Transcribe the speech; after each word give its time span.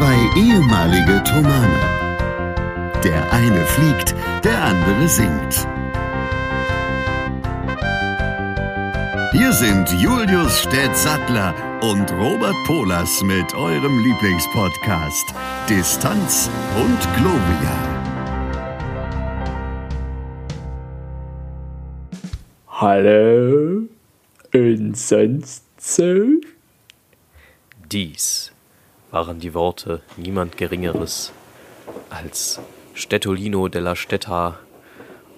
Zwei 0.00 0.30
ehemalige 0.34 1.22
Tomane. 1.24 1.78
Der 3.04 3.30
eine 3.34 3.66
fliegt, 3.66 4.14
der 4.42 4.64
andere 4.64 5.06
singt. 5.06 5.68
Hier 9.32 9.52
sind 9.52 9.92
Julius 10.00 10.62
Städtsattler 10.62 11.54
und 11.82 12.10
Robert 12.12 12.56
Polas 12.64 13.22
mit 13.24 13.52
eurem 13.52 13.98
Lieblingspodcast 14.02 15.34
Distanz 15.68 16.48
und 16.76 17.00
Globia. 17.16 17.76
Hallo 22.68 23.82
und 24.54 24.96
sonst 24.96 25.62
so? 25.78 26.40
Dies 27.92 28.50
waren 29.10 29.40
die 29.40 29.54
Worte 29.54 30.02
niemand 30.16 30.56
Geringeres 30.56 31.32
als 32.10 32.60
Stettolino 32.94 33.68
della 33.68 33.96
Stetta 33.96 34.58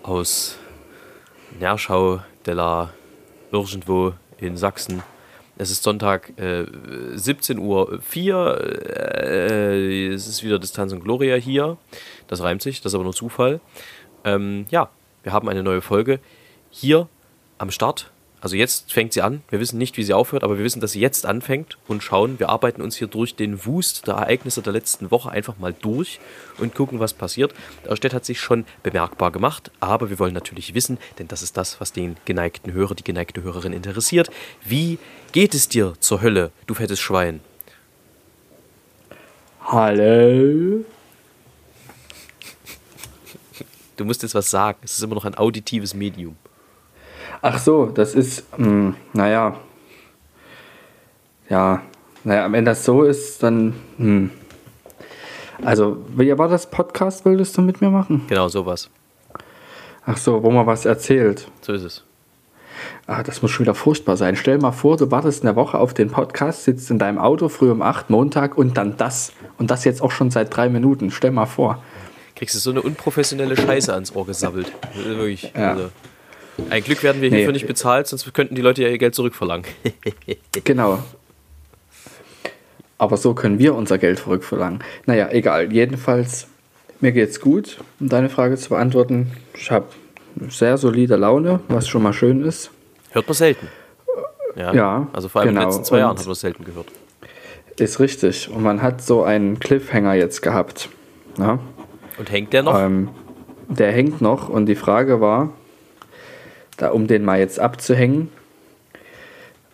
aus 0.02 0.58
Nerschau 1.58 2.20
della 2.44 2.92
irgendwo 3.50 4.14
in 4.38 4.56
Sachsen. 4.56 5.02
Es 5.58 5.70
ist 5.70 5.82
Sonntag 5.82 6.38
äh, 6.38 6.66
17 7.14 7.58
Uhr 7.58 8.00
4. 8.00 8.58
Äh, 9.24 10.06
es 10.08 10.26
ist 10.26 10.42
wieder 10.42 10.58
Distanz 10.58 10.92
und 10.92 11.04
Gloria 11.04 11.36
hier. 11.36 11.76
Das 12.26 12.42
reimt 12.42 12.62
sich, 12.62 12.80
das 12.80 12.92
ist 12.92 12.94
aber 12.94 13.04
nur 13.04 13.14
Zufall. 13.14 13.60
Ähm, 14.24 14.66
ja, 14.70 14.90
wir 15.22 15.32
haben 15.32 15.48
eine 15.48 15.62
neue 15.62 15.82
Folge 15.82 16.20
hier 16.70 17.08
am 17.58 17.70
Start 17.70 18.11
also 18.42 18.56
jetzt 18.56 18.92
fängt 18.92 19.12
sie 19.12 19.22
an. 19.22 19.42
Wir 19.50 19.60
wissen 19.60 19.78
nicht, 19.78 19.96
wie 19.96 20.02
sie 20.02 20.14
aufhört, 20.14 20.42
aber 20.42 20.58
wir 20.58 20.64
wissen, 20.64 20.80
dass 20.80 20.92
sie 20.92 21.00
jetzt 21.00 21.26
anfängt 21.26 21.78
und 21.86 22.02
schauen. 22.02 22.40
Wir 22.40 22.48
arbeiten 22.48 22.82
uns 22.82 22.96
hier 22.96 23.06
durch 23.06 23.36
den 23.36 23.64
Wust 23.64 24.08
der 24.08 24.14
Ereignisse 24.14 24.62
der 24.62 24.72
letzten 24.72 25.12
Woche 25.12 25.30
einfach 25.30 25.58
mal 25.58 25.72
durch 25.72 26.18
und 26.58 26.74
gucken, 26.74 26.98
was 26.98 27.14
passiert. 27.14 27.54
Der 27.88 27.94
Städt 27.94 28.12
hat 28.12 28.24
sich 28.24 28.40
schon 28.40 28.64
bemerkbar 28.82 29.30
gemacht, 29.30 29.70
aber 29.78 30.10
wir 30.10 30.18
wollen 30.18 30.34
natürlich 30.34 30.74
wissen, 30.74 30.98
denn 31.20 31.28
das 31.28 31.42
ist 31.42 31.56
das, 31.56 31.80
was 31.80 31.92
den 31.92 32.16
geneigten 32.24 32.72
Hörer, 32.72 32.96
die 32.96 33.04
geneigte 33.04 33.44
Hörerin 33.44 33.72
interessiert. 33.72 34.28
Wie 34.64 34.98
geht 35.30 35.54
es 35.54 35.68
dir 35.68 35.92
zur 36.00 36.20
Hölle, 36.20 36.50
du 36.66 36.74
fettes 36.74 36.98
Schwein? 36.98 37.38
Hallo? 39.60 40.84
Du 43.96 44.04
musst 44.04 44.24
jetzt 44.24 44.34
was 44.34 44.50
sagen. 44.50 44.78
Es 44.82 44.96
ist 44.96 45.02
immer 45.04 45.14
noch 45.14 45.26
ein 45.26 45.36
auditives 45.36 45.94
Medium. 45.94 46.36
Ach 47.44 47.58
so, 47.58 47.86
das 47.86 48.14
ist, 48.14 48.46
mh, 48.56 48.64
hm, 48.66 48.94
naja, 49.12 49.56
ja, 51.50 51.82
naja, 52.22 52.46
Ende 52.46 52.62
das 52.62 52.84
so 52.84 53.02
ist, 53.02 53.42
dann, 53.42 53.74
hm. 53.98 54.30
Also, 55.64 55.98
wie 56.16 56.36
war 56.38 56.48
das 56.48 56.70
Podcast, 56.70 57.24
wolltest 57.24 57.56
du 57.56 57.62
mit 57.62 57.80
mir 57.80 57.90
machen? 57.90 58.22
Genau, 58.28 58.48
sowas. 58.48 58.88
Ach 60.06 60.16
so, 60.16 60.42
wo 60.42 60.50
man 60.50 60.66
was 60.66 60.84
erzählt. 60.84 61.48
So 61.60 61.72
ist 61.72 61.82
es. 61.82 62.04
Ah, 63.06 63.22
das 63.22 63.42
muss 63.42 63.50
schon 63.50 63.64
wieder 63.64 63.74
furchtbar 63.74 64.16
sein. 64.16 64.34
Stell 64.34 64.58
mal 64.58 64.72
vor, 64.72 64.96
du 64.96 65.10
wartest 65.10 65.44
eine 65.44 65.54
Woche 65.54 65.78
auf 65.78 65.94
den 65.94 66.10
Podcast, 66.10 66.64
sitzt 66.64 66.90
in 66.90 66.98
deinem 66.98 67.18
Auto 67.18 67.48
früh 67.48 67.70
um 67.70 67.82
8 67.82 68.10
Montag 68.10 68.56
und 68.56 68.76
dann 68.76 68.96
das. 68.96 69.32
Und 69.58 69.70
das 69.70 69.84
jetzt 69.84 70.02
auch 70.02 70.10
schon 70.10 70.30
seit 70.30 70.56
drei 70.56 70.68
Minuten. 70.68 71.10
Stell 71.10 71.30
mal 71.32 71.46
vor. 71.46 71.82
Kriegst 72.34 72.54
du 72.54 72.58
so 72.58 72.70
eine 72.70 72.82
unprofessionelle 72.82 73.56
Scheiße 73.56 73.92
ans 73.92 74.14
Ohr 74.14 74.26
gesabbelt. 74.26 74.72
Wirklich. 74.94 75.52
Ja. 75.56 75.72
Also. 75.72 75.90
Ein 76.70 76.82
Glück 76.82 77.02
werden 77.02 77.22
wir 77.22 77.30
nee. 77.30 77.38
hierfür 77.38 77.52
nicht 77.52 77.66
bezahlt, 77.66 78.06
sonst 78.06 78.32
könnten 78.34 78.54
die 78.54 78.62
Leute 78.62 78.82
ja 78.82 78.88
ihr 78.88 78.98
Geld 78.98 79.14
zurückverlangen. 79.14 79.66
genau. 80.64 81.02
Aber 82.98 83.16
so 83.16 83.34
können 83.34 83.58
wir 83.58 83.74
unser 83.74 83.98
Geld 83.98 84.20
zurückverlangen. 84.20 84.84
Naja, 85.06 85.28
egal. 85.30 85.72
Jedenfalls, 85.72 86.46
mir 87.00 87.12
geht's 87.12 87.40
gut, 87.40 87.78
um 87.98 88.08
deine 88.08 88.28
Frage 88.28 88.56
zu 88.56 88.68
beantworten. 88.68 89.32
Ich 89.54 89.70
habe 89.70 89.86
sehr 90.48 90.78
solide 90.78 91.16
Laune, 91.16 91.60
was 91.68 91.88
schon 91.88 92.02
mal 92.02 92.12
schön 92.12 92.44
ist. 92.44 92.70
Hört 93.10 93.26
man 93.26 93.34
selten. 93.34 93.68
Ja. 94.56 94.72
ja 94.72 95.06
also 95.12 95.28
vor 95.28 95.40
allem 95.40 95.50
genau. 95.50 95.62
in 95.62 95.66
den 95.66 95.70
genau. 95.70 95.78
letzten 95.78 95.84
zwei 95.84 95.96
Und 95.96 96.00
Jahren 96.00 96.18
hat 96.18 96.24
man 96.24 96.32
es 96.32 96.40
selten 96.40 96.64
gehört. 96.64 96.86
Ist 97.78 98.00
richtig. 98.00 98.50
Und 98.50 98.62
man 98.62 98.82
hat 98.82 99.02
so 99.02 99.24
einen 99.24 99.58
Cliffhanger 99.58 100.14
jetzt 100.14 100.42
gehabt. 100.42 100.88
Ja? 101.38 101.58
Und 102.18 102.30
hängt 102.30 102.52
der 102.52 102.62
noch? 102.62 102.78
Ähm, 102.78 103.08
der 103.68 103.92
hängt 103.92 104.20
noch. 104.20 104.48
Und 104.48 104.66
die 104.66 104.74
Frage 104.74 105.20
war, 105.20 105.50
da, 106.76 106.90
um 106.90 107.06
den 107.06 107.24
mal 107.24 107.38
jetzt 107.38 107.58
abzuhängen, 107.58 108.30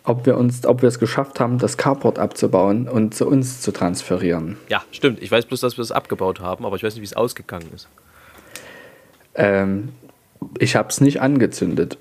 ob 0.03 0.25
wir 0.25 0.37
uns, 0.37 0.65
ob 0.65 0.81
wir 0.81 0.89
es 0.89 0.99
geschafft 0.99 1.39
haben, 1.39 1.59
das 1.59 1.77
Carport 1.77 2.19
abzubauen 2.19 2.87
und 2.87 3.13
zu 3.13 3.27
uns 3.27 3.61
zu 3.61 3.71
transferieren. 3.71 4.57
Ja, 4.67 4.83
stimmt. 4.91 5.21
Ich 5.21 5.31
weiß 5.31 5.45
bloß, 5.45 5.61
dass 5.61 5.77
wir 5.77 5.83
es 5.83 5.91
abgebaut 5.91 6.39
haben, 6.39 6.65
aber 6.65 6.75
ich 6.75 6.83
weiß 6.83 6.95
nicht, 6.95 7.01
wie 7.01 7.05
es 7.05 7.15
ausgegangen 7.15 7.69
ist. 7.73 7.87
Ähm, 9.35 9.89
ich 10.57 10.75
habe 10.75 10.89
es 10.89 11.01
nicht 11.01 11.21
angezündet. 11.21 11.97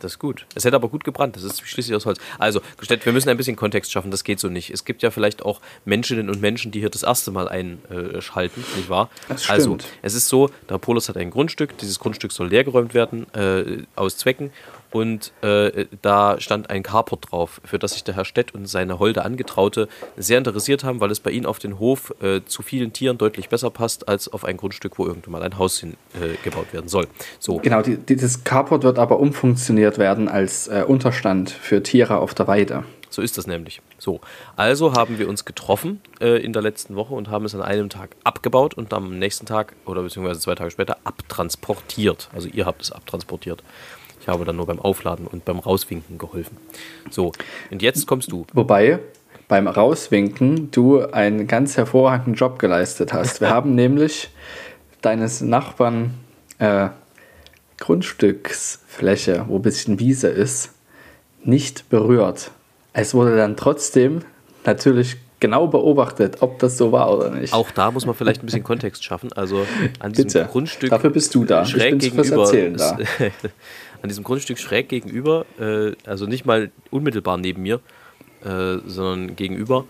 Das 0.00 0.12
ist 0.12 0.18
gut. 0.18 0.46
Es 0.54 0.64
hätte 0.64 0.76
aber 0.76 0.88
gut 0.88 1.04
gebrannt. 1.04 1.36
Das 1.36 1.44
ist 1.44 1.60
schließlich 1.66 1.94
aus 1.94 2.06
Holz. 2.06 2.18
Also, 2.38 2.60
gestellt, 2.76 3.04
wir 3.04 3.12
müssen 3.12 3.28
ein 3.28 3.36
bisschen 3.36 3.56
Kontext 3.56 3.92
schaffen. 3.92 4.10
Das 4.10 4.24
geht 4.24 4.40
so 4.40 4.48
nicht. 4.48 4.70
Es 4.70 4.84
gibt 4.84 5.02
ja 5.02 5.10
vielleicht 5.10 5.42
auch 5.42 5.60
Menschinnen 5.84 6.28
und 6.28 6.40
Menschen, 6.40 6.72
die 6.72 6.80
hier 6.80 6.90
das 6.90 7.02
erste 7.02 7.30
Mal 7.30 7.48
einschalten, 7.48 8.64
nicht 8.76 8.88
wahr? 8.88 9.10
Das 9.28 9.48
also, 9.48 9.76
stimmt. 9.76 9.82
Also, 9.82 9.96
es 10.02 10.14
ist 10.14 10.28
so, 10.28 10.50
der 10.68 10.78
Polis 10.78 11.08
hat 11.08 11.16
ein 11.16 11.30
Grundstück. 11.30 11.76
Dieses 11.78 11.98
Grundstück 11.98 12.32
soll 12.32 12.48
leergeräumt 12.48 12.94
werden 12.94 13.32
äh, 13.34 13.84
aus 13.94 14.16
Zwecken 14.16 14.50
und 14.92 15.32
äh, 15.42 15.86
da 16.02 16.40
stand 16.40 16.70
ein 16.70 16.82
Carport 16.82 17.30
drauf, 17.30 17.60
für 17.64 17.78
das 17.78 17.92
sich 17.92 18.04
der 18.04 18.16
Herr 18.16 18.24
Stett 18.24 18.54
und 18.54 18.66
seine 18.66 18.98
holde 18.98 19.24
Angetraute 19.24 19.88
sehr 20.16 20.38
interessiert 20.38 20.84
haben, 20.84 21.00
weil 21.00 21.10
es 21.10 21.20
bei 21.20 21.30
ihnen 21.30 21.46
auf 21.46 21.58
den 21.58 21.78
Hof 21.78 22.14
äh, 22.22 22.40
zu 22.44 22.62
vielen 22.62 22.92
Tieren 22.92 23.18
deutlich 23.18 23.48
besser 23.48 23.70
passt 23.70 24.08
als 24.08 24.28
auf 24.32 24.44
ein 24.44 24.56
Grundstück, 24.56 24.98
wo 24.98 25.06
irgendwann 25.06 25.32
mal 25.32 25.42
ein 25.42 25.58
Haus 25.58 25.78
hingebaut 25.78 26.66
äh, 26.70 26.74
werden 26.74 26.88
soll. 26.88 27.06
So. 27.38 27.58
Genau, 27.58 27.82
die, 27.82 27.96
dieses 27.96 28.44
Carport 28.44 28.82
wird 28.82 28.98
aber 28.98 29.20
umfunktioniert 29.20 29.98
werden 29.98 30.28
als 30.28 30.68
äh, 30.68 30.84
Unterstand 30.86 31.50
für 31.50 31.82
Tiere 31.82 32.18
auf 32.18 32.34
der 32.34 32.48
Weide. 32.48 32.84
So 33.10 33.22
ist 33.22 33.36
das 33.36 33.48
nämlich. 33.48 33.82
So, 33.98 34.20
also 34.56 34.94
haben 34.94 35.18
wir 35.18 35.28
uns 35.28 35.44
getroffen 35.44 36.00
äh, 36.20 36.42
in 36.42 36.52
der 36.52 36.62
letzten 36.62 36.94
Woche 36.94 37.12
und 37.12 37.28
haben 37.28 37.44
es 37.44 37.54
an 37.56 37.60
einem 37.60 37.88
Tag 37.88 38.10
abgebaut 38.22 38.74
und 38.74 38.94
am 38.94 39.18
nächsten 39.18 39.46
Tag 39.46 39.74
oder 39.84 40.02
beziehungsweise 40.02 40.38
zwei 40.40 40.54
Tage 40.54 40.70
später 40.70 40.96
abtransportiert. 41.02 42.28
Also 42.32 42.48
ihr 42.48 42.66
habt 42.66 42.82
es 42.82 42.92
abtransportiert. 42.92 43.64
Habe 44.30 44.44
dann 44.44 44.56
nur 44.56 44.66
beim 44.66 44.80
Aufladen 44.80 45.26
und 45.26 45.44
beim 45.44 45.58
Rauswinken 45.58 46.18
geholfen. 46.18 46.56
So, 47.10 47.32
und 47.70 47.82
jetzt 47.82 48.06
kommst 48.06 48.32
du. 48.32 48.46
Wobei 48.52 49.00
beim 49.48 49.66
Rauswinken 49.66 50.70
du 50.70 51.00
einen 51.00 51.46
ganz 51.46 51.76
hervorragenden 51.76 52.34
Job 52.34 52.58
geleistet 52.58 53.12
hast. 53.12 53.40
Wir 53.40 53.50
haben 53.50 53.74
nämlich 53.74 54.30
deines 55.02 55.40
Nachbarn 55.40 56.14
äh, 56.58 56.88
Grundstücksfläche, 57.78 59.46
wo 59.48 59.56
ein 59.56 59.62
bisschen 59.62 59.98
Wiese 59.98 60.28
ist, 60.28 60.72
nicht 61.42 61.88
berührt. 61.88 62.52
Es 62.92 63.14
wurde 63.14 63.36
dann 63.36 63.56
trotzdem 63.56 64.20
natürlich 64.64 65.16
genau 65.40 65.66
beobachtet, 65.66 66.36
ob 66.40 66.58
das 66.58 66.76
so 66.76 66.92
war 66.92 67.16
oder 67.16 67.30
nicht. 67.30 67.52
Auch 67.52 67.70
da 67.70 67.90
muss 67.90 68.06
man 68.06 68.14
vielleicht 68.14 68.42
ein 68.42 68.46
bisschen 68.46 68.62
Kontext 68.64 69.02
schaffen. 69.02 69.32
Also 69.32 69.66
an 69.98 70.12
diesem 70.12 70.26
Bitte. 70.26 70.48
Grundstück. 70.50 70.90
Dafür 70.90 71.10
bist 71.10 71.34
du 71.34 71.44
da. 71.44 71.64
Schräg 71.64 71.94
ich 71.94 72.12
bin 72.12 72.22
gegenüber. 72.22 72.42
Erzählen 72.42 72.76
da. 72.76 72.98
an 74.02 74.08
diesem 74.08 74.24
Grundstück 74.24 74.58
schräg 74.58 74.88
gegenüber, 74.88 75.46
äh, 75.58 75.92
also 76.06 76.26
nicht 76.26 76.46
mal 76.46 76.70
unmittelbar 76.90 77.36
neben 77.36 77.62
mir, 77.62 77.80
äh, 78.44 78.78
sondern 78.86 79.36
gegenüber, 79.36 79.84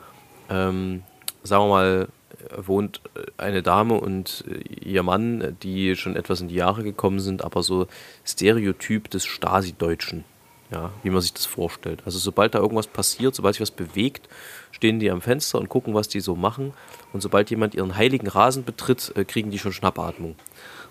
ähm, 0.48 1.02
sagen 1.42 1.64
wir 1.64 1.68
mal, 1.68 2.08
wohnt 2.56 3.02
eine 3.36 3.62
Dame 3.62 3.94
und 3.94 4.44
ihr 4.82 5.02
Mann, 5.02 5.56
die 5.62 5.94
schon 5.94 6.16
etwas 6.16 6.40
in 6.40 6.48
die 6.48 6.54
Jahre 6.54 6.82
gekommen 6.82 7.20
sind, 7.20 7.44
aber 7.44 7.62
so 7.62 7.86
Stereotyp 8.24 9.10
des 9.10 9.26
Stasi-Deutschen, 9.26 10.24
ja, 10.70 10.90
wie 11.02 11.10
man 11.10 11.20
sich 11.20 11.34
das 11.34 11.46
vorstellt. 11.46 12.02
Also 12.06 12.18
sobald 12.18 12.54
da 12.54 12.58
irgendwas 12.58 12.86
passiert, 12.86 13.34
sobald 13.34 13.56
sich 13.56 13.60
was 13.60 13.70
bewegt, 13.70 14.28
stehen 14.72 15.00
die 15.00 15.10
am 15.10 15.20
Fenster 15.20 15.58
und 15.58 15.68
gucken, 15.68 15.92
was 15.92 16.08
die 16.08 16.20
so 16.20 16.34
machen. 16.34 16.72
Und 17.12 17.20
sobald 17.20 17.50
jemand 17.50 17.74
ihren 17.74 17.96
heiligen 17.96 18.28
Rasen 18.28 18.64
betritt, 18.64 19.12
äh, 19.16 19.24
kriegen 19.24 19.50
die 19.50 19.58
schon 19.58 19.72
Schnappatmung. 19.72 20.36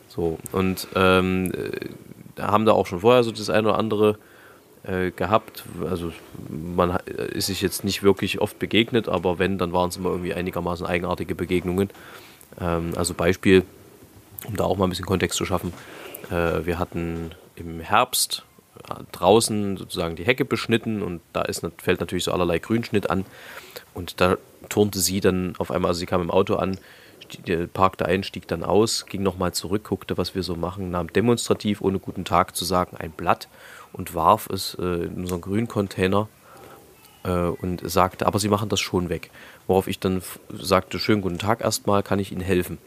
So, 0.08 0.38
und 0.52 0.88
ähm, 0.96 1.52
haben 2.42 2.66
da 2.66 2.74
auch 2.74 2.88
schon 2.88 3.02
vorher 3.02 3.24
so 3.24 3.32
das 3.32 3.50
eine 3.50 3.70
oder 3.70 3.78
andere 3.78 4.18
äh, 4.84 5.12
gehabt. 5.12 5.64
Also 5.90 6.12
man 6.50 6.98
ist 7.34 7.48
sich 7.48 7.62
jetzt 7.62 7.84
nicht 7.84 8.04
wirklich 8.04 8.40
oft 8.40 8.60
begegnet, 8.60 9.10
aber 9.10 9.40
wenn, 9.40 9.58
dann 9.58 9.74
waren 9.74 9.90
es 9.90 9.98
immer 9.98 10.10
irgendwie 10.10 10.34
einigermaßen 10.34 10.86
eigenartige 10.86 11.36
Begegnungen. 11.36 11.90
Ähm, 12.60 12.94
also 12.96 13.14
Beispiel, 13.14 13.64
um 14.48 14.56
da 14.56 14.64
auch 14.64 14.78
mal 14.78 14.86
ein 14.86 14.90
bisschen 14.90 15.06
Kontext 15.06 15.38
zu 15.38 15.46
schaffen. 15.46 15.74
Äh, 16.32 16.66
wir 16.66 16.80
hatten 16.80 17.32
im 17.56 17.80
Herbst 17.80 18.44
äh, 18.88 19.04
draußen 19.12 19.78
sozusagen 19.78 20.16
die 20.16 20.26
Hecke 20.26 20.46
beschnitten 20.46 21.02
und 21.02 21.22
da 21.34 21.42
ist, 21.42 21.66
fällt 21.78 22.00
natürlich 22.00 22.24
so 22.24 22.32
allerlei 22.32 22.60
Grünschnitt 22.60 23.10
an. 23.10 23.26
Und 23.94 24.22
da 24.22 24.38
turnte 24.70 25.00
sie 25.00 25.20
dann 25.20 25.56
auf 25.58 25.72
einmal, 25.72 25.90
also 25.90 26.00
sie 26.00 26.06
kam 26.06 26.22
im 26.22 26.32
Auto 26.32 26.56
an, 26.56 26.78
parkte 27.74 28.06
ein, 28.06 28.24
stieg 28.24 28.48
dann 28.48 28.64
aus, 28.64 29.06
ging 29.06 29.24
nochmal 29.24 29.54
zurück, 29.54 29.86
guckte, 29.86 30.18
was 30.18 30.36
wir 30.36 30.44
so 30.44 30.56
machen, 30.56 30.92
nahm 30.92 31.12
demonstrativ, 31.12 31.81
ohne 31.81 32.00
guten 32.00 32.26
Tag 32.26 32.56
zu 32.56 32.66
sagen, 32.66 32.98
ein 32.98 33.12
Blatt 33.12 33.48
und 33.94 34.14
warf 34.14 34.50
es 34.50 34.76
äh, 34.80 35.06
in 35.06 35.16
unseren 35.16 35.42
Grüncontainer 35.42 36.28
äh, 37.24 37.31
und 37.31 37.81
sagte, 37.90 38.26
aber 38.26 38.40
Sie 38.40 38.50
machen 38.50 38.70
das 38.70 38.80
schon 38.80 39.10
weg. 39.10 39.31
Worauf 39.68 39.88
ich 39.88 40.00
dann 40.00 40.22
sagte, 40.50 41.00
schönen 41.00 41.22
guten 41.22 41.40
Tag 41.40 41.62
erstmal, 41.62 42.04
kann 42.04 42.20
ich 42.20 42.31
Ihnen 42.31 42.42
helfen? 42.42 42.78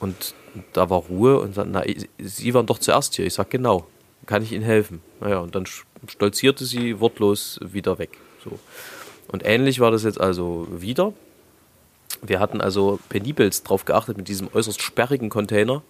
Und 0.00 0.34
da 0.72 0.90
war 0.90 0.98
Ruhe 0.98 1.40
und 1.40 1.54
sagte, 1.54 1.70
na, 1.72 1.82
Sie 2.18 2.54
waren 2.54 2.66
doch 2.66 2.78
zuerst 2.78 3.14
hier. 3.16 3.26
Ich 3.26 3.34
sage, 3.34 3.48
genau, 3.50 3.86
kann 4.26 4.42
ich 4.42 4.52
Ihnen 4.52 4.64
helfen? 4.64 5.00
Naja, 5.20 5.38
und 5.38 5.54
dann 5.54 5.66
stolzierte 6.06 6.64
sie 6.64 7.00
wortlos 7.00 7.58
wieder 7.62 7.98
weg. 7.98 8.18
So. 8.44 8.58
Und 9.28 9.44
ähnlich 9.44 9.80
war 9.80 9.90
das 9.90 10.04
jetzt 10.04 10.20
also 10.20 10.66
wieder. 10.70 11.12
Wir 12.22 12.40
hatten 12.40 12.60
also 12.60 12.98
penibelst 13.08 13.66
darauf 13.66 13.84
geachtet, 13.84 14.16
mit 14.16 14.28
diesem 14.28 14.48
äußerst 14.52 14.82
sperrigen 14.82 15.28
Container 15.28 15.82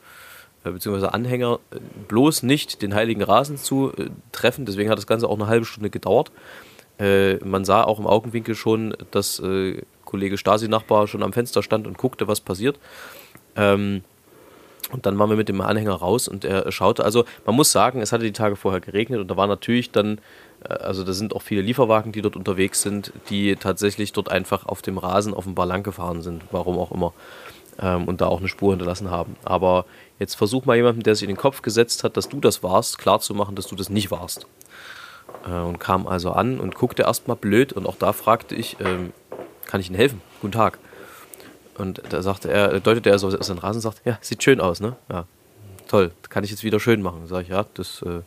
äh, 0.65 0.71
beziehungsweise 0.71 1.15
Anhänger 1.15 1.61
äh, 1.71 1.79
bloß 2.09 2.43
nicht 2.43 2.83
den 2.83 2.95
heiligen 2.95 3.23
Rasen 3.23 3.57
zu 3.57 3.93
äh, 3.97 4.11
treffen. 4.33 4.67
Deswegen 4.67 4.91
hat 4.91 4.99
das 4.99 5.07
Ganze 5.07 5.29
auch 5.29 5.37
eine 5.37 5.47
halbe 5.47 5.65
Stunde 5.65 5.91
gedauert. 5.91 6.31
Man 7.01 7.65
sah 7.65 7.85
auch 7.85 8.01
im 8.01 8.09
Augenwinkel 8.09 8.57
schon, 8.57 8.93
dass 9.13 9.41
Kollege 10.05 10.37
Stasi-Nachbar 10.37 11.07
schon 11.07 11.23
am 11.23 11.33
Fenster 11.33 11.63
stand 11.63 11.87
und 11.87 11.97
guckte, 11.97 12.27
was 12.27 12.41
passiert. 12.41 12.81
Ähm, 13.55 14.03
und 14.91 15.07
dann 15.07 15.17
waren 15.17 15.31
wir 15.31 15.37
mit 15.37 15.49
dem 15.49 15.61
Anhänger 15.61 15.93
raus 15.93 16.27
und 16.27 16.45
er 16.45 16.73
schaute. 16.73 17.05
Also 17.05 17.25
man 17.47 17.55
muss 17.55 17.71
sagen, 17.71 18.01
es 18.01 18.11
hatte 18.11 18.25
die 18.25 18.33
Tage 18.33 18.57
vorher 18.57 18.81
geregnet 18.81 19.21
und 19.21 19.31
da 19.31 19.37
war 19.37 19.47
natürlich 19.47 19.93
dann, 19.93 20.21
also 20.69 21.05
da 21.05 21.13
sind 21.13 21.35
auch 21.35 21.43
viele 21.43 21.63
Lieferwagen, 21.63 22.13
die 22.13 22.23
dort 22.23 22.37
unterwegs 22.37 22.83
sind, 22.83 23.13
die 23.31 23.57
tatsächlich 23.57 24.13
dort 24.13 24.31
einfach 24.31 24.67
auf 24.67 24.83
dem 24.83 24.99
Rasen 24.99 25.33
offenbar 25.33 25.67
lang 25.67 25.83
gefahren 25.83 26.23
sind, 26.23 26.43
warum 26.51 26.79
auch 26.79 26.93
immer. 26.93 27.13
Ähm, 27.81 28.05
und 28.07 28.21
da 28.21 28.27
auch 28.27 28.41
eine 28.41 28.49
Spur 28.49 28.73
hinterlassen 28.73 29.11
haben. 29.11 29.37
Aber 29.45 29.87
jetzt 30.19 30.35
versuch 30.35 30.65
mal 30.65 30.77
jemandem, 30.77 31.03
der 31.03 31.15
sich 31.15 31.23
in 31.23 31.35
den 31.35 31.37
Kopf 31.37 31.63
gesetzt 31.63 32.05
hat, 32.05 32.17
dass 32.17 32.29
du 32.29 32.41
das 32.41 32.63
warst, 32.63 32.99
klarzumachen, 32.99 33.55
dass 33.55 33.67
du 33.67 33.77
das 33.77 33.89
nicht 33.89 34.11
warst. 34.11 34.47
Äh, 35.47 35.53
und 35.53 35.79
kam 35.79 36.07
also 36.07 36.33
an 36.33 36.61
und 36.61 36.75
guckte 36.75 37.03
erstmal 37.03 37.37
blöd 37.37 37.73
und 37.73 37.87
auch 37.87 37.97
da 37.97 38.13
fragte 38.13 38.55
ich, 38.55 38.77
ähm, 38.81 39.13
kann 39.67 39.81
ich 39.81 39.89
Ihnen 39.89 39.97
helfen? 39.97 40.21
Guten 40.41 40.53
Tag. 40.53 40.79
Und 41.77 42.03
da 42.09 42.23
sagte 42.23 42.51
er, 42.51 42.81
deutete 42.81 43.11
er 43.11 43.19
so 43.19 43.29
aus 43.29 43.47
den 43.47 43.59
Rasen 43.59 43.77
und 43.77 43.83
sagt, 43.83 44.03
ja, 44.05 44.19
sieht 44.21 44.43
schön 44.43 44.61
aus, 44.61 44.81
ne? 44.81 44.97
Ja, 45.09 45.27
toll, 45.87 46.11
kann 46.29 46.43
ich 46.43 46.51
jetzt 46.51 46.65
wieder 46.65 46.81
schön 46.81 47.03
machen. 47.03 47.27
Sag 47.27 47.43
ich, 47.43 47.49
ja, 47.49 47.65
das 47.75 48.03
äh, 48.03 48.23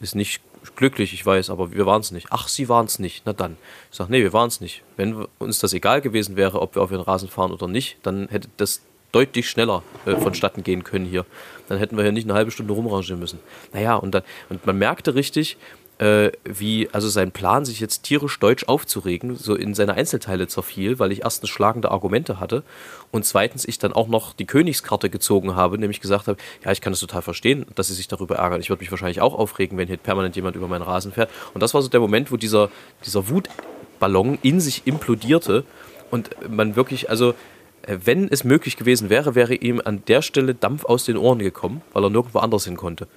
ist 0.00 0.16
nicht 0.16 0.42
glücklich, 0.74 1.12
ich 1.12 1.24
weiß, 1.24 1.50
aber 1.50 1.72
wir 1.72 1.86
waren 1.86 2.00
es 2.00 2.10
nicht. 2.10 2.28
Ach, 2.30 2.48
Sie 2.48 2.68
waren 2.68 2.86
es 2.86 2.98
nicht. 2.98 3.22
Na 3.24 3.32
dann. 3.32 3.56
Ich 3.90 3.96
sage, 3.96 4.10
nee, 4.10 4.22
wir 4.22 4.32
waren 4.32 4.48
es 4.48 4.60
nicht. 4.60 4.82
Wenn 4.96 5.26
uns 5.38 5.58
das 5.58 5.72
egal 5.72 6.00
gewesen 6.00 6.36
wäre, 6.36 6.60
ob 6.60 6.74
wir 6.74 6.82
auf 6.82 6.90
den 6.90 7.00
Rasen 7.00 7.28
fahren 7.28 7.52
oder 7.52 7.68
nicht, 7.68 7.98
dann 8.02 8.28
hätte 8.28 8.48
das 8.56 8.82
deutlich 9.12 9.48
schneller 9.48 9.82
äh, 10.04 10.16
vonstatten 10.16 10.62
gehen 10.62 10.84
können 10.84 11.06
hier. 11.06 11.24
Dann 11.68 11.78
hätten 11.78 11.96
wir 11.96 12.02
hier 12.02 12.12
nicht 12.12 12.26
eine 12.26 12.34
halbe 12.34 12.50
Stunde 12.50 12.72
rumrangieren 12.72 13.18
müssen. 13.18 13.38
Naja, 13.72 13.96
und, 13.96 14.14
dann, 14.14 14.22
und 14.48 14.66
man 14.66 14.76
merkte 14.78 15.14
richtig, 15.14 15.56
äh, 15.98 16.30
wie 16.44 16.88
also 16.92 17.08
sein 17.08 17.32
Plan, 17.32 17.64
sich 17.64 17.80
jetzt 17.80 18.02
tierisch 18.02 18.38
deutsch 18.38 18.64
aufzuregen, 18.64 19.36
so 19.36 19.54
in 19.54 19.74
seine 19.74 19.94
Einzelteile 19.94 20.46
zerfiel, 20.46 20.98
weil 20.98 21.12
ich 21.12 21.22
erstens 21.22 21.48
schlagende 21.48 21.90
Argumente 21.90 22.38
hatte 22.38 22.62
und 23.10 23.24
zweitens 23.24 23.64
ich 23.66 23.78
dann 23.78 23.92
auch 23.92 24.08
noch 24.08 24.34
die 24.34 24.44
Königskarte 24.44 25.08
gezogen 25.08 25.56
habe, 25.56 25.78
nämlich 25.78 26.00
gesagt 26.00 26.26
habe, 26.26 26.38
ja, 26.64 26.72
ich 26.72 26.80
kann 26.80 26.92
das 26.92 27.00
total 27.00 27.22
verstehen, 27.22 27.64
dass 27.74 27.88
sie 27.88 27.94
sich 27.94 28.08
darüber 28.08 28.36
ärgern. 28.36 28.60
Ich 28.60 28.68
würde 28.68 28.80
mich 28.80 28.90
wahrscheinlich 28.90 29.20
auch 29.20 29.34
aufregen, 29.34 29.78
wenn 29.78 29.88
hier 29.88 29.96
permanent 29.96 30.36
jemand 30.36 30.56
über 30.56 30.68
meinen 30.68 30.82
Rasen 30.82 31.12
fährt. 31.12 31.30
Und 31.54 31.62
das 31.62 31.72
war 31.72 31.80
so 31.80 31.88
der 31.88 32.00
Moment, 32.00 32.30
wo 32.30 32.36
dieser, 32.36 32.70
dieser 33.04 33.28
Wutballon 33.28 34.38
in 34.42 34.60
sich 34.60 34.86
implodierte 34.86 35.64
und 36.10 36.30
man 36.50 36.76
wirklich, 36.76 37.08
also 37.08 37.34
äh, 37.82 37.98
wenn 38.04 38.28
es 38.28 38.44
möglich 38.44 38.76
gewesen 38.76 39.08
wäre, 39.08 39.34
wäre 39.34 39.54
ihm 39.54 39.80
an 39.82 40.02
der 40.08 40.20
Stelle 40.20 40.54
Dampf 40.54 40.84
aus 40.84 41.04
den 41.04 41.16
Ohren 41.16 41.38
gekommen, 41.38 41.80
weil 41.94 42.04
er 42.04 42.10
nirgendwo 42.10 42.40
anders 42.40 42.64
hin 42.64 42.76
konnte. 42.76 43.08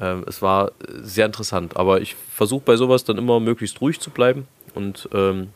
Ähm, 0.00 0.24
es 0.26 0.42
war 0.42 0.72
sehr 0.88 1.26
interessant, 1.26 1.76
aber 1.76 2.00
ich 2.00 2.14
versuche 2.14 2.62
bei 2.64 2.76
sowas 2.76 3.04
dann 3.04 3.18
immer 3.18 3.40
möglichst 3.40 3.80
ruhig 3.80 4.00
zu 4.00 4.10
bleiben 4.10 4.46
und 4.74 5.08
ähm, 5.12 5.48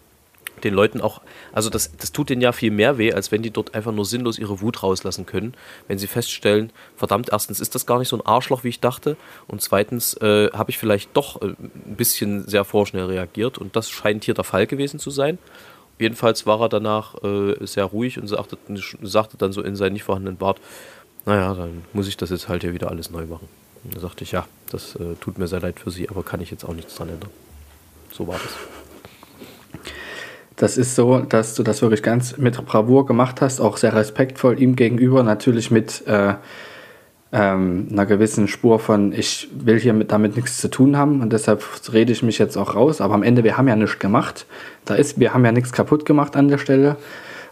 den 0.65 0.75
Leuten 0.75 1.01
auch, 1.01 1.21
also 1.53 1.71
das, 1.71 1.97
das 1.97 2.13
tut 2.13 2.31
denen 2.31 2.43
ja 2.43 2.53
viel 2.53 2.71
mehr 2.71 2.99
weh, 2.99 3.13
als 3.13 3.33
wenn 3.33 3.43
die 3.43 3.51
dort 3.51 3.75
einfach 3.75 3.93
nur 3.93 4.05
sinnlos 4.05 4.39
ihre 4.39 4.61
Wut 4.61 4.83
rauslassen 4.83 5.27
können, 5.27 5.55
wenn 5.87 5.99
sie 5.99 6.07
feststellen, 6.07 6.71
verdammt, 6.97 7.31
erstens 7.31 7.61
ist 7.61 7.75
das 7.75 7.87
gar 7.87 7.99
nicht 7.99 8.09
so 8.09 8.17
ein 8.17 8.27
Arschloch, 8.27 8.65
wie 8.65 8.69
ich 8.69 8.81
dachte, 8.81 9.17
und 9.47 9.63
zweitens 9.63 10.15
äh, 10.15 10.51
habe 10.53 10.71
ich 10.71 10.79
vielleicht 10.79 11.17
doch 11.17 11.41
äh, 11.43 11.47
ein 11.47 11.97
bisschen 11.97 12.47
sehr 12.47 12.65
vorschnell 12.65 13.07
reagiert 13.07 13.59
und 13.59 13.77
das 13.77 13.91
scheint 13.91 14.25
hier 14.25 14.35
der 14.35 14.45
Fall 14.45 14.67
gewesen 14.67 14.99
zu 14.99 15.11
sein. 15.11 15.39
Jedenfalls 15.99 16.47
war 16.47 16.61
er 16.61 16.69
danach 16.69 17.23
äh, 17.25 17.67
sehr 17.67 17.85
ruhig 17.85 18.19
und 18.21 18.29
sagte, 18.29 18.57
sagte 19.03 19.37
dann 19.37 19.53
so 19.53 19.63
in 19.63 19.75
seinen 19.75 19.95
nicht 19.95 20.05
vorhandenen 20.05 20.37
Bart, 20.37 20.61
naja, 21.27 21.55
dann 21.55 21.83
muss 21.93 22.09
ich 22.09 22.17
das 22.17 22.31
jetzt 22.31 22.49
halt 22.49 22.63
hier 22.63 22.73
wieder 22.73 22.89
alles 22.89 23.11
neu 23.11 23.27
machen. 23.27 23.49
Und 23.85 23.97
da 23.97 24.01
sagte 24.01 24.25
ich, 24.25 24.33
ja, 24.33 24.47
das 24.71 24.97
äh, 24.97 25.15
tut 25.21 25.39
mir 25.39 25.47
sehr 25.47 25.61
leid 25.61 25.81
für 25.81 25.91
Sie, 25.91 26.09
aber 26.09 26.23
kann 26.23 26.41
ich 26.41 26.51
jetzt 26.51 26.65
auch 26.65 26.75
nichts 26.75 26.95
dran 26.95 27.09
ändern. 27.09 27.31
So 28.13 28.27
war 28.27 28.35
das. 28.43 29.83
Das 30.57 30.77
ist 30.77 30.97
so, 30.97 31.21
dass 31.21 31.55
du 31.55 31.63
das 31.63 31.83
wirklich 31.83 32.03
ganz 32.03 32.37
mit 32.37 32.65
Bravour 32.67 33.07
gemacht 33.07 33.41
hast, 33.41 33.61
auch 33.61 33.77
sehr 33.77 33.95
respektvoll 33.95 34.61
ihm 34.61 34.75
gegenüber, 34.75 35.23
natürlich 35.23 35.71
mit 35.71 36.05
äh, 36.09 36.35
ähm, 37.31 37.89
einer 37.93 38.07
gewissen 38.07 38.49
Spur 38.49 38.81
von, 38.81 39.13
ich 39.13 39.49
will 39.53 39.79
hier 39.79 39.93
mit, 39.93 40.11
damit 40.11 40.35
nichts 40.35 40.59
zu 40.59 40.69
tun 40.69 40.97
haben 40.97 41.21
und 41.21 41.33
deshalb 41.33 41.65
rede 41.93 42.11
ich 42.11 42.23
mich 42.23 42.39
jetzt 42.39 42.57
auch 42.57 42.75
raus. 42.75 43.01
Aber 43.01 43.15
am 43.15 43.23
Ende, 43.23 43.45
wir 43.45 43.57
haben 43.57 43.69
ja 43.69 43.77
nichts 43.77 44.01
gemacht. 44.01 44.47
Da 44.85 44.95
ist, 44.95 45.21
wir 45.21 45.33
haben 45.33 45.45
ja 45.45 45.53
nichts 45.53 45.73
kaputt 45.73 46.05
gemacht 46.05 46.35
an 46.37 46.49
der 46.49 46.59
Stelle. 46.59 46.97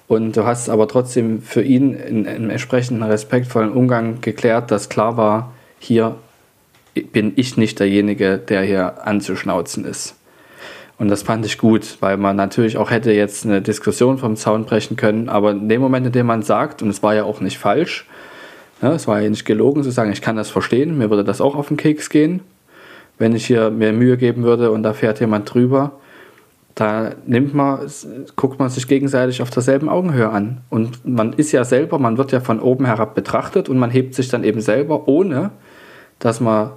Und 0.08 0.36
du 0.36 0.44
hast 0.44 0.68
aber 0.68 0.88
trotzdem 0.88 1.42
für 1.42 1.62
ihn 1.62 1.94
in, 1.94 2.24
in 2.24 2.50
entsprechenden 2.50 3.02
respektvollen 3.02 3.72
Umgang 3.72 4.20
geklärt, 4.20 4.70
dass 4.70 4.88
klar 4.88 5.16
war, 5.16 5.52
hier 5.86 6.16
bin 7.12 7.32
ich 7.36 7.56
nicht 7.56 7.78
derjenige, 7.78 8.38
der 8.38 8.62
hier 8.62 9.06
anzuschnauzen 9.06 9.84
ist. 9.84 10.16
Und 10.98 11.08
das 11.08 11.22
fand 11.22 11.44
ich 11.44 11.58
gut, 11.58 11.98
weil 12.00 12.16
man 12.16 12.36
natürlich 12.36 12.78
auch 12.78 12.90
hätte 12.90 13.12
jetzt 13.12 13.44
eine 13.44 13.60
Diskussion 13.60 14.18
vom 14.18 14.36
Zaun 14.36 14.64
brechen 14.64 14.96
können, 14.96 15.28
aber 15.28 15.50
in 15.50 15.68
dem 15.68 15.80
Moment, 15.80 16.06
in 16.06 16.12
dem 16.12 16.26
man 16.26 16.42
sagt, 16.42 16.82
und 16.82 16.88
es 16.88 17.02
war 17.02 17.14
ja 17.14 17.24
auch 17.24 17.40
nicht 17.40 17.58
falsch, 17.58 18.06
ne, 18.80 18.92
es 18.92 19.06
war 19.06 19.20
ja 19.20 19.28
nicht 19.28 19.44
gelogen 19.44 19.82
zu 19.82 19.90
sagen, 19.90 20.10
ich 20.10 20.22
kann 20.22 20.36
das 20.36 20.48
verstehen, 20.48 20.96
mir 20.96 21.10
würde 21.10 21.24
das 21.24 21.42
auch 21.42 21.54
auf 21.54 21.68
den 21.68 21.76
Keks 21.76 22.08
gehen, 22.08 22.40
wenn 23.18 23.34
ich 23.34 23.46
hier 23.46 23.70
mir 23.70 23.92
Mühe 23.92 24.16
geben 24.16 24.42
würde 24.42 24.70
und 24.70 24.82
da 24.82 24.94
fährt 24.94 25.20
jemand 25.20 25.52
drüber, 25.52 25.92
da 26.74 27.12
nimmt 27.26 27.54
man, 27.54 27.80
guckt 28.36 28.58
man 28.58 28.68
sich 28.68 28.86
gegenseitig 28.86 29.40
auf 29.40 29.48
derselben 29.48 29.88
Augenhöhe 29.88 30.28
an. 30.28 30.60
Und 30.68 31.06
man 31.06 31.32
ist 31.32 31.50
ja 31.52 31.64
selber, 31.64 31.98
man 31.98 32.18
wird 32.18 32.32
ja 32.32 32.40
von 32.40 32.60
oben 32.60 32.84
herab 32.84 33.14
betrachtet 33.14 33.70
und 33.70 33.78
man 33.78 33.90
hebt 33.90 34.14
sich 34.14 34.28
dann 34.28 34.44
eben 34.44 34.60
selber, 34.60 35.08
ohne 35.08 35.52
dass 36.18 36.40
man 36.40 36.72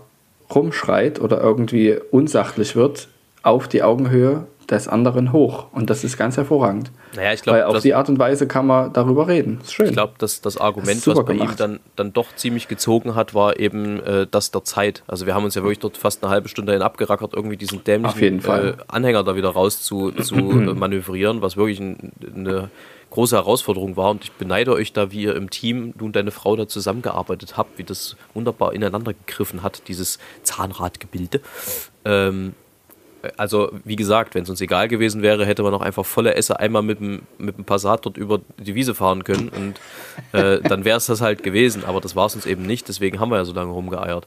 rumschreit 0.54 1.20
oder 1.20 1.40
irgendwie 1.42 1.98
unsachlich 2.12 2.76
wird, 2.76 3.08
auf 3.44 3.68
die 3.68 3.84
Augenhöhe 3.84 4.46
des 4.70 4.88
anderen 4.88 5.34
hoch. 5.34 5.68
Und 5.72 5.90
das 5.90 6.04
ist 6.04 6.18
ganz 6.18 6.38
hervorragend. 6.38 6.92
Naja, 7.16 7.34
ich 7.34 7.42
glaub, 7.42 7.56
Weil 7.56 7.64
auf 7.64 7.80
die 7.80 7.96
Art 7.96 8.08
und 8.10 8.20
Weise 8.20 8.48
kann 8.48 8.68
man 8.68 8.94
darüber 8.94 9.28
reden. 9.28 9.60
Ist 9.64 9.74
schön. 9.74 9.88
Ich 9.88 9.94
glaube, 9.94 10.14
dass 10.20 10.42
das 10.42 10.58
Argument, 10.58 11.06
das 11.06 11.16
was 11.16 11.26
bei 11.26 11.34
gemacht. 11.34 11.54
ihm 11.54 11.58
dann, 11.58 11.80
dann 11.96 12.14
doch 12.14 12.36
ziemlich 12.36 12.68
gezogen 12.68 13.16
hat, 13.16 13.34
war 13.34 13.60
eben 13.60 14.00
äh, 14.04 14.28
das 14.30 14.52
der 14.52 14.64
Zeit. 14.64 15.04
Also 15.08 15.26
wir 15.26 15.34
haben 15.34 15.44
uns 15.44 15.56
ja 15.56 15.64
wirklich 15.64 15.80
dort 15.80 15.98
fast 15.98 16.24
eine 16.24 16.32
halbe 16.32 16.50
Stunde 16.50 16.74
hin 16.74 16.82
abgerackert, 16.82 17.34
irgendwie 17.34 17.58
diesen 17.58 17.84
dämlichen 17.84 18.46
äh, 18.46 18.74
Anhänger 18.88 19.24
da 19.24 19.36
wieder 19.36 19.50
raus 19.50 19.82
zu, 19.82 20.12
zu 20.12 20.36
manövrieren, 20.36 21.42
was 21.42 21.58
wirklich 21.58 21.80
ein, 21.80 22.12
eine 22.36 22.70
große 23.10 23.36
Herausforderung 23.36 23.98
war. 23.98 24.12
Und 24.12 24.24
ich 24.24 24.32
beneide 24.32 24.74
euch 24.74 24.94
da, 24.94 25.12
wie 25.12 25.24
ihr 25.24 25.36
im 25.36 25.50
Team, 25.50 25.94
du 25.98 26.06
und 26.06 26.16
deine 26.16 26.32
Frau 26.32 26.56
da 26.56 26.68
zusammengearbeitet 26.68 27.58
habt, 27.58 27.78
wie 27.78 27.84
das 27.84 28.16
wunderbar 28.34 28.74
ineinander 28.74 29.14
gegriffen 29.14 29.64
hat, 29.64 29.88
dieses 29.88 30.20
Zahnradgebilde. 30.44 31.42
Ähm, 32.06 32.54
also, 33.38 33.72
wie 33.84 33.96
gesagt, 33.96 34.34
wenn 34.36 34.44
es 34.44 34.50
uns 34.50 34.62
egal 34.62 34.88
gewesen 34.88 35.22
wäre, 35.22 35.46
hätte 35.46 35.64
man 35.64 35.74
auch 35.74 35.82
einfach 35.82 36.06
volle 36.06 36.36
Esse 36.36 36.60
einmal 36.60 36.84
mit 36.84 37.00
dem, 37.00 37.24
mit 37.38 37.58
dem 37.58 37.66
Passat 37.66 38.06
dort 38.06 38.18
über 38.18 38.40
die 38.58 38.76
Wiese 38.76 38.96
fahren 38.96 39.24
können 39.24 39.50
und 39.50 40.40
äh, 40.40 40.62
dann 40.62 40.86
wäre 40.86 40.98
es 40.98 41.08
das 41.08 41.20
halt 41.20 41.44
gewesen. 41.44 41.84
Aber 41.84 42.00
das 42.00 42.16
war 42.16 42.28
es 42.28 42.36
uns 42.36 42.46
eben 42.46 42.64
nicht, 42.64 42.88
deswegen 42.88 43.20
haben 43.20 43.30
wir 43.30 43.38
ja 43.38 43.46
so 43.46 43.54
lange 43.54 43.72
rumgeeiert. 43.72 44.26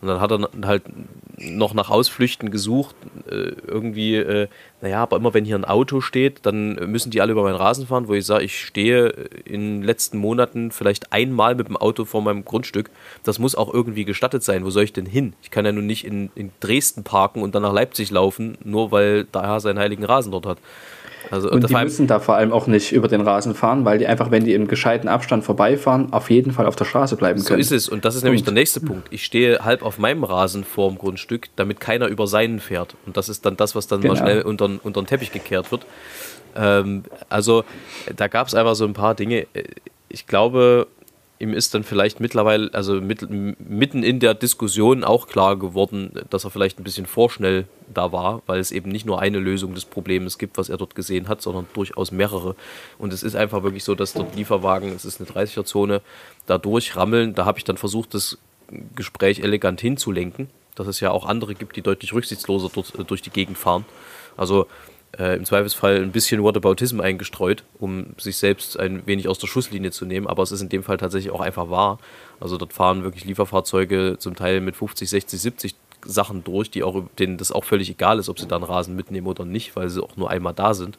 Und 0.00 0.08
dann 0.08 0.20
hat 0.20 0.32
er 0.32 0.48
halt 0.64 0.84
noch 1.36 1.74
nach 1.74 1.90
Ausflüchten 1.90 2.50
gesucht, 2.50 2.94
äh, 3.28 3.52
irgendwie, 3.66 4.16
äh, 4.16 4.48
naja, 4.80 5.02
aber 5.02 5.16
immer 5.16 5.34
wenn 5.34 5.44
hier 5.44 5.56
ein 5.56 5.64
Auto 5.64 6.00
steht, 6.00 6.40
dann 6.44 6.74
müssen 6.90 7.10
die 7.10 7.20
alle 7.20 7.32
über 7.32 7.42
meinen 7.42 7.56
Rasen 7.56 7.86
fahren, 7.86 8.08
wo 8.08 8.14
ich 8.14 8.26
sage, 8.26 8.44
ich 8.44 8.64
stehe 8.64 9.08
in 9.44 9.80
den 9.80 9.82
letzten 9.82 10.18
Monaten 10.18 10.70
vielleicht 10.70 11.12
einmal 11.12 11.54
mit 11.54 11.68
dem 11.68 11.76
Auto 11.76 12.04
vor 12.04 12.22
meinem 12.22 12.44
Grundstück. 12.44 12.90
Das 13.24 13.38
muss 13.38 13.54
auch 13.54 13.72
irgendwie 13.72 14.04
gestattet 14.04 14.42
sein. 14.42 14.64
Wo 14.64 14.70
soll 14.70 14.84
ich 14.84 14.92
denn 14.92 15.06
hin? 15.06 15.34
Ich 15.42 15.50
kann 15.50 15.64
ja 15.64 15.72
nun 15.72 15.86
nicht 15.86 16.04
in, 16.04 16.30
in 16.34 16.50
Dresden 16.60 17.04
parken 17.04 17.42
und 17.42 17.54
dann 17.54 17.62
nach 17.62 17.72
Leipzig 17.72 18.10
laufen, 18.10 18.56
nur 18.64 18.92
weil 18.92 19.24
der 19.24 19.42
Herr 19.42 19.60
seinen 19.60 19.78
heiligen 19.78 20.04
Rasen 20.04 20.32
dort 20.32 20.46
hat. 20.46 20.58
Also, 21.30 21.50
und 21.50 21.68
die 21.68 21.74
müssen 21.74 22.06
da 22.08 22.18
vor 22.18 22.34
allem 22.34 22.52
auch 22.52 22.66
nicht 22.66 22.92
über 22.92 23.06
den 23.06 23.20
Rasen 23.20 23.54
fahren, 23.54 23.84
weil 23.84 23.98
die 23.98 24.06
einfach, 24.06 24.30
wenn 24.30 24.44
die 24.44 24.52
im 24.54 24.66
gescheiten 24.66 25.08
Abstand 25.08 25.44
vorbeifahren, 25.44 26.12
auf 26.12 26.28
jeden 26.28 26.52
Fall 26.52 26.66
auf 26.66 26.74
der 26.74 26.84
Straße 26.84 27.16
bleiben 27.16 27.42
können. 27.44 27.62
So 27.62 27.74
ist 27.74 27.84
es. 27.84 27.88
Und 27.88 28.04
das 28.04 28.16
ist 28.16 28.24
nämlich 28.24 28.42
der 28.42 28.52
nächste 28.52 28.80
Punkt. 28.80 29.08
Ich 29.10 29.24
stehe 29.24 29.64
halb 29.64 29.82
auf 29.84 29.98
meinem 29.98 30.24
Rasen 30.24 30.64
vorm 30.64 30.98
Grundstück, 30.98 31.48
damit 31.54 31.78
keiner 31.78 32.08
über 32.08 32.26
seinen 32.26 32.58
fährt. 32.58 32.96
Und 33.06 33.16
das 33.16 33.28
ist 33.28 33.46
dann 33.46 33.56
das, 33.56 33.76
was 33.76 33.86
dann 33.86 34.00
genau. 34.00 34.14
mal 34.14 34.20
schnell 34.20 34.42
unter, 34.42 34.68
unter 34.82 35.02
den 35.02 35.06
Teppich 35.06 35.30
gekehrt 35.30 35.70
wird. 35.70 35.86
Ähm, 36.56 37.04
also 37.28 37.64
da 38.16 38.26
gab 38.26 38.48
es 38.48 38.54
einfach 38.54 38.74
so 38.74 38.84
ein 38.84 38.92
paar 38.92 39.14
Dinge. 39.14 39.46
Ich 40.08 40.26
glaube, 40.26 40.88
ihm 41.40 41.54
ist 41.54 41.74
dann 41.74 41.84
vielleicht 41.84 42.20
mittlerweile, 42.20 42.72
also 42.74 43.00
mit, 43.00 43.28
mitten 43.30 44.02
in 44.02 44.20
der 44.20 44.34
Diskussion 44.34 45.02
auch 45.02 45.26
klar 45.26 45.58
geworden, 45.58 46.12
dass 46.28 46.44
er 46.44 46.50
vielleicht 46.50 46.78
ein 46.78 46.84
bisschen 46.84 47.06
vorschnell 47.06 47.66
da 47.92 48.12
war, 48.12 48.42
weil 48.46 48.60
es 48.60 48.70
eben 48.70 48.90
nicht 48.90 49.06
nur 49.06 49.20
eine 49.20 49.38
Lösung 49.38 49.74
des 49.74 49.86
Problems 49.86 50.36
gibt, 50.36 50.58
was 50.58 50.68
er 50.68 50.76
dort 50.76 50.94
gesehen 50.94 51.28
hat, 51.28 51.40
sondern 51.40 51.66
durchaus 51.72 52.12
mehrere. 52.12 52.56
Und 52.98 53.12
es 53.14 53.22
ist 53.22 53.36
einfach 53.36 53.62
wirklich 53.62 53.84
so, 53.84 53.94
dass 53.94 54.12
dort 54.12 54.36
Lieferwagen, 54.36 54.92
es 54.92 55.06
ist 55.06 55.20
eine 55.20 55.30
30er-Zone, 55.30 56.02
da 56.46 56.58
durchrammeln. 56.58 57.34
Da 57.34 57.46
habe 57.46 57.58
ich 57.58 57.64
dann 57.64 57.78
versucht, 57.78 58.12
das 58.12 58.36
Gespräch 58.94 59.40
elegant 59.40 59.80
hinzulenken, 59.80 60.50
dass 60.74 60.86
es 60.86 61.00
ja 61.00 61.10
auch 61.10 61.24
andere 61.24 61.54
gibt, 61.54 61.74
die 61.74 61.82
deutlich 61.82 62.12
rücksichtsloser 62.12 62.70
dort 62.72 62.94
äh, 62.98 63.04
durch 63.04 63.22
die 63.22 63.30
Gegend 63.30 63.56
fahren. 63.56 63.86
Also 64.36 64.66
äh, 65.18 65.36
im 65.36 65.44
Zweifelsfall 65.44 65.96
ein 65.96 66.12
bisschen 66.12 66.42
Whataboutism 66.42 67.00
eingestreut, 67.00 67.64
um 67.78 68.14
sich 68.18 68.36
selbst 68.36 68.78
ein 68.78 69.06
wenig 69.06 69.28
aus 69.28 69.38
der 69.38 69.46
Schusslinie 69.46 69.90
zu 69.90 70.04
nehmen. 70.04 70.26
Aber 70.26 70.42
es 70.42 70.52
ist 70.52 70.60
in 70.60 70.68
dem 70.68 70.82
Fall 70.82 70.96
tatsächlich 70.96 71.32
auch 71.32 71.40
einfach 71.40 71.70
wahr. 71.70 71.98
Also 72.38 72.56
dort 72.56 72.72
fahren 72.72 73.02
wirklich 73.02 73.24
Lieferfahrzeuge 73.24 74.16
zum 74.18 74.36
Teil 74.36 74.60
mit 74.60 74.76
50, 74.76 75.08
60, 75.08 75.40
70 75.40 75.74
Sachen 76.04 76.44
durch, 76.44 76.70
die 76.70 76.82
auch, 76.82 77.02
denen 77.18 77.36
das 77.36 77.52
auch 77.52 77.64
völlig 77.64 77.90
egal 77.90 78.18
ist, 78.18 78.28
ob 78.28 78.38
sie 78.38 78.46
dann 78.46 78.62
Rasen 78.62 78.96
mitnehmen 78.96 79.26
oder 79.26 79.44
nicht, 79.44 79.76
weil 79.76 79.88
sie 79.90 80.02
auch 80.02 80.16
nur 80.16 80.30
einmal 80.30 80.54
da 80.54 80.74
sind. 80.74 80.98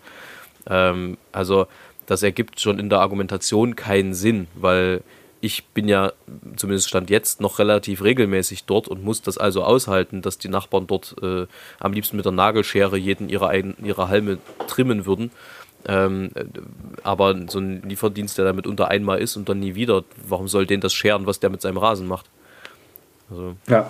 Ähm, 0.68 1.18
also 1.32 1.68
das 2.06 2.24
ergibt 2.24 2.60
schon 2.60 2.80
in 2.80 2.90
der 2.90 3.00
Argumentation 3.00 3.76
keinen 3.76 4.14
Sinn, 4.14 4.48
weil 4.56 5.02
ich 5.42 5.66
bin 5.66 5.88
ja, 5.88 6.14
zumindest 6.56 6.88
stand 6.88 7.10
jetzt, 7.10 7.42
noch 7.42 7.60
relativ 7.60 8.04
regelmäßig 8.04 8.66
dort 8.66 8.88
und 8.88 9.04
muss 9.04 9.22
das 9.22 9.38
also 9.38 9.64
aushalten, 9.64 10.22
dass 10.22 10.38
die 10.38 10.50
Nachbarn 10.50 10.88
dort 10.88 11.16
äh, 11.22 11.48
am 11.80 11.94
liebsten 11.94 12.16
mit 12.16 12.26
der 12.26 12.32
Nagelschere 12.32 12.98
jeden 12.98 13.28
ihrer, 13.28 13.54
ihrer 13.54 14.08
Halme 14.08 14.38
trimmen 14.68 15.06
würden. 15.06 15.32
Ähm, 15.88 16.30
aber 17.02 17.36
so 17.48 17.60
ein 17.60 17.82
Lieferdienst, 17.82 18.38
der 18.38 18.46
damit 18.46 18.68
unter 18.68 18.90
einmal 18.90 19.20
ist 19.20 19.36
und 19.36 19.50
dann 19.50 19.60
nie 19.60 19.74
wieder, 19.74 20.04
warum 20.28 20.48
soll 20.48 20.68
den 20.68 20.80
das 20.80 20.94
scheren, 20.94 21.26
was 21.26 21.40
der 21.40 21.50
mit 21.50 21.62
seinem 21.62 21.78
Rasen 21.78 22.08
macht? 22.08 22.28
Also, 23.32 23.56
ja. 23.68 23.90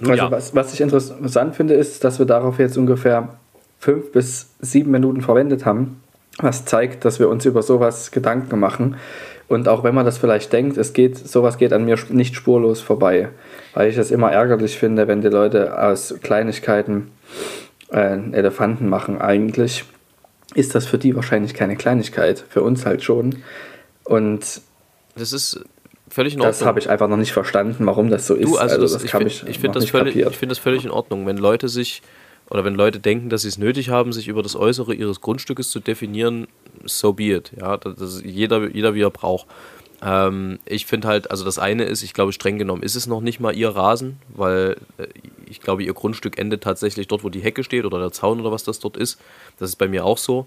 Also 0.00 0.12
ja. 0.12 0.30
Was, 0.30 0.54
was 0.54 0.74
ich 0.74 0.82
interessant 0.82 1.56
finde, 1.56 1.74
ist, 1.74 2.04
dass 2.04 2.18
wir 2.18 2.26
darauf 2.26 2.58
jetzt 2.58 2.76
ungefähr 2.76 3.38
fünf 3.78 4.12
bis 4.12 4.50
sieben 4.60 4.90
Minuten 4.90 5.22
verwendet 5.22 5.64
haben, 5.64 6.02
was 6.38 6.64
zeigt, 6.66 7.04
dass 7.06 7.20
wir 7.20 7.28
uns 7.28 7.46
über 7.46 7.62
sowas 7.62 8.10
Gedanken 8.10 8.58
machen. 8.58 8.96
Und 9.48 9.68
auch 9.68 9.84
wenn 9.84 9.94
man 9.94 10.06
das 10.06 10.18
vielleicht 10.18 10.52
denkt, 10.52 10.76
es 10.78 10.92
geht, 10.92 11.16
sowas 11.18 11.58
geht 11.58 11.72
an 11.72 11.84
mir 11.84 11.98
nicht 12.08 12.34
spurlos 12.34 12.80
vorbei, 12.80 13.28
weil 13.74 13.90
ich 13.90 13.98
es 13.98 14.10
immer 14.10 14.32
ärgerlich 14.32 14.78
finde, 14.78 15.06
wenn 15.06 15.20
die 15.20 15.28
Leute 15.28 15.80
aus 15.82 16.14
Kleinigkeiten 16.22 17.10
äh, 17.90 18.18
Elefanten 18.32 18.88
machen. 18.88 19.20
Eigentlich 19.20 19.84
ist 20.54 20.74
das 20.74 20.86
für 20.86 20.98
die 20.98 21.14
wahrscheinlich 21.14 21.54
keine 21.54 21.76
Kleinigkeit, 21.76 22.44
für 22.48 22.62
uns 22.62 22.86
halt 22.86 23.02
schon. 23.02 23.42
Und 24.04 24.62
das 25.16 25.32
ist 25.32 25.64
völlig 26.08 26.34
in 26.34 26.40
Ordnung. 26.40 26.58
Das 26.58 26.64
habe 26.64 26.78
ich 26.78 26.88
einfach 26.88 27.08
noch 27.08 27.16
nicht 27.16 27.32
verstanden, 27.32 27.84
warum 27.86 28.10
das 28.10 28.26
so 28.26 28.34
ist. 28.34 28.48
Du, 28.48 28.56
also, 28.56 28.76
also 28.76 28.94
das, 28.94 29.04
ich 29.04 29.10
finde 29.10 29.26
ich 29.28 29.58
find 29.58 29.76
das, 29.76 29.90
völlig, 29.90 30.16
ich 30.16 30.36
find 30.36 30.50
das 30.50 30.58
völlig 30.58 30.84
in 30.84 30.90
Ordnung, 30.90 31.26
wenn 31.26 31.36
Leute 31.36 31.68
sich 31.68 32.02
oder 32.50 32.64
wenn 32.64 32.74
Leute 32.74 33.00
denken, 33.00 33.30
dass 33.30 33.42
sie 33.42 33.48
es 33.48 33.58
nötig 33.58 33.88
haben, 33.88 34.12
sich 34.12 34.28
über 34.28 34.42
das 34.42 34.54
Äußere 34.54 34.94
ihres 34.94 35.20
Grundstückes 35.20 35.70
zu 35.70 35.80
definieren, 35.80 36.46
so 36.84 37.12
be 37.12 37.34
it. 37.34 37.52
Ja, 37.58 37.76
das 37.76 38.22
jeder, 38.22 38.68
jeder 38.68 38.94
wie 38.94 39.02
er 39.02 39.10
braucht. 39.10 39.46
Ähm, 40.02 40.58
ich 40.66 40.86
finde 40.86 41.08
halt, 41.08 41.30
also 41.30 41.44
das 41.44 41.58
eine 41.58 41.84
ist, 41.84 42.02
ich 42.02 42.12
glaube, 42.12 42.32
streng 42.32 42.58
genommen 42.58 42.82
ist 42.82 42.94
es 42.94 43.06
noch 43.06 43.20
nicht 43.20 43.40
mal 43.40 43.56
ihr 43.56 43.70
Rasen, 43.70 44.18
weil 44.28 44.76
äh, 44.98 45.06
ich 45.46 45.60
glaube, 45.60 45.82
ihr 45.82 45.94
Grundstück 45.94 46.38
endet 46.38 46.62
tatsächlich 46.62 47.08
dort, 47.08 47.24
wo 47.24 47.30
die 47.30 47.40
Hecke 47.40 47.64
steht 47.64 47.84
oder 47.84 47.98
der 47.98 48.12
Zaun 48.12 48.40
oder 48.40 48.52
was 48.52 48.64
das 48.64 48.80
dort 48.80 48.96
ist. 48.96 49.18
Das 49.58 49.70
ist 49.70 49.76
bei 49.76 49.88
mir 49.88 50.04
auch 50.04 50.18
so. 50.18 50.46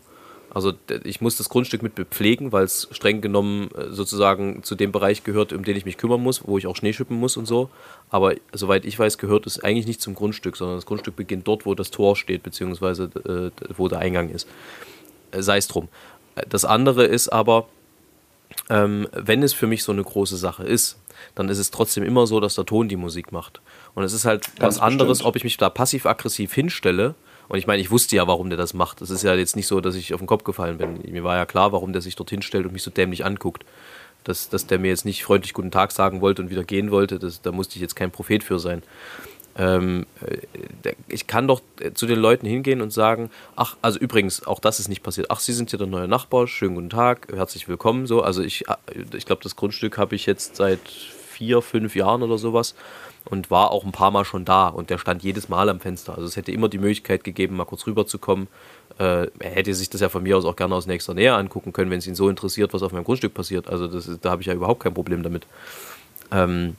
Also 0.49 0.73
ich 1.03 1.19
muss 1.21 1.37
das 1.37 1.49
Grundstück 1.49 1.83
mit 1.83 1.95
bepflegen, 1.95 2.51
weil 2.51 2.63
es 2.63 2.87
streng 2.91 3.19
genommen 3.19 3.69
äh, 3.75 3.89
sozusagen 3.89 4.63
zu 4.63 4.75
dem 4.75 4.91
Bereich 4.91 5.23
gehört, 5.23 5.53
um 5.53 5.63
den 5.63 5.75
ich 5.75 5.85
mich 5.85 5.97
kümmern 5.97 6.21
muss, 6.21 6.47
wo 6.47 6.57
ich 6.57 6.67
auch 6.67 6.75
Schnee 6.75 6.93
schippen 6.93 7.17
muss 7.17 7.35
und 7.35 7.45
so. 7.45 7.69
Aber 8.09 8.33
soweit 8.53 8.85
ich 8.85 8.97
weiß, 8.97 9.17
gehört 9.17 9.45
es 9.45 9.59
eigentlich 9.59 9.87
nicht 9.87 10.01
zum 10.01 10.15
Grundstück, 10.15 10.55
sondern 10.55 10.77
das 10.77 10.85
Grundstück 10.85 11.15
beginnt 11.15 11.47
dort, 11.47 11.65
wo 11.65 11.75
das 11.75 11.91
Tor 11.91 12.15
steht, 12.15 12.43
beziehungsweise 12.43 13.09
äh, 13.25 13.51
wo 13.75 13.87
der 13.87 13.99
Eingang 13.99 14.29
ist. 14.29 14.47
Äh, 15.31 15.41
Sei 15.41 15.57
es 15.57 15.67
drum. 15.67 15.89
Das 16.49 16.65
andere 16.65 17.05
ist 17.05 17.29
aber, 17.29 17.67
ähm, 18.69 19.07
wenn 19.13 19.43
es 19.43 19.53
für 19.53 19.67
mich 19.67 19.83
so 19.83 19.91
eine 19.91 20.03
große 20.03 20.37
Sache 20.37 20.63
ist, 20.63 20.97
dann 21.35 21.49
ist 21.49 21.57
es 21.57 21.71
trotzdem 21.71 22.03
immer 22.03 22.27
so, 22.27 22.39
dass 22.39 22.55
der 22.55 22.65
Ton 22.65 22.87
die 22.87 22.95
Musik 22.95 23.31
macht. 23.31 23.61
Und 23.95 24.03
es 24.03 24.13
ist 24.13 24.25
halt 24.25 24.43
Ganz 24.59 24.75
was 24.75 24.79
anderes, 24.79 25.19
bestimmt. 25.19 25.27
ob 25.27 25.35
ich 25.35 25.43
mich 25.43 25.57
da 25.57 25.69
passiv-aggressiv 25.69 26.53
hinstelle 26.53 27.15
und 27.49 27.57
ich 27.57 27.67
meine, 27.67 27.81
ich 27.81 27.91
wusste 27.91 28.15
ja, 28.15 28.27
warum 28.27 28.49
der 28.49 28.57
das 28.57 28.73
macht. 28.73 29.01
Es 29.01 29.09
ist 29.09 29.23
ja 29.23 29.33
jetzt 29.33 29.55
nicht 29.55 29.67
so, 29.67 29.79
dass 29.79 29.95
ich 29.95 30.13
auf 30.13 30.19
den 30.19 30.27
Kopf 30.27 30.43
gefallen 30.43 30.77
bin. 30.77 30.99
Mir 31.11 31.23
war 31.23 31.37
ja 31.37 31.45
klar, 31.45 31.71
warum 31.71 31.93
der 31.93 32.01
sich 32.01 32.15
dorthin 32.15 32.41
stellt 32.41 32.65
und 32.65 32.73
mich 32.73 32.83
so 32.83 32.91
dämlich 32.91 33.25
anguckt. 33.25 33.63
Dass, 34.23 34.49
dass 34.49 34.67
der 34.67 34.79
mir 34.79 34.89
jetzt 34.89 35.05
nicht 35.05 35.23
freundlich 35.23 35.53
guten 35.53 35.71
Tag 35.71 35.93
sagen 35.93 36.19
wollte 36.19 36.41
und 36.41 36.49
wieder 36.49 36.65
gehen 36.65 36.91
wollte, 36.91 37.17
das, 37.17 37.41
da 37.41 37.53
musste 37.53 37.75
ich 37.75 37.81
jetzt 37.81 37.95
kein 37.95 38.11
Prophet 38.11 38.43
für 38.43 38.59
sein. 38.59 38.83
Ähm, 39.57 40.05
äh, 40.21 40.93
ich 41.07 41.27
kann 41.27 41.47
doch 41.47 41.61
zu 41.95 42.05
den 42.05 42.19
Leuten 42.19 42.45
hingehen 42.45 42.81
und 42.81 42.93
sagen, 42.93 43.31
ach, 43.55 43.75
also 43.81 43.99
übrigens, 43.99 44.45
auch 44.45 44.59
das 44.59 44.79
ist 44.79 44.87
nicht 44.87 45.01
passiert. 45.03 45.27
Ach, 45.29 45.39
Sie 45.39 45.53
sind 45.53 45.71
ja 45.71 45.77
der 45.77 45.87
neue 45.87 46.07
Nachbar, 46.07 46.47
schönen 46.47 46.75
guten 46.75 46.89
Tag, 46.91 47.27
herzlich 47.33 47.67
willkommen. 47.67 48.05
So, 48.05 48.21
also 48.21 48.43
ich, 48.43 48.65
ich 49.13 49.25
glaube, 49.25 49.41
das 49.43 49.55
Grundstück 49.55 49.97
habe 49.97 50.15
ich 50.15 50.25
jetzt 50.27 50.55
seit 50.55 50.79
vier, 50.87 51.61
fünf 51.61 51.95
Jahren 51.95 52.21
oder 52.21 52.37
sowas 52.37 52.75
und 53.25 53.51
war 53.51 53.71
auch 53.71 53.83
ein 53.83 53.91
paar 53.91 54.11
Mal 54.11 54.25
schon 54.25 54.45
da 54.45 54.67
und 54.67 54.89
der 54.89 54.99
stand 54.99 55.23
jedes 55.23 55.49
Mal 55.49 55.69
am 55.69 55.79
Fenster. 55.79 56.13
Also 56.15 56.27
es 56.27 56.35
hätte 56.35 56.51
immer 56.51 56.69
die 56.69 56.77
Möglichkeit 56.77 57.23
gegeben, 57.23 57.55
mal 57.55 57.65
kurz 57.65 57.87
rüberzukommen. 57.87 58.47
Äh, 58.99 59.27
er 59.39 59.51
hätte 59.51 59.73
sich 59.73 59.89
das 59.89 60.01
ja 60.01 60.09
von 60.09 60.23
mir 60.23 60.37
aus 60.37 60.45
auch 60.45 60.55
gerne 60.55 60.75
aus 60.75 60.85
nächster 60.85 61.13
Nähe 61.13 61.33
angucken 61.33 61.73
können, 61.73 61.91
wenn 61.91 61.99
es 61.99 62.07
ihn 62.07 62.15
so 62.15 62.29
interessiert, 62.29 62.73
was 62.73 62.83
auf 62.83 62.91
meinem 62.91 63.03
Grundstück 63.03 63.33
passiert. 63.33 63.67
Also 63.67 63.87
das, 63.87 64.09
da 64.21 64.31
habe 64.31 64.41
ich 64.41 64.47
ja 64.47 64.53
überhaupt 64.53 64.83
kein 64.83 64.93
Problem 64.93 65.23
damit. 65.23 65.45
Ähm, 66.31 66.75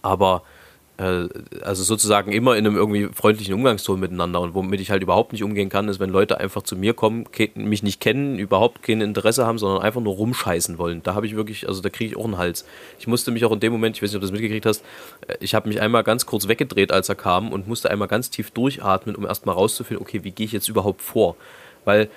aber 0.00 0.42
äh, 0.46 0.51
also 0.98 1.82
sozusagen 1.82 2.32
immer 2.32 2.56
in 2.56 2.66
einem 2.66 2.76
irgendwie 2.76 3.08
freundlichen 3.12 3.54
Umgangston 3.54 3.98
miteinander. 3.98 4.40
Und 4.40 4.54
womit 4.54 4.80
ich 4.80 4.90
halt 4.90 5.02
überhaupt 5.02 5.32
nicht 5.32 5.42
umgehen 5.42 5.68
kann, 5.68 5.88
ist, 5.88 6.00
wenn 6.00 6.10
Leute 6.10 6.38
einfach 6.38 6.62
zu 6.62 6.76
mir 6.76 6.94
kommen, 6.94 7.26
mich 7.54 7.82
nicht 7.82 8.00
kennen, 8.00 8.38
überhaupt 8.38 8.82
kein 8.82 9.00
Interesse 9.00 9.46
haben, 9.46 9.58
sondern 9.58 9.82
einfach 9.82 10.00
nur 10.00 10.14
rumscheißen 10.14 10.78
wollen. 10.78 11.02
Da 11.02 11.14
habe 11.14 11.26
ich 11.26 11.34
wirklich, 11.34 11.66
also 11.66 11.80
da 11.80 11.88
kriege 11.88 12.10
ich 12.10 12.16
auch 12.16 12.24
einen 12.24 12.38
Hals. 12.38 12.66
Ich 12.98 13.06
musste 13.06 13.30
mich 13.30 13.44
auch 13.44 13.52
in 13.52 13.60
dem 13.60 13.72
Moment, 13.72 13.96
ich 13.96 14.02
weiß 14.02 14.10
nicht, 14.10 14.16
ob 14.16 14.20
du 14.20 14.26
das 14.26 14.32
mitgekriegt 14.32 14.66
hast, 14.66 14.84
äh, 15.26 15.36
ich 15.40 15.54
habe 15.54 15.68
mich 15.68 15.80
einmal 15.80 16.04
ganz 16.04 16.26
kurz 16.26 16.46
weggedreht, 16.46 16.92
als 16.92 17.08
er 17.08 17.14
kam 17.14 17.52
und 17.52 17.66
musste 17.66 17.90
einmal 17.90 18.08
ganz 18.08 18.30
tief 18.30 18.50
durchatmen, 18.50 19.16
um 19.16 19.24
erstmal 19.24 19.54
rauszufinden, 19.54 20.06
okay, 20.06 20.22
wie 20.24 20.30
gehe 20.30 20.46
ich 20.46 20.52
jetzt 20.52 20.68
überhaupt 20.68 21.00
vor? 21.00 21.36
Weil 21.84 22.10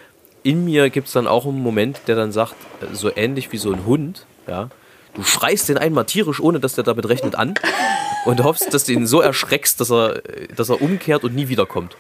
in 0.44 0.64
mir 0.66 0.92
gibt 0.92 1.08
es 1.08 1.14
dann 1.14 1.28
auch 1.28 1.46
einen 1.46 1.64
Moment, 1.64 2.02
der 2.08 2.16
dann 2.16 2.32
sagt, 2.32 2.56
äh, 2.82 2.94
so 2.94 3.10
ähnlich 3.16 3.52
wie 3.52 3.58
so 3.58 3.72
ein 3.72 3.86
Hund, 3.86 4.26
ja, 4.48 4.70
du 5.16 5.24
schreist 5.24 5.70
den 5.70 5.78
einmal 5.78 6.06
tierisch, 6.06 6.40
ohne 6.40 6.60
dass 6.60 6.76
der 6.76 6.84
damit 6.84 7.08
rechnet, 7.10 7.36
an 7.36 7.56
und 8.26 8.44
hoffst, 8.44 8.74
dass 8.74 8.84
du 8.86 8.94
ihn 8.94 9.08
so 9.08 9.22
erschreckst, 9.22 9.80
dass 9.80 9.92
er, 9.92 10.22
dass 10.56 10.70
er 10.70 10.82
umkehrt 10.82 11.24
und 11.24 11.36
nie 11.36 11.48
wiederkommt. 11.48 11.96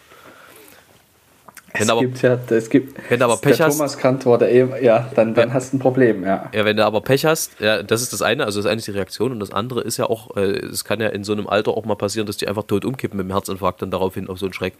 Wenn 1.74 1.84
es 1.84 1.89
aber, 1.89 2.01
gibt 2.01 2.22
ja, 2.22 2.39
es 2.50 2.70
gibt, 2.70 3.10
wenn 3.10 3.20
du 3.20 3.25
aber 3.25 3.38
Pech 3.38 3.60
hast, 3.60 3.77
Thomas 3.77 3.98
Kantor, 3.98 4.38
der 4.38 4.51
eben, 4.51 4.72
ja, 4.82 5.12
dann, 5.13 5.34
dann 5.34 5.50
ja, 5.50 5.53
hast 5.53 5.74
du 5.74 5.77
ein 5.77 5.79
Problem, 5.79 6.24
ja. 6.24 6.50
Ja, 6.53 6.63
wenn 6.63 6.77
du 6.77 6.86
aber 6.86 7.01
Pech 7.01 7.25
hast, 7.25 7.60
ja, 7.60 7.84
das 7.84 8.01
ist 8.01 8.13
das 8.13 8.22
eine, 8.22 8.46
also 8.46 8.62
das 8.62 8.65
eine 8.65 8.77
ist 8.77 8.88
die 8.88 8.91
Reaktion 8.91 9.34
und 9.34 9.41
das 9.41 9.51
andere 9.51 9.82
ist 9.82 9.98
ja 9.98 10.05
auch, 10.05 10.38
äh, 10.38 10.58
es 10.60 10.86
kann 10.86 11.01
ja 11.01 11.10
in 11.10 11.25
so 11.25 11.34
einem 11.34 11.48
Alter 11.48 11.72
auch 11.72 11.84
mal 11.84 11.96
passieren, 11.96 12.27
dass 12.27 12.38
die 12.38 12.48
einfach 12.48 12.63
tot 12.63 12.86
umkippen 12.86 13.17
mit 13.17 13.27
dem 13.27 13.34
Herzinfarkt 13.34 13.82
dann 13.82 13.91
daraufhin 13.91 14.29
auf 14.29 14.39
so 14.39 14.46
einen 14.46 14.53
Schreck. 14.53 14.75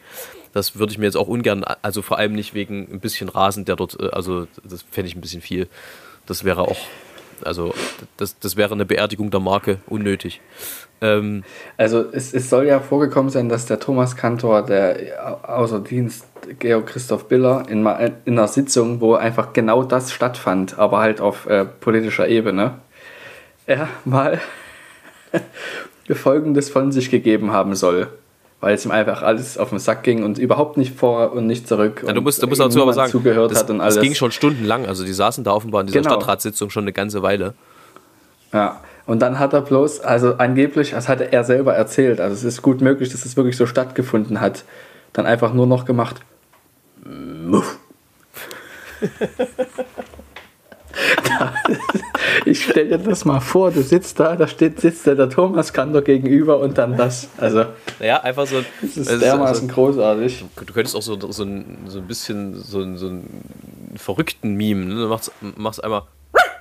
Das 0.54 0.78
würde 0.80 0.94
ich 0.94 0.98
mir 0.98 1.06
jetzt 1.06 1.18
auch 1.18 1.28
ungern, 1.28 1.66
also 1.82 2.02
vor 2.02 2.18
allem 2.18 2.32
nicht 2.32 2.54
wegen 2.54 2.88
ein 2.90 3.02
bisschen 3.02 3.28
Rasen, 3.28 3.66
der 3.66 3.76
dort, 3.76 4.00
äh, 4.00 4.10
also 4.12 4.48
das 4.64 4.86
fände 4.90 5.10
ich 5.10 5.18
ein 5.18 5.22
bisschen 5.22 5.42
viel. 5.42 5.68
Das 6.26 6.46
wäre 6.46 6.62
auch 6.62 6.78
also 7.44 7.74
das, 8.18 8.40
das 8.40 8.56
wäre 8.56 8.74
eine 8.74 8.86
Beerdigung 8.86 9.32
der 9.32 9.40
Marke 9.40 9.80
unnötig. 9.88 10.42
Ähm, 11.02 11.44
also 11.78 12.06
es, 12.12 12.34
es 12.34 12.50
soll 12.50 12.68
ja 12.68 12.80
vorgekommen 12.80 13.30
sein, 13.30 13.50
dass 13.50 13.66
der 13.66 13.80
Thomas 13.80 14.16
Kantor, 14.16 14.64
der 14.66 15.50
außer 15.50 15.80
Dienst 15.80 16.26
Georg 16.60 16.88
Christoph 16.88 17.28
Biller, 17.28 17.66
in, 17.70 17.86
in 18.26 18.38
einer 18.38 18.48
Sitzung, 18.48 19.02
wo 19.02 19.16
einfach 19.16 19.54
genau 19.54 19.84
das 19.84 20.12
stattfand, 20.12 20.80
aber 20.80 21.00
halt 21.00 21.22
auf 21.22 21.48
äh, 21.48 21.66
politischer 21.66 22.28
Ebene, 22.28 22.76
er 23.66 23.90
mal 24.06 24.40
Folgendes 26.10 26.70
von 26.70 26.92
sich 26.92 27.10
gegeben 27.10 27.52
haben 27.52 27.76
soll 27.76 28.10
weil 28.66 28.74
es 28.74 28.84
ihm 28.84 28.90
einfach 28.90 29.22
alles 29.22 29.60
auf 29.60 29.70
den 29.70 29.78
Sack 29.78 30.02
ging 30.02 30.24
und 30.24 30.40
überhaupt 30.40 30.76
nicht 30.76 30.98
vor 30.98 31.34
und 31.34 31.46
nicht 31.46 31.68
zurück. 31.68 32.04
Ja, 32.06 32.14
du 32.14 32.22
musst, 32.22 32.42
du 32.42 32.48
musst 32.48 32.60
dazu 32.60 32.82
aber 32.82 32.94
sagen, 32.94 33.12
zugehört 33.12 33.52
das, 33.52 33.60
hat 33.60 33.70
und 33.70 33.80
alles. 33.80 33.94
das 33.94 34.04
ging 34.04 34.16
schon 34.16 34.32
stundenlang. 34.32 34.88
Also 34.88 35.04
die 35.06 35.14
saßen 35.14 35.44
da 35.44 35.52
offenbar 35.52 35.82
in 35.82 35.88
dieser 35.88 36.00
genau. 36.00 36.14
Stadtratssitzung 36.16 36.72
schon 36.72 36.86
eine 36.86 36.92
ganze 36.92 37.22
Weile. 37.22 37.54
Ja, 38.52 38.82
und 39.06 39.22
dann 39.22 39.40
hat 39.40 39.54
er 39.54 39.62
bloß, 39.62 40.02
also 40.02 40.36
angeblich, 40.36 40.92
das 40.92 41.08
hatte 41.08 41.32
er 41.32 41.44
selber 41.44 41.74
erzählt, 41.76 42.20
also 42.20 42.34
es 42.34 42.44
ist 42.44 42.62
gut 42.62 42.82
möglich, 42.82 43.10
dass 43.10 43.26
es 43.26 43.38
wirklich 43.38 43.58
so 43.58 43.66
stattgefunden 43.66 44.42
hat, 44.42 44.64
dann 45.14 45.26
einfach 45.26 45.54
nur 45.54 45.68
noch 45.68 45.86
gemacht. 45.86 46.22
Muff. 47.04 47.78
ich 52.46 52.64
stell 52.64 52.88
dir 52.88 52.98
das 52.98 53.26
mal 53.26 53.40
vor, 53.40 53.72
du 53.72 53.82
sitzt 53.82 54.20
da, 54.20 54.36
da 54.36 54.48
steht, 54.48 54.80
sitzt 54.80 55.06
der, 55.06 55.16
der 55.16 55.30
Thomas 55.30 55.74
Kantor 55.74 56.02
gegenüber 56.02 56.60
und 56.60 56.78
dann 56.78 56.98
das. 56.98 57.30
Also, 57.38 57.66
ja, 58.00 58.22
einfach 58.22 58.48
so. 58.48 58.64
Das 58.82 58.98
ist 58.98 59.22
dermaßen 59.22 59.70
also, 59.70 59.74
großartig. 59.74 60.46
Du 60.56 60.74
könntest 60.74 60.96
auch 60.96 61.02
so, 61.02 61.20
so, 61.32 61.44
ein, 61.44 61.80
so 61.88 62.00
ein 62.00 62.08
bisschen 62.08 62.56
so, 62.56 62.96
so 62.96 63.08
einen 63.08 63.96
verrückten 63.96 64.56
Meme, 64.56 64.86
ne? 64.86 64.96
Du 64.96 65.08
machst, 65.08 65.32
machst 65.58 65.84
einmal 65.84 66.04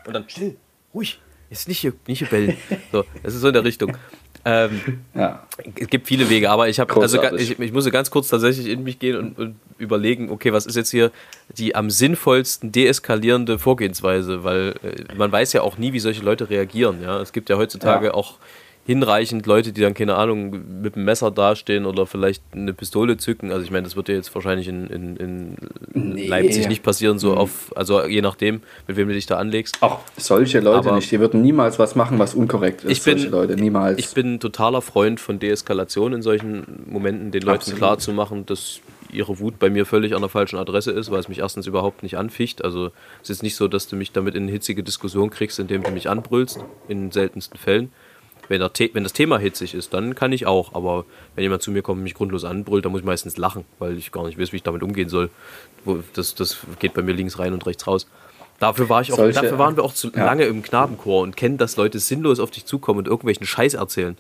und 0.07 0.13
dann 0.13 0.29
still, 0.29 0.57
ruhig, 0.93 1.21
jetzt 1.55 1.69
nicht 1.69 1.79
hier, 1.79 1.93
nicht 2.07 2.19
hier 2.19 2.29
bellen. 2.29 2.57
So, 2.93 3.05
das 3.23 3.35
ist 3.35 3.41
so 3.41 3.49
in 3.49 3.55
der 3.55 3.65
Richtung. 3.65 3.97
Ähm, 4.45 5.01
ja. 5.15 5.47
Es 5.77 5.89
gibt 5.89 6.07
viele 6.07 6.29
Wege, 6.29 6.51
aber 6.51 6.69
ich 6.69 6.79
habe, 6.79 7.01
also 7.01 7.23
ich, 7.35 7.59
ich 7.59 7.73
muss 7.73 7.91
ganz 7.91 8.11
kurz 8.11 8.29
tatsächlich 8.29 8.69
in 8.69 8.83
mich 8.83 8.99
gehen 8.99 9.17
und, 9.17 9.39
und, 9.39 9.57
überlegen, 9.79 10.31
okay, 10.31 10.53
was 10.53 10.67
ist 10.67 10.77
jetzt 10.77 10.91
hier 10.91 11.11
die 11.57 11.75
am 11.75 11.91
sinnvollsten 11.91 12.71
deeskalierende 12.71 13.59
Vorgehensweise, 13.59 14.45
weil 14.45 14.75
äh, 14.83 15.15
man 15.17 15.33
weiß 15.33 15.53
ja 15.55 15.63
auch 15.63 15.79
nie, 15.79 15.93
wie 15.93 16.01
solche 16.01 16.23
Leute 16.23 16.51
reagieren. 16.51 17.03
Ja, 17.03 17.21
es 17.21 17.33
gibt 17.33 17.49
ja 17.49 17.57
heutzutage 17.57 18.07
ja. 18.07 18.15
auch 18.15 18.35
hinreichend 18.87 19.47
Leute, 19.47 19.73
die 19.73 19.81
dann, 19.81 19.95
keine 19.95 20.17
Ahnung, 20.17 20.83
mit 20.83 20.95
einem 20.95 21.07
Messer 21.07 21.31
dastehen 21.31 21.87
oder 21.87 22.07
vielleicht 22.07 22.43
eine 22.53 22.75
Pistole 22.75 23.17
zücken. 23.17 23.51
Also 23.51 23.65
ich 23.65 23.71
meine, 23.71 23.85
das 23.85 23.97
wird 23.97 24.09
ja 24.09 24.15
jetzt 24.15 24.35
wahrscheinlich 24.35 24.69
in, 24.69 24.87
in, 24.89 25.17
in 25.17 25.57
nee. 25.95 26.27
Leipzig 26.27 26.69
nicht 26.69 26.83
passieren, 26.83 27.19
so 27.19 27.33
mhm. 27.33 27.39
auf, 27.39 27.73
also 27.77 28.05
je 28.05 28.21
nachdem, 28.21 28.61
mit 28.87 28.97
wem 28.97 29.09
du 29.09 29.15
dich 29.15 29.27
da 29.27 29.39
anlegst. 29.39 29.79
Auch 29.81 30.01
solche 30.19 30.61
Leute 30.61 30.89
Aber 30.89 30.97
nicht, 30.97 31.11
die 31.11 31.19
würden 31.19 31.41
niemals 31.41 31.79
was 31.79 31.95
machen, 31.95 32.19
was 32.19 32.35
unkorrekt 32.35 32.85
ist. 32.85 32.91
Ich 32.91 33.03
bin, 33.03 33.19
solche 33.19 33.31
Leute, 33.31 33.57
niemals. 33.57 33.99
Ich 33.99 34.13
bin 34.13 34.35
ein 34.35 34.41
totaler 34.41 34.83
Freund 34.83 35.19
von 35.19 35.39
Deeskalation 35.39 36.13
in 36.13 36.21
solchen 36.21 36.85
Momenten, 36.87 37.31
den 37.31 37.43
Leuten 37.43 37.61
Absolut. 37.61 37.79
klar 37.79 37.99
zu 37.99 38.13
machen, 38.13 38.45
dass 38.45 38.81
ihre 39.15 39.39
Wut 39.39 39.59
bei 39.59 39.71
mir 39.71 39.87
völlig 39.87 40.15
an 40.15 40.21
der 40.21 40.29
falschen 40.29 40.59
Adresse 40.59 40.91
ist, 40.91 41.11
weil 41.11 41.21
es 41.21 41.29
mich 41.29 41.39
erstens 41.39 41.67
überhaupt 41.67 42.03
nicht 42.03 42.19
anficht. 42.19 42.65
Also 42.65 42.91
es 43.23 43.31
ist 43.31 43.43
nicht 43.43 43.57
so, 43.57 43.69
dass 43.69 43.89
du 43.89 43.97
mich 43.97 44.13
damit 44.13 44.35
in 44.35 44.43
eine 44.43 44.53
hitzige 44.53 44.83
Diskussion 44.83 45.31
kriegst, 45.31 45.59
indem 45.59 45.83
du 45.83 45.91
mich 45.91 46.11
anbrüllst, 46.11 46.63
in 46.89 47.11
seltensten 47.13 47.59
Fällen. 47.59 47.93
Wenn, 48.49 48.61
wenn, 48.61 49.03
das 49.03 49.13
Thema 49.13 49.39
hitzig 49.39 49.75
ist, 49.75 49.95
dann 49.95 50.15
kann 50.15 50.33
ich 50.33 50.47
auch. 50.47 50.75
Aber 50.75 51.05
wenn 51.35 51.43
jemand 51.43 51.63
zu 51.63 51.71
mir 51.71 51.83
kommt 51.83 51.99
und 51.99 52.05
mich 52.05 52.15
grundlos 52.15 52.45
anbrüllt, 52.45 52.85
dann 52.85 52.93
muss 52.93 53.01
ich 53.01 53.07
meistens 53.07 53.37
lachen, 53.37 53.65
weil 53.79 53.97
ich 53.97 54.13
gar 54.13 54.27
nicht 54.27 54.39
weiß, 54.39 54.53
wie 54.53 54.57
ich 54.57 54.63
damit 54.63 54.83
umgehen 54.83 55.09
soll. 55.09 55.31
Das, 56.15 56.35
das 56.35 56.59
geht 56.79 56.95
bei 56.95 57.03
mir 57.03 57.13
links 57.13 57.39
rein 57.39 57.53
und 57.53 57.67
rechts 57.67 57.87
raus. 57.87 58.07
Dafür, 58.61 58.89
war 58.89 59.03
ich 59.03 59.13
auch, 59.13 59.17
Solche, 59.17 59.41
dafür 59.41 59.59
waren 59.59 59.77
wir 59.77 59.83
auch 59.83 59.93
zu 59.93 60.11
ja. 60.13 60.25
lange 60.25 60.45
im 60.45 60.63
Knabenchor 60.63 61.23
und 61.23 61.37
kennen, 61.37 61.59
dass 61.59 61.77
Leute 61.77 61.99
sinnlos 61.99 62.39
auf 62.39 62.51
dich 62.51 62.67
zukommen 62.67 63.01
und 63.01 63.09
irgendwelchen 63.09 63.47
Scheiß 63.47 63.75
erzählen. 63.75 64.17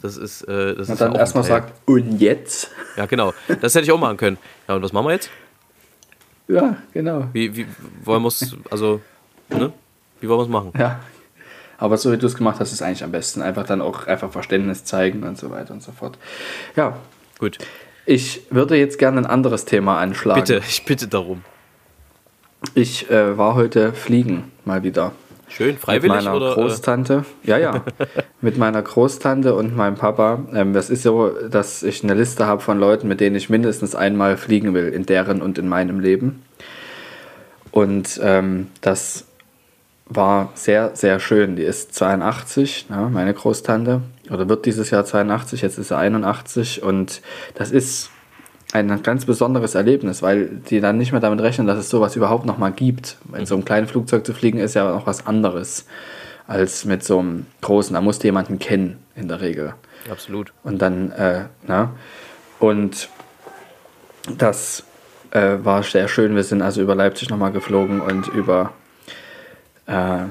Das 0.00 0.16
ist. 0.16 0.42
Äh, 0.42 0.74
das 0.74 0.88
und 0.88 0.94
ist 0.94 1.00
dann 1.00 1.12
ja 1.12 1.18
erstmal 1.18 1.44
sagt, 1.44 1.72
und 1.86 2.18
jetzt? 2.18 2.70
Ja, 2.96 3.06
genau. 3.06 3.32
Das 3.60 3.74
hätte 3.74 3.84
ich 3.84 3.92
auch 3.92 3.98
machen 3.98 4.16
können. 4.16 4.38
Ja, 4.68 4.76
und 4.76 4.82
was 4.82 4.92
machen 4.92 5.06
wir 5.06 5.12
jetzt? 5.12 5.30
Ja, 6.48 6.76
genau. 6.92 7.28
Wie, 7.32 7.56
wie 7.56 7.66
wollen 8.04 8.22
wir 8.22 8.28
es, 8.28 8.56
also, 8.70 9.00
ne? 9.48 9.72
Wie 10.20 10.28
wollen 10.28 10.38
wir 10.38 10.44
es 10.44 10.48
machen? 10.48 10.72
Ja, 10.78 11.00
aber 11.78 11.96
so 11.96 12.12
wie 12.12 12.16
du 12.16 12.26
es 12.26 12.36
gemacht 12.36 12.60
hast, 12.60 12.72
ist 12.72 12.82
eigentlich 12.82 13.04
am 13.04 13.12
besten. 13.12 13.42
Einfach 13.42 13.64
dann 13.64 13.80
auch 13.80 14.06
einfach 14.06 14.30
Verständnis 14.30 14.84
zeigen 14.84 15.22
und 15.24 15.38
so 15.38 15.50
weiter 15.50 15.74
und 15.74 15.82
so 15.82 15.92
fort. 15.92 16.18
Ja. 16.74 16.96
Gut. 17.38 17.58
Ich 18.06 18.42
würde 18.50 18.76
jetzt 18.76 18.98
gerne 18.98 19.18
ein 19.18 19.26
anderes 19.26 19.64
Thema 19.64 19.98
anschlagen. 19.98 20.40
Bitte, 20.40 20.62
ich 20.66 20.84
bitte 20.84 21.08
darum. 21.08 21.42
Ich 22.74 23.10
äh, 23.10 23.36
war 23.36 23.54
heute 23.54 23.92
fliegen, 23.92 24.52
mal 24.64 24.82
wieder. 24.82 25.12
Schön, 25.48 25.76
freiwillig 25.76 26.16
mit 26.16 26.24
meiner 26.24 26.36
oder? 26.36 26.54
Großtante. 26.54 27.24
Ja, 27.44 27.58
ja. 27.58 27.84
mit 28.40 28.58
meiner 28.58 28.82
Großtante 28.82 29.54
und 29.54 29.76
meinem 29.76 29.94
Papa. 29.94 30.44
Ähm, 30.52 30.72
das 30.72 30.90
ist 30.90 31.02
so, 31.02 31.30
dass 31.48 31.82
ich 31.82 32.02
eine 32.02 32.14
Liste 32.14 32.46
habe 32.46 32.60
von 32.60 32.78
Leuten, 32.78 33.06
mit 33.06 33.20
denen 33.20 33.36
ich 33.36 33.48
mindestens 33.48 33.94
einmal 33.94 34.36
fliegen 34.36 34.74
will, 34.74 34.88
in 34.88 35.06
deren 35.06 35.42
und 35.42 35.58
in 35.58 35.68
meinem 35.68 36.00
Leben. 36.00 36.42
Und 37.70 38.20
ähm, 38.22 38.68
das 38.80 39.26
war 40.08 40.50
sehr, 40.54 40.94
sehr 40.94 41.18
schön. 41.18 41.56
Die 41.56 41.62
ist 41.62 41.94
82, 41.94 42.86
ja, 42.88 43.08
meine 43.08 43.34
Großtante, 43.34 44.02
oder 44.30 44.48
wird 44.48 44.66
dieses 44.66 44.90
Jahr 44.90 45.04
82, 45.04 45.62
jetzt 45.62 45.78
ist 45.78 45.88
sie 45.88 45.96
81 45.96 46.82
und 46.82 47.20
das 47.54 47.70
ist 47.70 48.10
ein 48.72 49.02
ganz 49.02 49.24
besonderes 49.24 49.74
Erlebnis, 49.74 50.22
weil 50.22 50.48
die 50.48 50.80
dann 50.80 50.98
nicht 50.98 51.12
mehr 51.12 51.20
damit 51.20 51.40
rechnen, 51.40 51.66
dass 51.66 51.78
es 51.78 51.88
sowas 51.88 52.16
überhaupt 52.16 52.46
noch 52.46 52.58
mal 52.58 52.72
gibt. 52.72 53.16
In 53.36 53.46
so 53.46 53.54
einem 53.54 53.64
kleinen 53.64 53.86
Flugzeug 53.86 54.26
zu 54.26 54.34
fliegen 54.34 54.58
ist 54.58 54.74
ja 54.74 54.92
noch 54.92 55.06
was 55.06 55.26
anderes 55.26 55.86
als 56.46 56.84
mit 56.84 57.02
so 57.04 57.18
einem 57.18 57.46
großen. 57.62 57.94
Da 57.94 58.00
musst 58.00 58.22
du 58.22 58.28
jemanden 58.28 58.58
kennen 58.58 58.98
in 59.14 59.28
der 59.28 59.40
Regel. 59.40 59.74
Absolut. 60.10 60.52
Und 60.62 60.82
dann, 60.82 61.12
äh, 61.12 61.44
na, 61.66 61.94
und 62.58 63.08
das 64.36 64.84
äh, 65.30 65.58
war 65.62 65.82
sehr 65.82 66.08
schön. 66.08 66.34
Wir 66.34 66.44
sind 66.44 66.62
also 66.62 66.82
über 66.82 66.94
Leipzig 66.94 67.30
nochmal 67.30 67.52
geflogen 67.52 68.00
und 68.00 68.28
über 68.28 68.72
äh, 69.86 70.24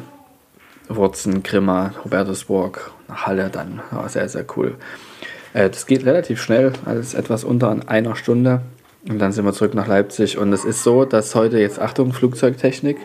Wurzen, 0.88 1.44
Grimma, 1.44 1.94
Hubertusburg, 2.04 2.92
Halle 3.10 3.50
dann. 3.50 3.82
War 3.92 4.08
sehr, 4.10 4.30
sehr 4.30 4.46
cool. 4.56 4.76
Äh, 5.54 5.70
das 5.70 5.86
geht 5.86 6.06
relativ 6.06 6.42
schnell, 6.42 6.74
also 6.86 7.18
etwas 7.18 7.44
unter 7.44 7.78
einer 7.88 8.16
Stunde. 8.16 8.62
Und 9.08 9.20
dann 9.20 9.32
sind 9.32 9.46
wir 9.46 9.54
zurück 9.54 9.74
nach 9.74 9.88
Leipzig. 9.88 10.38
Und 10.38 10.52
es 10.54 10.66
ist 10.66 10.84
so, 10.84 11.06
dass 11.06 11.36
heute 11.36 11.60
jetzt, 11.60 11.80
Achtung, 11.80 12.12
Flugzeugtechnik. 12.12 12.98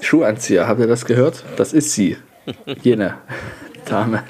Schuhanzieher, 0.00 0.68
habt 0.68 0.80
ihr 0.80 0.86
das 0.86 1.04
gehört? 1.04 1.44
Das 1.56 1.72
ist 1.72 1.92
sie. 1.92 2.16
Jene 2.82 3.14
Dame. 3.86 4.22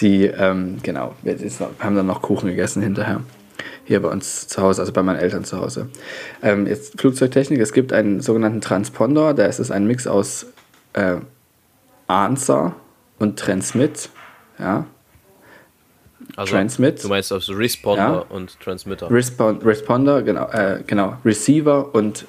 Die, 0.00 0.24
ähm, 0.24 0.78
genau, 0.82 1.14
wir 1.22 1.36
haben 1.78 1.94
dann 1.94 2.06
noch 2.06 2.22
Kuchen 2.22 2.48
gegessen 2.48 2.82
hinterher 2.82 3.20
hier 3.90 4.00
bei 4.00 4.08
uns 4.08 4.46
zu 4.46 4.62
Hause, 4.62 4.82
also 4.82 4.92
bei 4.92 5.02
meinen 5.02 5.18
Eltern 5.18 5.42
zu 5.42 5.60
Hause. 5.60 5.88
Ähm, 6.44 6.68
jetzt 6.68 7.00
Flugzeugtechnik, 7.00 7.58
es 7.58 7.72
gibt 7.72 7.92
einen 7.92 8.20
sogenannten 8.20 8.60
Transponder, 8.60 9.34
da 9.34 9.46
ist 9.46 9.58
es 9.58 9.72
ein 9.72 9.84
Mix 9.84 10.06
aus 10.06 10.46
äh, 10.92 11.16
Answer 12.06 12.76
und 13.18 13.36
Transmit. 13.36 14.10
Ja. 14.60 14.86
Also, 16.36 16.54
Transmit. 16.54 17.02
Du 17.02 17.08
meinst 17.08 17.32
also 17.32 17.52
Responder 17.52 18.26
ja. 18.30 18.36
und 18.36 18.60
Transmitter. 18.60 19.10
Respond, 19.10 19.64
Responder, 19.64 20.22
genau, 20.22 20.48
äh, 20.50 20.84
genau. 20.86 21.16
Receiver 21.24 21.92
und 21.92 22.26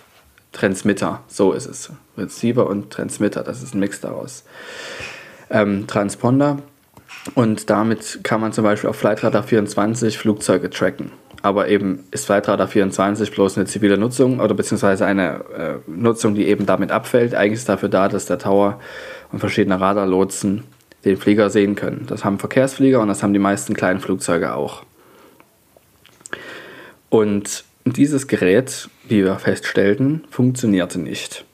Transmitter, 0.54 1.22
so 1.28 1.52
ist 1.52 1.68
es. 1.68 1.92
Receiver 2.18 2.66
und 2.66 2.90
Transmitter, 2.90 3.44
das 3.44 3.62
ist 3.62 3.76
ein 3.76 3.80
Mix 3.80 4.02
daraus. 4.02 4.46
Ähm, 5.52 5.86
Transponder 5.86 6.58
und 7.36 7.70
damit 7.70 8.22
kann 8.24 8.42
man 8.42 8.52
zum 8.52 8.64
Beispiel 8.64 8.90
auf 8.90 8.96
Flightradar 8.96 9.44
24 9.44 10.18
Flugzeuge 10.18 10.72
tracken 10.72 11.12
aber 11.42 11.68
eben 11.70 12.04
ist 12.12 12.26
Flightradar 12.26 12.68
24 12.68 13.32
bloß 13.32 13.58
eine 13.58 13.66
zivile 13.66 13.98
Nutzung 13.98 14.40
oder 14.40 14.54
beziehungsweise 14.54 15.06
eine 15.06 15.44
äh, 15.58 15.74
Nutzung, 15.90 16.36
die 16.36 16.48
eben 16.48 16.66
damit 16.66 16.92
abfällt. 16.92 17.34
Eigentlich 17.34 17.60
ist 17.60 17.70
dafür 17.70 17.90
da, 17.90 18.08
dass 18.08 18.26
der 18.26 18.38
Tower 18.40 18.80
und 19.32 19.40
verschiedene 19.40 19.80
Radarlotsen 19.80 20.64
den 21.06 21.18
Flieger 21.18 21.50
sehen 21.50 21.76
können. 21.76 22.06
Das 22.08 22.24
haben 22.24 22.38
Verkehrsflieger 22.38 23.00
und 23.00 23.08
das 23.08 23.24
haben 23.24 23.34
die 23.34 23.40
meisten 23.40 23.74
kleinen 23.74 24.00
Flugzeuge 24.00 24.54
auch. 24.54 24.84
Und 27.10 27.64
dieses 27.86 28.28
Gerät, 28.28 28.90
wie 29.08 29.24
wir 29.24 29.40
feststellten, 29.40 30.24
funktionierte 30.30 31.00
nicht. 31.00 31.46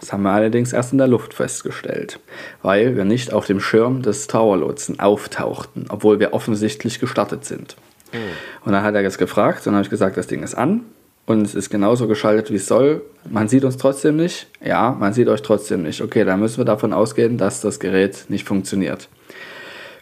Das 0.00 0.12
haben 0.12 0.22
wir 0.22 0.30
allerdings 0.30 0.72
erst 0.72 0.92
in 0.92 0.98
der 0.98 1.06
Luft 1.06 1.34
festgestellt, 1.34 2.18
weil 2.62 2.96
wir 2.96 3.04
nicht 3.04 3.32
auf 3.32 3.46
dem 3.46 3.60
Schirm 3.60 4.02
des 4.02 4.26
Towerlotsen 4.26 4.98
auftauchten, 4.98 5.86
obwohl 5.90 6.18
wir 6.18 6.32
offensichtlich 6.32 6.98
gestartet 6.98 7.44
sind. 7.44 7.76
Hm. 8.12 8.20
Und 8.64 8.72
dann 8.72 8.82
hat 8.82 8.94
er 8.94 9.02
das 9.02 9.18
gefragt 9.18 9.58
und 9.60 9.66
dann 9.66 9.74
habe 9.74 9.84
ich 9.84 9.90
gesagt, 9.90 10.16
das 10.16 10.26
Ding 10.26 10.42
ist 10.42 10.54
an 10.54 10.82
und 11.26 11.42
es 11.42 11.54
ist 11.54 11.70
genauso 11.70 12.08
geschaltet, 12.08 12.50
wie 12.50 12.56
es 12.56 12.66
soll. 12.66 13.02
Man 13.28 13.48
sieht 13.48 13.64
uns 13.64 13.76
trotzdem 13.76 14.16
nicht. 14.16 14.48
Ja, 14.64 14.96
man 14.98 15.12
sieht 15.12 15.28
euch 15.28 15.42
trotzdem 15.42 15.82
nicht. 15.82 16.00
Okay, 16.00 16.24
dann 16.24 16.40
müssen 16.40 16.58
wir 16.58 16.64
davon 16.64 16.92
ausgehen, 16.92 17.38
dass 17.38 17.60
das 17.60 17.80
Gerät 17.80 18.26
nicht 18.28 18.46
funktioniert. 18.46 19.08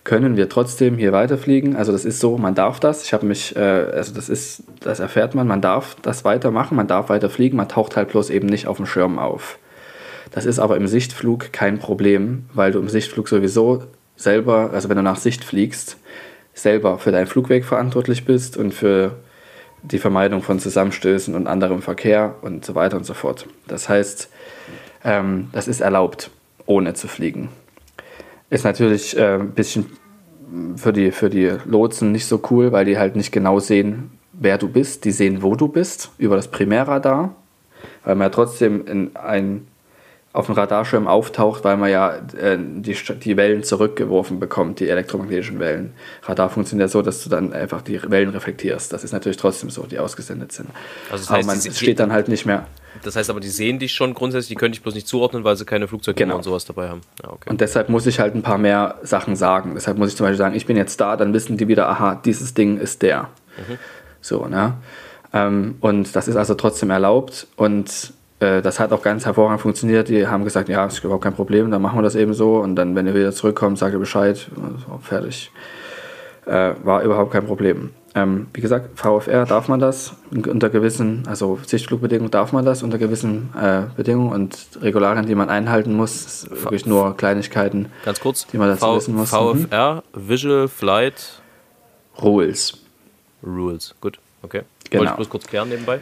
Können 0.02 0.36
wir 0.36 0.48
trotzdem 0.48 0.96
hier 0.96 1.12
weiterfliegen? 1.12 1.76
Also 1.76 1.92
das 1.92 2.06
ist 2.06 2.20
so, 2.20 2.38
man 2.38 2.54
darf 2.54 2.80
das. 2.80 3.04
Ich 3.04 3.12
habe 3.12 3.26
mich, 3.26 3.54
äh, 3.54 3.60
also 3.60 4.14
das 4.14 4.30
ist, 4.30 4.64
das 4.80 4.98
erfährt 4.98 5.34
man, 5.34 5.46
man 5.46 5.60
darf 5.60 5.96
das 6.00 6.24
weitermachen, 6.24 6.74
man 6.74 6.86
darf 6.86 7.10
weiter 7.10 7.28
fliegen, 7.28 7.56
man 7.58 7.68
taucht 7.68 7.96
halt 7.96 8.08
bloß 8.08 8.30
eben 8.30 8.46
nicht 8.46 8.66
auf 8.66 8.78
dem 8.78 8.86
Schirm 8.86 9.18
auf. 9.18 9.58
Das 10.30 10.46
ist 10.46 10.58
aber 10.58 10.76
im 10.76 10.86
Sichtflug 10.86 11.52
kein 11.52 11.78
Problem, 11.78 12.46
weil 12.54 12.72
du 12.72 12.78
im 12.78 12.88
Sichtflug 12.88 13.28
sowieso 13.28 13.84
selber, 14.16 14.70
also 14.72 14.88
wenn 14.88 14.96
du 14.96 15.02
nach 15.02 15.16
Sicht 15.16 15.44
fliegst, 15.44 15.98
selber 16.54 16.98
für 16.98 17.12
deinen 17.12 17.26
Flugweg 17.26 17.64
verantwortlich 17.64 18.24
bist 18.24 18.56
und 18.56 18.72
für 18.72 19.16
die 19.82 19.98
Vermeidung 19.98 20.42
von 20.42 20.58
Zusammenstößen 20.58 21.34
und 21.34 21.46
anderem 21.46 21.82
Verkehr 21.82 22.34
und 22.42 22.64
so 22.64 22.74
weiter 22.74 22.96
und 22.96 23.04
so 23.04 23.14
fort. 23.14 23.46
Das 23.66 23.88
heißt, 23.88 24.28
ähm, 25.04 25.48
das 25.52 25.68
ist 25.68 25.80
erlaubt, 25.80 26.30
ohne 26.66 26.94
zu 26.94 27.08
fliegen. 27.08 27.48
Ist 28.50 28.64
natürlich 28.64 29.16
äh, 29.16 29.36
ein 29.36 29.52
bisschen 29.52 29.86
für 30.76 30.92
die, 30.92 31.12
für 31.12 31.30
die 31.30 31.52
Lotsen 31.64 32.12
nicht 32.12 32.26
so 32.26 32.40
cool, 32.50 32.72
weil 32.72 32.84
die 32.84 32.98
halt 32.98 33.16
nicht 33.16 33.32
genau 33.32 33.60
sehen, 33.60 34.10
wer 34.32 34.58
du 34.58 34.68
bist. 34.68 35.04
Die 35.04 35.12
sehen, 35.12 35.42
wo 35.42 35.54
du 35.54 35.68
bist, 35.68 36.10
über 36.18 36.36
das 36.36 36.48
Primärradar, 36.48 37.34
weil 38.04 38.16
man 38.16 38.26
ja 38.26 38.30
trotzdem 38.30 38.86
in 38.86 39.16
ein 39.16 39.66
auf 40.32 40.46
dem 40.46 40.54
Radarschirm 40.54 41.08
auftaucht, 41.08 41.64
weil 41.64 41.76
man 41.76 41.90
ja 41.90 42.14
äh, 42.40 42.56
die, 42.56 42.96
die 43.18 43.36
Wellen 43.36 43.64
zurückgeworfen 43.64 44.38
bekommt, 44.38 44.78
die 44.78 44.88
elektromagnetischen 44.88 45.58
Wellen. 45.58 45.92
Radar 46.22 46.50
funktioniert 46.50 46.88
so, 46.90 47.02
dass 47.02 47.24
du 47.24 47.30
dann 47.30 47.52
einfach 47.52 47.82
die 47.82 48.00
Wellen 48.08 48.30
reflektierst. 48.30 48.92
Das 48.92 49.02
ist 49.02 49.12
natürlich 49.12 49.38
trotzdem 49.38 49.70
so, 49.70 49.82
die 49.86 49.98
ausgesendet 49.98 50.52
sind. 50.52 50.68
Also 51.10 51.24
das 51.24 51.30
heißt, 51.30 51.48
aber 51.48 51.56
man 51.56 51.60
die, 51.60 51.72
steht 51.72 51.98
dann 51.98 52.12
halt 52.12 52.28
nicht 52.28 52.46
mehr. 52.46 52.66
Das 53.02 53.16
heißt 53.16 53.28
aber, 53.28 53.40
die 53.40 53.48
sehen 53.48 53.80
dich 53.80 53.92
schon 53.92 54.14
grundsätzlich, 54.14 54.50
die 54.50 54.54
können 54.54 54.72
dich 54.72 54.82
bloß 54.82 54.94
nicht 54.94 55.08
zuordnen, 55.08 55.42
weil 55.42 55.56
sie 55.56 55.64
keine 55.64 55.88
Flugzeuge 55.88 56.16
genau. 56.16 56.36
und 56.36 56.44
sowas 56.44 56.64
dabei 56.64 56.88
haben. 56.90 57.00
Ja, 57.24 57.32
okay. 57.32 57.50
Und 57.50 57.60
deshalb 57.60 57.88
muss 57.88 58.06
ich 58.06 58.20
halt 58.20 58.36
ein 58.36 58.42
paar 58.42 58.58
mehr 58.58 58.98
Sachen 59.02 59.34
sagen. 59.34 59.72
Deshalb 59.74 59.98
muss 59.98 60.10
ich 60.10 60.16
zum 60.16 60.26
Beispiel 60.26 60.38
sagen, 60.38 60.54
ich 60.54 60.66
bin 60.66 60.76
jetzt 60.76 61.00
da, 61.00 61.16
dann 61.16 61.32
wissen 61.32 61.56
die 61.56 61.66
wieder, 61.66 61.88
aha, 61.88 62.20
dieses 62.24 62.54
Ding 62.54 62.78
ist 62.78 63.02
der. 63.02 63.22
Mhm. 63.56 63.78
So, 64.20 64.46
ne? 64.46 64.74
Ähm, 65.32 65.76
und 65.80 66.14
das 66.14 66.28
ist 66.28 66.36
also 66.36 66.54
trotzdem 66.54 66.90
erlaubt 66.90 67.48
und 67.56 68.12
äh, 68.40 68.62
das 68.62 68.80
hat 68.80 68.92
auch 68.92 69.02
ganz 69.02 69.26
hervorragend 69.26 69.60
funktioniert. 69.60 70.08
Die 70.08 70.26
haben 70.26 70.44
gesagt, 70.44 70.68
ja, 70.68 70.86
ist 70.86 71.04
überhaupt 71.04 71.22
kein 71.22 71.34
Problem, 71.34 71.70
dann 71.70 71.82
machen 71.82 71.98
wir 71.98 72.02
das 72.02 72.14
eben 72.14 72.34
so. 72.34 72.56
Und 72.56 72.74
dann, 72.74 72.96
wenn 72.96 73.06
ihr 73.06 73.14
wieder 73.14 73.32
zurückkommt, 73.32 73.78
sagt 73.78 73.92
ihr 73.92 73.98
Bescheid. 73.98 74.48
Also, 74.56 74.98
fertig. 75.02 75.52
Äh, 76.46 76.72
war 76.82 77.02
überhaupt 77.02 77.32
kein 77.32 77.46
Problem. 77.46 77.90
Ähm, 78.14 78.48
wie 78.52 78.60
gesagt, 78.60 78.98
VFR 78.98 79.46
darf 79.46 79.68
man 79.68 79.78
das 79.78 80.14
unter 80.32 80.68
gewissen, 80.68 81.22
also 81.28 81.60
Sichtflugbedingungen 81.64 82.30
darf 82.30 82.50
man 82.52 82.64
das 82.64 82.82
unter 82.82 82.98
gewissen 82.98 83.50
äh, 83.60 83.82
Bedingungen 83.96 84.32
und 84.32 84.56
Regularien, 84.80 85.26
die 85.26 85.36
man 85.36 85.48
einhalten 85.48 85.94
muss. 85.94 86.48
Wirklich 86.50 86.86
nur 86.86 87.16
Kleinigkeiten, 87.16 87.92
Ganz 88.04 88.18
kurz, 88.18 88.48
die 88.48 88.58
man 88.58 88.68
dazu 88.68 88.86
v 88.86 88.96
wissen 88.96 89.14
muss. 89.14 89.30
Mhm. 89.30 89.66
VFR, 89.66 90.02
Visual 90.12 90.66
Flight 90.66 91.40
Rules. 92.20 92.78
Rules. 93.46 93.94
Gut, 94.00 94.18
okay. 94.42 94.62
Genau. 94.90 95.02
Wollte 95.02 95.12
ich 95.12 95.16
bloß 95.16 95.28
kurz 95.28 95.46
klären 95.46 95.68
nebenbei. 95.68 96.00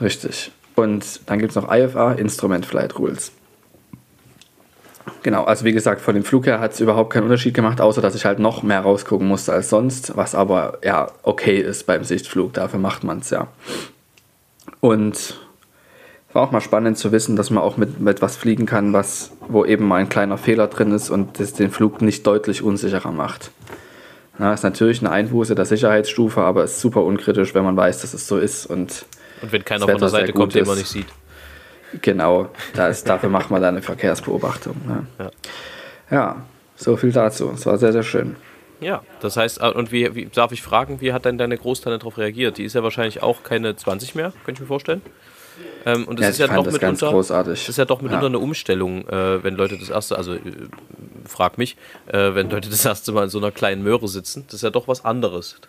Richtig. 0.00 0.52
Und 0.74 1.20
dann 1.26 1.38
gibt 1.38 1.50
es 1.50 1.56
noch 1.56 1.72
IFA, 1.72 2.12
Instrument 2.12 2.66
Flight 2.66 2.98
Rules. 2.98 3.32
Genau, 5.22 5.44
also 5.44 5.64
wie 5.64 5.72
gesagt, 5.72 6.00
von 6.00 6.14
dem 6.14 6.24
Flug 6.24 6.46
her 6.46 6.60
hat 6.60 6.72
es 6.72 6.80
überhaupt 6.80 7.12
keinen 7.12 7.24
Unterschied 7.24 7.54
gemacht, 7.54 7.80
außer 7.80 8.00
dass 8.00 8.14
ich 8.14 8.24
halt 8.24 8.38
noch 8.38 8.62
mehr 8.62 8.80
rausgucken 8.80 9.26
musste 9.26 9.52
als 9.52 9.70
sonst, 9.70 10.16
was 10.16 10.34
aber 10.34 10.78
ja 10.82 11.10
okay 11.22 11.58
ist 11.58 11.86
beim 11.86 12.04
Sichtflug, 12.04 12.52
dafür 12.54 12.78
macht 12.78 13.04
man 13.04 13.18
es 13.18 13.30
ja. 13.30 13.48
Und 14.80 15.38
war 16.34 16.42
auch 16.42 16.50
mal 16.50 16.60
spannend 16.60 16.98
zu 16.98 17.12
wissen, 17.12 17.36
dass 17.36 17.50
man 17.50 17.62
auch 17.62 17.76
mit, 17.76 18.00
mit 18.00 18.20
was 18.20 18.36
fliegen 18.36 18.66
kann, 18.66 18.92
was, 18.92 19.30
wo 19.48 19.64
eben 19.64 19.86
mal 19.86 19.96
ein 19.96 20.08
kleiner 20.08 20.36
Fehler 20.36 20.66
drin 20.66 20.92
ist 20.92 21.08
und 21.08 21.38
das 21.38 21.52
den 21.52 21.70
Flug 21.70 22.02
nicht 22.02 22.26
deutlich 22.26 22.62
unsicherer 22.62 23.12
macht. 23.12 23.50
Na, 24.36 24.52
ist 24.52 24.64
natürlich 24.64 25.00
eine 25.00 25.12
Einbuße 25.12 25.54
der 25.54 25.64
Sicherheitsstufe, 25.64 26.42
aber 26.42 26.64
ist 26.64 26.80
super 26.80 27.04
unkritisch, 27.04 27.54
wenn 27.54 27.64
man 27.64 27.76
weiß, 27.76 28.00
dass 28.00 28.14
es 28.14 28.26
so 28.26 28.36
ist 28.36 28.66
und 28.66 29.06
Und 29.44 29.52
wenn 29.52 29.64
keiner 29.64 29.86
Das 29.86 29.90
von 29.92 30.00
der 30.00 30.08
Seite 30.08 30.32
kommt, 30.32 30.54
den 30.54 30.66
man 30.66 30.76
nicht 30.78 30.88
sieht. 30.88 31.06
Genau, 32.02 32.48
da 32.74 32.88
ist, 32.88 33.08
dafür 33.08 33.28
macht 33.28 33.50
man 33.50 33.62
dann 33.62 33.74
eine 33.76 33.82
Verkehrsbeobachtung. 33.82 34.74
Ne? 34.86 35.06
Ja. 35.18 35.30
ja, 36.10 36.36
so 36.76 36.96
viel 36.96 37.12
dazu. 37.12 37.52
Es 37.54 37.66
war 37.66 37.78
sehr, 37.78 37.92
sehr 37.92 38.02
schön. 38.02 38.36
Ja, 38.80 39.02
das 39.20 39.36
heißt, 39.36 39.60
äh, 39.60 39.68
und 39.70 39.92
wie, 39.92 40.14
wie 40.14 40.26
darf 40.26 40.50
ich 40.52 40.60
fragen, 40.62 41.00
wie 41.00 41.12
hat 41.12 41.24
denn 41.24 41.38
deine 41.38 41.56
Großtante 41.56 41.98
darauf 41.98 42.18
reagiert? 42.18 42.58
Die 42.58 42.64
ist 42.64 42.74
ja 42.74 42.82
wahrscheinlich 42.82 43.22
auch 43.22 43.44
keine 43.44 43.76
20 43.76 44.14
mehr, 44.16 44.32
könnte 44.44 44.58
ich 44.58 44.60
mir 44.62 44.66
vorstellen. 44.66 45.02
Ähm, 45.86 46.08
und 46.08 46.18
das 46.18 46.24
Ja, 46.24 46.30
ist 46.30 46.38
ja 46.38 46.56
doch 46.56 46.64
das 46.64 46.72
mitunter, 46.72 47.10
großartig. 47.10 47.60
das 47.60 47.68
ist 47.68 47.76
ja 47.78 47.84
doch 47.84 48.00
mitunter 48.02 48.22
Ja. 48.24 48.28
eine 48.28 48.38
Umstellung, 48.40 49.06
äh, 49.06 49.44
wenn 49.44 49.54
Leute 49.54 49.78
das 49.78 49.90
erste, 49.90 50.16
also 50.16 50.34
äh, 50.34 50.40
frag 51.26 51.58
mich, 51.58 51.76
äh, 52.08 52.34
wenn 52.34 52.50
Leute 52.50 52.68
das 52.70 52.84
erste 52.84 53.12
Mal 53.12 53.24
in 53.24 53.30
so 53.30 53.38
einer 53.38 53.52
kleinen 53.52 53.84
Möhre 53.84 54.08
sitzen, 54.08 54.44
das 54.48 54.54
ist 54.56 54.62
ja 54.62 54.70
doch 54.70 54.88
was 54.88 55.04
anderes. 55.04 55.60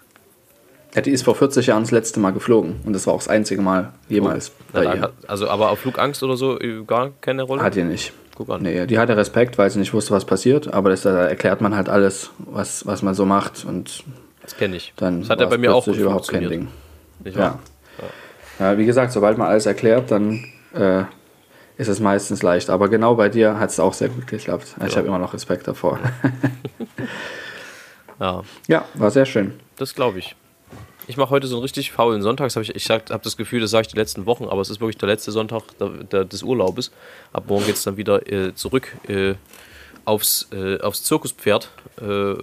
Ja, 0.95 1.01
die 1.01 1.11
ist 1.11 1.23
vor 1.23 1.35
40 1.35 1.67
Jahren 1.67 1.83
das 1.83 1.91
letzte 1.91 2.19
Mal 2.21 2.31
geflogen 2.31 2.79
und 2.85 2.93
das 2.93 3.05
war 3.05 3.13
auch 3.13 3.19
das 3.19 3.27
einzige 3.27 3.61
Mal 3.61 3.91
jemals 4.07 4.51
Na, 4.73 4.79
bei 4.79 4.95
ihr. 4.95 5.01
hat- 5.01 5.13
also 5.27 5.49
aber 5.49 5.69
auf 5.69 5.79
Flugangst 5.79 6.23
oder 6.23 6.37
so 6.37 6.59
äh, 6.59 6.83
gar 6.85 7.11
keine 7.21 7.43
Rolle? 7.43 7.61
Hat 7.61 7.75
die 7.75 7.83
nicht. 7.83 8.13
Guck 8.35 8.49
an. 8.49 8.61
Nee, 8.63 8.85
die 8.85 8.97
hatte 8.99 9.15
Respekt, 9.15 9.57
weil 9.57 9.69
sie 9.69 9.79
nicht 9.79 9.93
wusste, 9.93 10.11
was 10.13 10.25
passiert, 10.25 10.73
aber 10.73 10.89
das, 10.89 11.01
da 11.03 11.25
erklärt 11.27 11.61
man 11.61 11.75
halt 11.75 11.87
alles, 11.89 12.31
was, 12.39 12.85
was 12.85 13.01
man 13.01 13.13
so 13.13 13.25
macht 13.25 13.65
und 13.65 14.03
Das 14.41 14.55
kenne 14.57 14.75
ich. 14.77 14.93
dann 14.97 15.21
das 15.21 15.29
hat 15.29 15.39
ja 15.39 15.45
war's 15.45 15.51
bei 15.55 15.57
mir 15.57 15.73
auch 15.75 15.87
überhaupt 15.87 16.27
kein. 16.29 16.47
Ding. 16.49 16.67
Nicht 17.23 17.35
Ja. 17.37 17.41
wahr? 17.43 17.59
ja, 18.59 18.77
wie 18.77 18.85
gesagt, 18.85 19.11
sobald 19.11 19.37
man 19.37 19.47
alles 19.47 19.65
erklärt, 19.65 20.11
dann 20.11 20.43
äh, 20.73 21.03
ist 21.77 21.87
es 21.89 21.99
meistens 21.99 22.41
leicht. 22.43 22.69
Aber 22.69 22.87
genau 22.89 23.15
bei 23.15 23.27
dir 23.29 23.59
hat 23.59 23.69
es 23.69 23.79
auch 23.81 23.93
sehr 23.93 24.07
gut 24.09 24.27
geklappt. 24.27 24.75
Ich 24.85 24.91
Ja. 24.93 24.97
habe 24.99 25.07
immer 25.07 25.19
noch 25.19 25.33
Respekt 25.33 25.67
davor. 25.67 25.99
ja. 28.19 28.43
ja, 28.67 28.85
war 28.93 29.11
sehr 29.11 29.25
schön. 29.25 29.53
Das 29.77 29.93
glaube 29.93 30.19
ich. 30.19 30.35
Ich 31.07 31.17
mache 31.17 31.29
heute 31.29 31.47
so 31.47 31.55
einen 31.55 31.61
richtig 31.61 31.91
faulen 31.91 32.21
Sonntag. 32.21 32.55
Hab 32.55 32.63
ich 32.63 32.75
ich 32.75 32.89
habe 32.89 33.19
das 33.23 33.37
Gefühl, 33.37 33.61
das 33.61 33.71
sage 33.71 33.83
ich 33.83 33.87
die 33.89 33.97
letzten 33.97 34.25
Wochen, 34.25 34.45
aber 34.45 34.61
es 34.61 34.69
ist 34.69 34.79
wirklich 34.79 34.97
der 34.97 35.09
letzte 35.09 35.31
Sonntag 35.31 35.63
der, 35.79 35.89
der, 35.89 36.25
des 36.25 36.41
Urlaubes. 36.41 36.91
Ab 37.31 37.45
morgen 37.47 37.65
geht 37.65 37.75
es 37.75 37.83
dann 37.83 37.97
wieder 37.97 38.27
äh, 38.31 38.55
zurück 38.55 38.95
äh, 39.07 39.35
aufs, 40.03 40.47
äh, 40.51 40.79
aufs 40.79 41.03
Zirkuspferd. 41.03 41.69
Äh, 42.01 42.35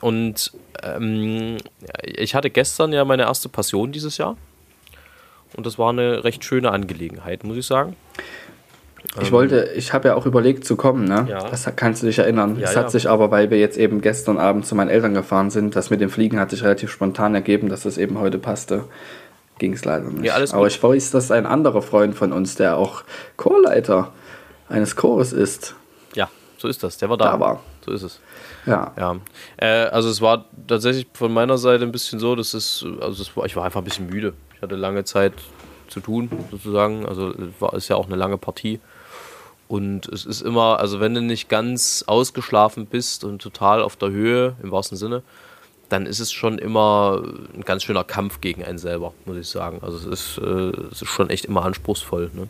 und 0.00 0.52
ähm, 0.82 1.56
ich 2.02 2.34
hatte 2.34 2.50
gestern 2.50 2.92
ja 2.92 3.04
meine 3.04 3.22
erste 3.22 3.48
Passion 3.48 3.92
dieses 3.92 4.18
Jahr. 4.18 4.36
Und 5.56 5.64
das 5.64 5.78
war 5.78 5.90
eine 5.90 6.22
recht 6.22 6.44
schöne 6.44 6.70
Angelegenheit, 6.72 7.44
muss 7.44 7.56
ich 7.56 7.66
sagen. 7.66 7.96
Ich 9.20 9.32
wollte, 9.32 9.70
ich 9.74 9.92
habe 9.92 10.08
ja 10.08 10.14
auch 10.14 10.24
überlegt 10.24 10.64
zu 10.64 10.76
kommen, 10.76 11.04
ne? 11.04 11.20
Ähm. 11.20 11.26
Ja. 11.28 11.48
Das 11.48 11.68
kannst 11.74 12.02
du 12.02 12.06
dich 12.06 12.18
erinnern. 12.18 12.58
Ja, 12.58 12.68
es 12.68 12.74
ja. 12.74 12.80
hat 12.80 12.90
sich 12.90 13.08
aber, 13.08 13.30
weil 13.30 13.50
wir 13.50 13.58
jetzt 13.58 13.76
eben 13.76 14.00
gestern 14.00 14.38
Abend 14.38 14.66
zu 14.66 14.74
meinen 14.74 14.88
Eltern 14.88 15.14
gefahren 15.14 15.50
sind, 15.50 15.74
das 15.74 15.90
mit 15.90 16.00
dem 16.00 16.10
Fliegen 16.10 16.38
hat 16.38 16.50
sich 16.50 16.62
relativ 16.62 16.90
spontan 16.90 17.34
ergeben, 17.34 17.68
dass 17.68 17.82
das 17.82 17.98
eben 17.98 18.18
heute 18.18 18.38
passte. 18.38 18.84
Ging 19.58 19.72
es 19.72 19.84
leider 19.84 20.08
nicht. 20.08 20.24
Ja, 20.24 20.34
alles 20.34 20.52
aber 20.52 20.62
gut. 20.62 20.72
ich 20.72 20.82
weiß, 20.82 21.10
dass 21.10 21.30
ein 21.30 21.44
anderer 21.44 21.82
Freund 21.82 22.14
von 22.14 22.32
uns, 22.32 22.54
der 22.54 22.76
auch 22.76 23.02
Chorleiter 23.36 24.12
eines 24.68 24.94
Chores 24.94 25.32
ist, 25.32 25.74
Ja, 26.14 26.30
so 26.56 26.68
ist 26.68 26.82
das. 26.82 26.96
Der 26.98 27.10
war 27.10 27.16
da. 27.16 27.32
da 27.32 27.40
war. 27.40 27.60
So 27.84 27.92
ist 27.92 28.02
es. 28.02 28.20
Ja. 28.64 28.92
Ja, 28.96 29.16
äh, 29.56 29.86
also 29.86 30.08
es 30.08 30.20
war 30.20 30.44
tatsächlich 30.68 31.08
von 31.14 31.32
meiner 31.32 31.58
Seite 31.58 31.84
ein 31.84 31.92
bisschen 31.92 32.20
so, 32.20 32.36
dass 32.36 32.54
es, 32.54 32.86
also 33.00 33.22
es 33.22 33.36
war, 33.36 33.44
ich 33.46 33.56
war 33.56 33.64
einfach 33.64 33.80
ein 33.80 33.84
bisschen 33.84 34.06
müde. 34.06 34.34
Ich 34.54 34.62
hatte 34.62 34.76
lange 34.76 35.04
Zeit 35.04 35.32
zu 35.88 36.00
tun, 36.00 36.30
sozusagen. 36.50 37.06
Also 37.06 37.30
es 37.30 37.60
war 37.60 37.74
ist 37.74 37.88
ja 37.88 37.96
auch 37.96 38.06
eine 38.06 38.16
lange 38.16 38.38
Partie. 38.38 38.80
Und 39.70 40.08
es 40.08 40.26
ist 40.26 40.42
immer, 40.42 40.80
also 40.80 40.98
wenn 40.98 41.14
du 41.14 41.22
nicht 41.22 41.48
ganz 41.48 42.02
ausgeschlafen 42.08 42.86
bist 42.86 43.22
und 43.22 43.40
total 43.40 43.82
auf 43.82 43.94
der 43.94 44.10
Höhe, 44.10 44.56
im 44.64 44.72
wahrsten 44.72 44.98
Sinne, 44.98 45.22
dann 45.88 46.06
ist 46.06 46.18
es 46.18 46.32
schon 46.32 46.58
immer 46.58 47.22
ein 47.54 47.60
ganz 47.60 47.84
schöner 47.84 48.02
Kampf 48.02 48.40
gegen 48.40 48.64
einen 48.64 48.78
selber, 48.78 49.14
muss 49.26 49.36
ich 49.36 49.46
sagen. 49.46 49.78
Also 49.82 49.96
es 49.96 50.06
ist, 50.06 50.38
äh, 50.38 50.72
es 50.90 51.02
ist 51.02 51.08
schon 51.08 51.30
echt 51.30 51.44
immer 51.44 51.64
anspruchsvoll. 51.64 52.32
Ne? 52.34 52.48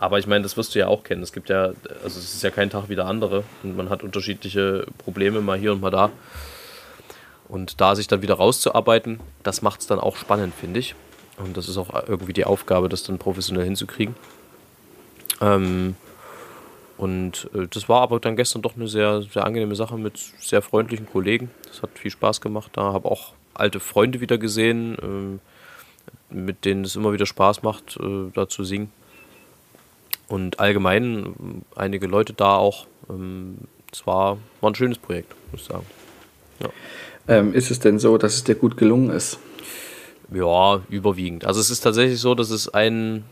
Aber 0.00 0.18
ich 0.18 0.26
meine, 0.26 0.44
das 0.44 0.56
wirst 0.56 0.74
du 0.74 0.78
ja 0.78 0.86
auch 0.86 1.04
kennen. 1.04 1.22
Es 1.22 1.34
gibt 1.34 1.50
ja, 1.50 1.74
also 2.02 2.18
es 2.18 2.34
ist 2.34 2.42
ja 2.42 2.48
kein 2.48 2.70
Tag 2.70 2.88
wie 2.88 2.96
der 2.96 3.04
andere 3.04 3.44
und 3.62 3.76
man 3.76 3.90
hat 3.90 4.02
unterschiedliche 4.02 4.86
Probleme 4.96 5.42
mal 5.42 5.58
hier 5.58 5.72
und 5.72 5.82
mal 5.82 5.90
da. 5.90 6.10
Und 7.48 7.82
da 7.82 7.94
sich 7.94 8.08
dann 8.08 8.22
wieder 8.22 8.36
rauszuarbeiten, 8.36 9.20
das 9.42 9.60
macht 9.60 9.82
es 9.82 9.88
dann 9.88 10.00
auch 10.00 10.16
spannend, 10.16 10.54
finde 10.58 10.80
ich. 10.80 10.94
Und 11.36 11.58
das 11.58 11.68
ist 11.68 11.76
auch 11.76 11.90
irgendwie 12.08 12.32
die 12.32 12.46
Aufgabe, 12.46 12.88
das 12.88 13.02
dann 13.02 13.18
professionell 13.18 13.66
hinzukriegen. 13.66 14.14
Ähm, 15.42 15.96
und 16.96 17.50
äh, 17.54 17.66
das 17.68 17.88
war 17.88 18.02
aber 18.02 18.20
dann 18.20 18.36
gestern 18.36 18.62
doch 18.62 18.76
eine 18.76 18.88
sehr, 18.88 19.22
sehr 19.22 19.44
angenehme 19.44 19.74
Sache 19.74 19.96
mit 19.98 20.18
sehr 20.40 20.62
freundlichen 20.62 21.06
Kollegen. 21.06 21.50
Das 21.68 21.82
hat 21.82 21.90
viel 21.98 22.10
Spaß 22.10 22.40
gemacht. 22.40 22.70
Da 22.74 22.92
habe 22.92 23.10
auch 23.10 23.34
alte 23.54 23.80
Freunde 23.80 24.20
wieder 24.20 24.38
gesehen, 24.38 24.96
ähm, 25.02 25.40
mit 26.30 26.64
denen 26.64 26.84
es 26.84 26.96
immer 26.96 27.12
wieder 27.12 27.26
Spaß 27.26 27.62
macht, 27.62 27.98
äh, 28.00 28.30
da 28.34 28.48
zu 28.48 28.64
singen. 28.64 28.90
Und 30.28 30.58
allgemein 30.58 31.34
ähm, 31.38 31.62
einige 31.74 32.06
Leute 32.06 32.32
da 32.32 32.56
auch. 32.56 32.86
Ähm, 33.10 33.58
es 33.92 34.06
war, 34.06 34.38
war 34.60 34.70
ein 34.70 34.74
schönes 34.74 34.98
Projekt, 34.98 35.34
muss 35.52 35.62
ich 35.62 35.66
sagen. 35.68 35.86
Ähm, 37.28 37.54
ist 37.54 37.70
es 37.70 37.80
denn 37.80 37.98
so, 37.98 38.18
dass 38.18 38.34
es 38.34 38.44
dir 38.44 38.54
gut 38.54 38.76
gelungen 38.76 39.10
ist? 39.10 39.38
Ja, 40.32 40.80
überwiegend. 40.88 41.44
Also 41.44 41.60
es 41.60 41.70
ist 41.70 41.80
tatsächlich 41.80 42.20
so, 42.20 42.34
dass 42.34 42.50
es 42.50 42.68
einen, 42.68 43.24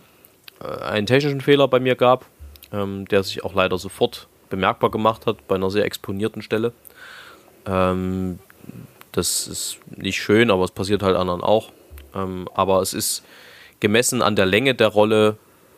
äh, 0.61 0.83
einen 0.83 1.07
technischen 1.07 1.41
Fehler 1.41 1.69
bei 1.69 1.81
mir 1.81 1.95
gab, 1.97 2.27
ähm, 2.75 3.07
der 3.07 3.23
sich 3.23 3.45
auch 3.45 3.55
leider 3.55 3.79
sofort 3.79 4.29
bemerkbar 4.51 4.91
gemacht 4.91 5.27
hat 5.27 5.47
bei 5.49 5.55
einer 5.55 5.71
sehr 5.71 5.85
exponierten 5.85 6.43
Stelle. 6.43 6.73
Ähm, 7.67 8.39
das 9.13 9.47
ist 9.47 9.79
nicht 9.97 10.21
schön, 10.21 10.51
aber 10.51 10.65
es 10.65 10.73
passiert 10.73 11.03
halt 11.03 11.17
anderen 11.17 11.41
auch. 11.41 11.71
Ähm, 12.15 12.49
aber 12.55 12.83
es 12.83 12.95
ist 12.95 13.25
gemessen 13.81 14.23
an 14.23 14.37
der 14.37 14.47
Länge 14.47 14.75
der 14.75 14.89
Rolle 14.89 15.37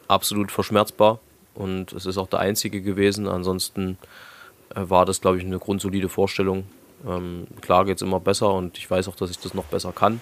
absolut 0.09 0.50
verschmerzbar 0.50 1.20
und 1.54 1.92
es 1.92 2.06
ist 2.06 2.18
auch 2.18 2.28
der 2.28 2.40
einzige 2.40 2.80
gewesen. 2.80 3.28
Ansonsten 3.28 3.98
äh, 4.74 4.82
war 4.88 5.04
das, 5.04 5.20
glaube 5.20 5.38
ich, 5.38 5.44
eine 5.44 5.59
grundsolide 5.59 6.09
Vorstellung. 6.09 6.64
Ähm, 7.06 7.46
klar 7.61 7.85
geht 7.85 7.96
es 7.96 8.02
immer 8.02 8.20
besser 8.20 8.52
und 8.52 8.78
ich 8.78 8.90
weiß 8.90 9.09
auch, 9.09 9.16
dass 9.16 9.30
ich 9.30 9.38
das 9.38 9.54
noch 9.54 9.64
besser 9.64 9.92
kann. 9.92 10.20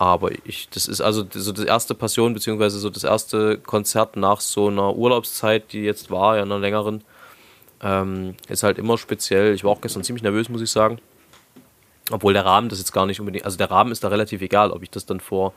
Aber 0.00 0.30
ich, 0.46 0.70
das 0.70 0.88
ist 0.88 1.02
also 1.02 1.26
so 1.30 1.52
das 1.52 1.66
erste 1.66 1.94
Passion, 1.94 2.32
beziehungsweise 2.32 2.78
so 2.78 2.88
das 2.88 3.04
erste 3.04 3.58
Konzert 3.58 4.16
nach 4.16 4.40
so 4.40 4.68
einer 4.68 4.96
Urlaubszeit, 4.96 5.74
die 5.74 5.82
jetzt 5.82 6.10
war, 6.10 6.38
ja 6.38 6.42
einer 6.42 6.58
längeren, 6.58 7.04
ähm, 7.82 8.34
ist 8.48 8.62
halt 8.62 8.78
immer 8.78 8.96
speziell. 8.96 9.52
Ich 9.52 9.62
war 9.62 9.72
auch 9.72 9.82
gestern 9.82 10.02
ziemlich 10.02 10.22
nervös, 10.22 10.48
muss 10.48 10.62
ich 10.62 10.70
sagen. 10.70 11.00
Obwohl 12.10 12.32
der 12.32 12.46
Rahmen 12.46 12.70
das 12.70 12.78
jetzt 12.78 12.92
gar 12.92 13.04
nicht 13.04 13.20
unbedingt, 13.20 13.44
also 13.44 13.58
der 13.58 13.70
Rahmen 13.70 13.92
ist 13.92 14.02
da 14.02 14.08
relativ 14.08 14.40
egal, 14.40 14.70
ob 14.70 14.82
ich 14.82 14.88
das 14.88 15.04
dann 15.04 15.20
vor, 15.20 15.52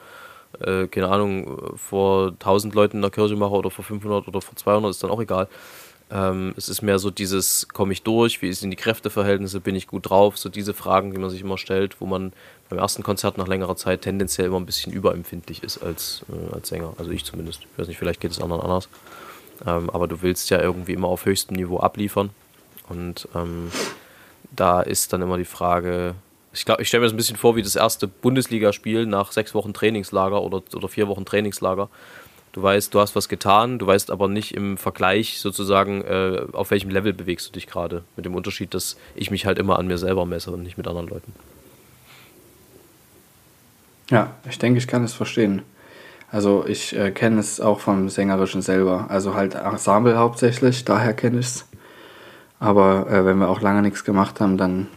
äh, 0.60 0.88
keine 0.88 1.08
Ahnung, 1.08 1.78
vor 1.78 2.34
1000 2.34 2.76
Leuten 2.76 2.98
in 2.98 3.02
der 3.02 3.12
Kirche 3.12 3.38
mache 3.38 3.54
oder 3.54 3.72
vor 3.72 3.86
500 3.86 4.28
oder 4.28 4.42
vor 4.42 4.58
200, 4.58 4.92
ist 4.92 5.02
dann 5.02 5.10
auch 5.10 5.22
egal. 5.22 5.48
Ähm, 6.14 6.54
es 6.56 6.70
ist 6.70 6.84
mehr 6.84 7.00
so 7.00 7.10
dieses, 7.10 7.68
komme 7.70 7.92
ich 7.92 8.04
durch, 8.04 8.44
wie 8.44 8.54
sind 8.54 8.70
die 8.70 8.78
Kräfteverhältnisse, 8.78 9.60
bin 9.60 9.76
ich 9.76 9.88
gut 9.88 10.10
drauf, 10.10 10.38
so 10.38 10.48
diese 10.48 10.76
Fragen, 10.76 11.12
die 11.12 11.18
man 11.18 11.32
sich 11.32 11.42
immer 11.42 11.58
stellt, 11.58 12.00
wo 12.00 12.06
man 12.06 12.34
beim 12.70 12.78
ersten 12.78 13.02
Konzert 13.02 13.40
nach 13.40 13.48
längerer 13.48 13.76
Zeit 13.76 14.04
tendenziell 14.04 14.48
immer 14.48 14.60
ein 14.60 14.68
bisschen 14.68 14.94
überempfindlich 14.94 15.64
ist 15.64 15.82
als, 15.82 16.24
äh, 16.30 16.54
als 16.54 16.70
Sänger. 16.70 16.94
Also 17.00 17.10
ich 17.10 17.26
zumindest. 17.26 17.64
Ich 17.64 17.80
weiß 17.80 17.88
nicht, 17.88 17.98
vielleicht 17.98 18.22
geht 18.22 18.30
es 18.30 18.40
anderen 18.40 18.62
anders. 18.62 18.90
Ähm, 19.66 19.90
aber 19.90 20.08
du 20.08 20.22
willst 20.22 20.52
ja 20.52 20.62
irgendwie 20.62 20.94
immer 20.94 21.08
auf 21.08 21.26
höchstem 21.26 21.58
Niveau 21.58 21.80
abliefern. 21.80 22.30
Und 22.90 23.28
ähm, 23.34 23.72
da 24.52 24.82
ist 24.82 25.14
dann 25.14 25.22
immer 25.24 25.38
die 25.38 25.46
Frage, 25.46 26.14
ich 26.54 26.66
glaube, 26.66 26.84
ich 26.84 26.88
stelle 26.88 27.02
mir 27.02 27.08
das 27.08 27.14
ein 27.14 27.18
bisschen 27.18 27.38
vor 27.38 27.56
wie 27.56 27.64
das 27.64 27.76
erste 27.76 28.08
Bundesligaspiel 28.08 29.08
nach 29.08 29.32
sechs 29.32 29.56
Wochen 29.56 29.74
Trainingslager 29.74 30.42
oder, 30.44 30.62
oder 30.76 30.88
vier 30.88 31.08
Wochen 31.08 31.26
Trainingslager. 31.26 31.90
Du 32.54 32.62
weißt, 32.62 32.94
du 32.94 33.00
hast 33.00 33.16
was 33.16 33.30
getan, 33.30 33.80
du 33.80 33.88
weißt 33.88 34.12
aber 34.12 34.28
nicht 34.28 34.54
im 34.54 34.78
Vergleich 34.78 35.40
sozusagen, 35.40 36.04
äh, 36.04 36.46
auf 36.54 36.70
welchem 36.70 36.92
Level 36.92 37.12
bewegst 37.12 37.48
du 37.48 37.52
dich 37.52 37.66
gerade. 37.66 38.04
Mit 38.16 38.26
dem 38.26 38.36
Unterschied, 38.36 38.76
dass 38.76 38.96
ich 39.16 39.32
mich 39.32 39.48
halt 39.48 39.58
immer 39.58 39.80
an 39.80 39.88
mir 39.88 39.98
selber 39.98 40.28
messe 40.28 40.52
und 40.52 40.62
nicht 40.62 40.78
mit 40.78 40.88
anderen 40.88 41.08
Leuten. 41.08 41.34
Ja, 44.12 44.36
ich 44.48 44.60
denke, 44.60 44.78
ich 44.78 44.88
kann 44.88 45.04
es 45.04 45.14
verstehen. 45.14 45.64
Also 46.32 46.64
ich 46.68 46.96
äh, 46.96 47.10
kenne 47.10 47.40
es 47.40 47.60
auch 47.60 47.80
vom 47.80 48.08
Sängerischen 48.10 48.62
selber. 48.62 49.08
Also 49.10 49.34
halt 49.34 49.56
Ensemble 49.56 50.18
hauptsächlich, 50.18 50.86
daher 50.86 51.14
kenne 51.14 51.40
ich 51.40 51.48
es. 51.48 51.66
Aber 52.60 53.10
äh, 53.10 53.26
wenn 53.26 53.40
wir 53.40 53.50
auch 53.50 53.62
lange 53.62 53.82
nichts 53.82 54.04
gemacht 54.04 54.40
haben, 54.40 54.58
dann 54.58 54.88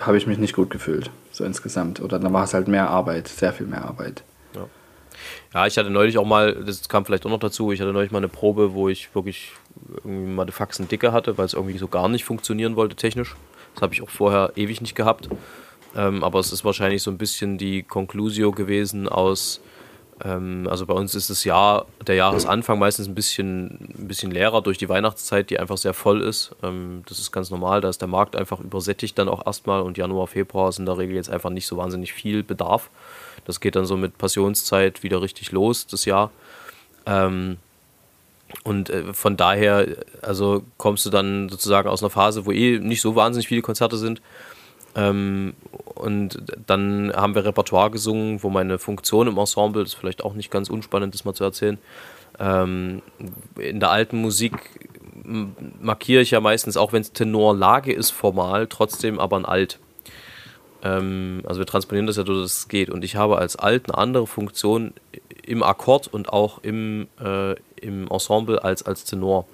habe 0.00 0.16
ich 0.16 0.26
mich 0.26 0.38
nicht 0.38 0.54
gut 0.54 0.70
gefühlt, 0.70 1.10
so 1.30 1.44
insgesamt. 1.44 2.00
Oder 2.00 2.18
dann 2.18 2.32
war 2.32 2.44
es 2.44 2.54
halt 2.54 2.68
mehr 2.68 2.88
Arbeit, 2.88 3.28
sehr 3.28 3.52
viel 3.52 3.66
mehr 3.66 3.84
Arbeit. 3.84 4.22
Ja. 5.54 5.66
ich 5.66 5.76
hatte 5.78 5.90
neulich 5.90 6.18
auch 6.18 6.26
mal, 6.26 6.54
das 6.54 6.88
kam 6.88 7.04
vielleicht 7.04 7.26
auch 7.26 7.30
noch 7.30 7.38
dazu, 7.38 7.72
ich 7.72 7.80
hatte 7.80 7.92
neulich 7.92 8.10
mal 8.10 8.18
eine 8.18 8.28
Probe, 8.28 8.74
wo 8.74 8.88
ich 8.88 9.14
wirklich 9.14 9.52
irgendwie 10.04 10.32
mal 10.32 10.44
die 10.44 10.52
Faxen 10.52 10.88
dicke 10.88 11.12
hatte, 11.12 11.38
weil 11.38 11.46
es 11.46 11.54
irgendwie 11.54 11.78
so 11.78 11.88
gar 11.88 12.08
nicht 12.08 12.24
funktionieren 12.24 12.76
wollte 12.76 12.96
technisch. 12.96 13.34
Das 13.74 13.82
habe 13.82 13.94
ich 13.94 14.02
auch 14.02 14.10
vorher 14.10 14.52
ewig 14.56 14.80
nicht 14.80 14.94
gehabt. 14.94 15.28
Ähm, 15.94 16.24
aber 16.24 16.38
es 16.38 16.52
ist 16.52 16.64
wahrscheinlich 16.64 17.02
so 17.02 17.10
ein 17.10 17.18
bisschen 17.18 17.58
die 17.58 17.82
Conclusio 17.82 18.52
gewesen 18.52 19.08
aus, 19.08 19.60
ähm, 20.24 20.68
also 20.70 20.86
bei 20.86 20.94
uns 20.94 21.14
ist 21.14 21.30
das 21.30 21.44
Jahr, 21.44 21.86
der 22.06 22.14
Jahresanfang 22.14 22.78
meistens 22.78 23.08
ein 23.08 23.14
bisschen, 23.14 23.94
ein 23.98 24.08
bisschen 24.08 24.30
leerer 24.30 24.62
durch 24.62 24.78
die 24.78 24.88
Weihnachtszeit, 24.88 25.50
die 25.50 25.58
einfach 25.58 25.78
sehr 25.78 25.94
voll 25.94 26.22
ist. 26.22 26.54
Ähm, 26.62 27.02
das 27.08 27.18
ist 27.18 27.32
ganz 27.32 27.50
normal, 27.50 27.80
da 27.80 27.88
ist 27.88 28.00
der 28.00 28.08
Markt 28.08 28.36
einfach 28.36 28.60
übersättigt 28.60 29.18
dann 29.18 29.28
auch 29.28 29.46
erstmal 29.46 29.82
und 29.82 29.98
Januar, 29.98 30.26
Februar 30.26 30.68
ist 30.68 30.78
in 30.78 30.86
der 30.86 30.98
Regel 30.98 31.16
jetzt 31.16 31.30
einfach 31.30 31.50
nicht 31.50 31.66
so 31.66 31.76
wahnsinnig 31.76 32.12
viel 32.12 32.42
Bedarf. 32.42 32.90
Das 33.44 33.60
geht 33.60 33.76
dann 33.76 33.86
so 33.86 33.96
mit 33.96 34.18
Passionszeit 34.18 35.02
wieder 35.02 35.20
richtig 35.22 35.52
los, 35.52 35.86
das 35.86 36.04
Jahr. 36.04 36.30
Ähm, 37.06 37.58
und 38.64 38.90
äh, 38.90 39.12
von 39.14 39.36
daher, 39.36 39.86
also 40.20 40.62
kommst 40.76 41.06
du 41.06 41.10
dann 41.10 41.48
sozusagen 41.48 41.88
aus 41.88 42.02
einer 42.02 42.10
Phase, 42.10 42.46
wo 42.46 42.52
eh 42.52 42.78
nicht 42.78 43.00
so 43.00 43.16
wahnsinnig 43.16 43.48
viele 43.48 43.62
Konzerte 43.62 43.96
sind, 43.96 44.20
ähm, 44.94 45.54
und 45.94 46.42
dann 46.66 47.12
haben 47.14 47.34
wir 47.34 47.44
Repertoire 47.44 47.90
gesungen, 47.90 48.42
wo 48.42 48.50
meine 48.50 48.78
Funktion 48.78 49.26
im 49.26 49.38
Ensemble, 49.38 49.82
das 49.82 49.92
ist 49.92 49.98
vielleicht 49.98 50.24
auch 50.24 50.34
nicht 50.34 50.50
ganz 50.50 50.68
unspannend, 50.68 51.14
das 51.14 51.24
mal 51.24 51.34
zu 51.34 51.44
erzählen, 51.44 51.78
ähm, 52.38 53.02
in 53.58 53.80
der 53.80 53.90
alten 53.90 54.20
Musik 54.20 54.52
markiere 55.80 56.22
ich 56.22 56.32
ja 56.32 56.40
meistens, 56.40 56.76
auch 56.76 56.92
wenn 56.92 57.02
es 57.02 57.12
Tenorlage 57.12 57.92
ist 57.92 58.10
formal, 58.10 58.66
trotzdem 58.66 59.18
aber 59.18 59.36
ein 59.36 59.44
Alt. 59.44 59.78
Ähm, 60.82 61.42
also 61.46 61.60
wir 61.60 61.66
transponieren 61.66 62.06
das 62.06 62.16
ja, 62.16 62.24
dass 62.24 62.36
es 62.36 62.68
geht. 62.68 62.90
Und 62.90 63.04
ich 63.04 63.16
habe 63.16 63.38
als 63.38 63.56
Alt 63.56 63.88
eine 63.88 63.98
andere 63.98 64.26
Funktion 64.26 64.92
im 65.44 65.62
Akkord 65.62 66.08
und 66.08 66.28
auch 66.28 66.62
im, 66.62 67.08
äh, 67.20 67.54
im 67.80 68.08
Ensemble 68.08 68.62
als, 68.62 68.82
als 68.82 69.04
Tenor. 69.04 69.46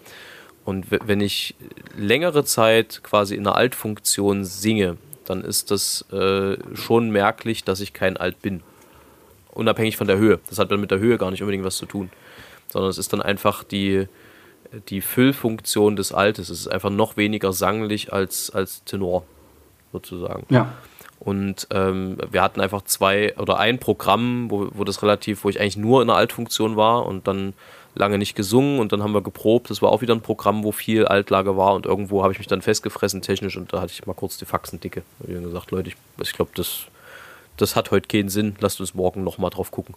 Und 0.64 0.86
wenn 0.90 1.20
ich 1.20 1.54
längere 1.96 2.44
Zeit 2.44 3.00
quasi 3.02 3.34
in 3.34 3.46
einer 3.46 3.56
Altfunktion 3.56 4.44
singe, 4.44 4.98
dann 5.24 5.42
ist 5.42 5.70
das 5.70 6.04
äh, 6.12 6.56
schon 6.74 7.10
merklich, 7.10 7.64
dass 7.64 7.80
ich 7.80 7.92
kein 7.94 8.16
Alt 8.16 8.42
bin. 8.42 8.62
Unabhängig 9.52 9.96
von 9.96 10.06
der 10.06 10.18
Höhe. 10.18 10.40
Das 10.48 10.58
hat 10.58 10.70
dann 10.70 10.80
mit 10.80 10.90
der 10.90 10.98
Höhe 10.98 11.16
gar 11.18 11.30
nicht 11.30 11.42
unbedingt 11.42 11.64
was 11.64 11.76
zu 11.76 11.86
tun. 11.86 12.10
Sondern 12.70 12.90
es 12.90 12.98
ist 12.98 13.12
dann 13.14 13.22
einfach 13.22 13.64
die, 13.64 14.08
die 14.88 15.00
Füllfunktion 15.00 15.96
des 15.96 16.12
Altes. 16.12 16.50
Es 16.50 16.60
ist 16.60 16.68
einfach 16.68 16.90
noch 16.90 17.16
weniger 17.16 17.52
sanglich 17.52 18.12
als, 18.12 18.50
als 18.50 18.84
Tenor, 18.84 19.24
sozusagen. 19.92 20.44
Ja. 20.50 20.74
Und 21.20 21.66
ähm, 21.72 22.16
wir 22.31 22.42
hatten 22.42 22.61
einfach 22.61 22.83
zwei 22.83 23.37
oder 23.37 23.59
ein 23.59 23.78
Programm, 23.78 24.50
wo, 24.50 24.68
wo 24.72 24.85
das 24.85 25.02
relativ, 25.02 25.44
wo 25.44 25.48
ich 25.48 25.61
eigentlich 25.61 25.76
nur 25.76 26.00
in 26.00 26.09
der 26.09 26.16
Altfunktion 26.16 26.76
war 26.76 27.07
und 27.07 27.26
dann 27.26 27.54
lange 27.94 28.18
nicht 28.18 28.37
gesungen 28.37 28.78
und 28.78 28.92
dann 28.92 29.02
haben 29.02 29.12
wir 29.12 29.22
geprobt. 29.22 29.70
Das 29.70 29.83
war 29.83 29.90
auch 29.90 30.00
wieder 30.00 30.14
ein 30.14 30.20
Programm, 30.20 30.62
wo 30.62 30.70
viel 30.70 31.07
Altlage 31.07 31.57
war 31.57 31.74
und 31.74 31.87
irgendwo 31.87 32.22
habe 32.22 32.33
ich 32.33 32.38
mich 32.38 32.46
dann 32.46 32.62
festgefressen 32.62 33.20
technisch 33.20 33.57
und 33.57 33.72
da 33.72 33.81
hatte 33.81 33.92
ich 33.92 34.07
mal 34.07 34.14
kurz 34.14 34.38
die 34.38 34.44
Faxen 34.44 34.78
dicke. 34.78 35.02
Ich 35.26 35.35
habe 35.35 35.42
gesagt, 35.42 35.70
Leute, 35.72 35.88
ich, 35.88 35.96
ich 36.22 36.33
glaube, 36.33 36.52
das, 36.54 36.83
das 37.57 37.74
hat 37.74 37.90
heute 37.90 38.07
keinen 38.07 38.28
Sinn. 38.28 38.57
Lasst 38.61 38.81
uns 38.81 38.94
morgen 38.94 39.24
nochmal 39.24 39.50
drauf 39.50 39.72
gucken. 39.72 39.96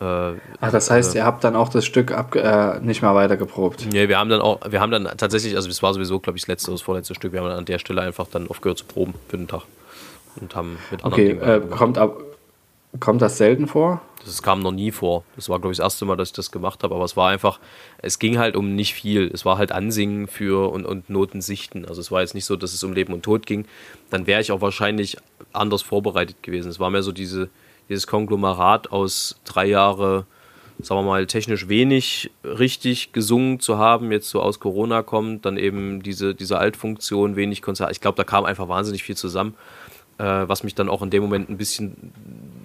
Äh, 0.00 0.04
Ach, 0.04 0.72
das 0.72 0.90
heißt, 0.90 1.14
äh, 1.14 1.18
ihr 1.18 1.26
habt 1.26 1.44
dann 1.44 1.54
auch 1.54 1.68
das 1.68 1.84
Stück 1.84 2.12
ab, 2.12 2.34
äh, 2.34 2.80
nicht 2.80 3.02
mehr 3.02 3.14
weiter 3.14 3.36
geprobt? 3.36 3.86
Nee, 3.92 4.08
wir 4.08 4.18
haben 4.18 4.30
dann 4.30 4.40
auch, 4.40 4.60
wir 4.66 4.80
haben 4.80 4.90
dann 4.90 5.04
tatsächlich, 5.18 5.54
also 5.54 5.68
es 5.68 5.82
war 5.82 5.92
sowieso, 5.92 6.18
glaube 6.18 6.38
ich, 6.38 6.44
das 6.44 6.48
letzte, 6.48 6.70
das 6.70 6.80
vorletzte 6.80 7.14
Stück, 7.14 7.32
wir 7.32 7.40
haben 7.40 7.48
dann 7.48 7.58
an 7.58 7.64
der 7.66 7.78
Stelle 7.78 8.00
einfach 8.00 8.26
dann 8.28 8.48
aufgehört 8.48 8.78
zu 8.78 8.86
proben 8.86 9.12
für 9.28 9.36
den 9.36 9.48
Tag 9.48 9.64
und 10.40 10.54
haben 10.54 10.78
mit 10.90 11.04
anderen 11.04 11.38
okay. 11.38 11.56
Äh, 11.56 11.60
kommt, 11.68 11.98
ab, 11.98 12.16
kommt 13.00 13.22
das 13.22 13.38
selten 13.38 13.66
vor? 13.66 14.00
Das 14.24 14.42
kam 14.42 14.60
noch 14.60 14.72
nie 14.72 14.92
vor. 14.92 15.24
Das 15.36 15.48
war, 15.48 15.58
glaube 15.58 15.72
ich, 15.72 15.78
das 15.78 15.84
erste 15.84 16.04
Mal, 16.04 16.16
dass 16.16 16.28
ich 16.28 16.34
das 16.34 16.52
gemacht 16.52 16.82
habe. 16.82 16.94
Aber 16.94 17.04
es 17.04 17.16
war 17.16 17.30
einfach, 17.30 17.58
es 17.98 18.18
ging 18.18 18.38
halt 18.38 18.56
um 18.56 18.74
nicht 18.74 18.94
viel. 18.94 19.30
Es 19.32 19.44
war 19.44 19.58
halt 19.58 19.72
Ansingen 19.72 20.28
für 20.28 20.70
und, 20.70 20.86
und 20.86 21.10
Noten 21.10 21.40
sichten. 21.40 21.84
Also 21.84 22.00
es 22.00 22.10
war 22.12 22.20
jetzt 22.20 22.34
nicht 22.34 22.44
so, 22.44 22.56
dass 22.56 22.72
es 22.72 22.84
um 22.84 22.92
Leben 22.92 23.12
und 23.12 23.22
Tod 23.22 23.46
ging. 23.46 23.66
Dann 24.10 24.26
wäre 24.26 24.40
ich 24.40 24.52
auch 24.52 24.60
wahrscheinlich 24.60 25.16
anders 25.52 25.82
vorbereitet 25.82 26.42
gewesen. 26.42 26.68
Es 26.68 26.78
war 26.78 26.90
mehr 26.90 27.02
so 27.02 27.12
diese, 27.12 27.48
dieses 27.88 28.06
Konglomerat 28.06 28.92
aus 28.92 29.40
drei 29.44 29.66
Jahre, 29.66 30.26
sagen 30.80 31.00
wir 31.00 31.10
mal, 31.10 31.26
technisch 31.26 31.68
wenig 31.68 32.30
richtig 32.44 33.12
gesungen 33.12 33.58
zu 33.58 33.78
haben, 33.78 34.12
jetzt 34.12 34.30
so 34.30 34.40
aus 34.40 34.60
Corona 34.60 35.02
kommt, 35.02 35.44
dann 35.44 35.56
eben 35.56 36.02
diese, 36.02 36.34
diese 36.34 36.58
Altfunktion, 36.58 37.36
wenig 37.36 37.60
Konzert. 37.60 37.90
Ich 37.90 38.00
glaube, 38.00 38.16
da 38.16 38.24
kam 38.24 38.44
einfach 38.44 38.68
wahnsinnig 38.68 39.02
viel 39.02 39.16
zusammen, 39.16 39.54
äh, 40.22 40.48
was 40.48 40.62
mich 40.62 40.74
dann 40.74 40.88
auch 40.88 41.02
in 41.02 41.10
dem 41.10 41.22
Moment 41.22 41.50
ein 41.50 41.56
bisschen 41.56 42.12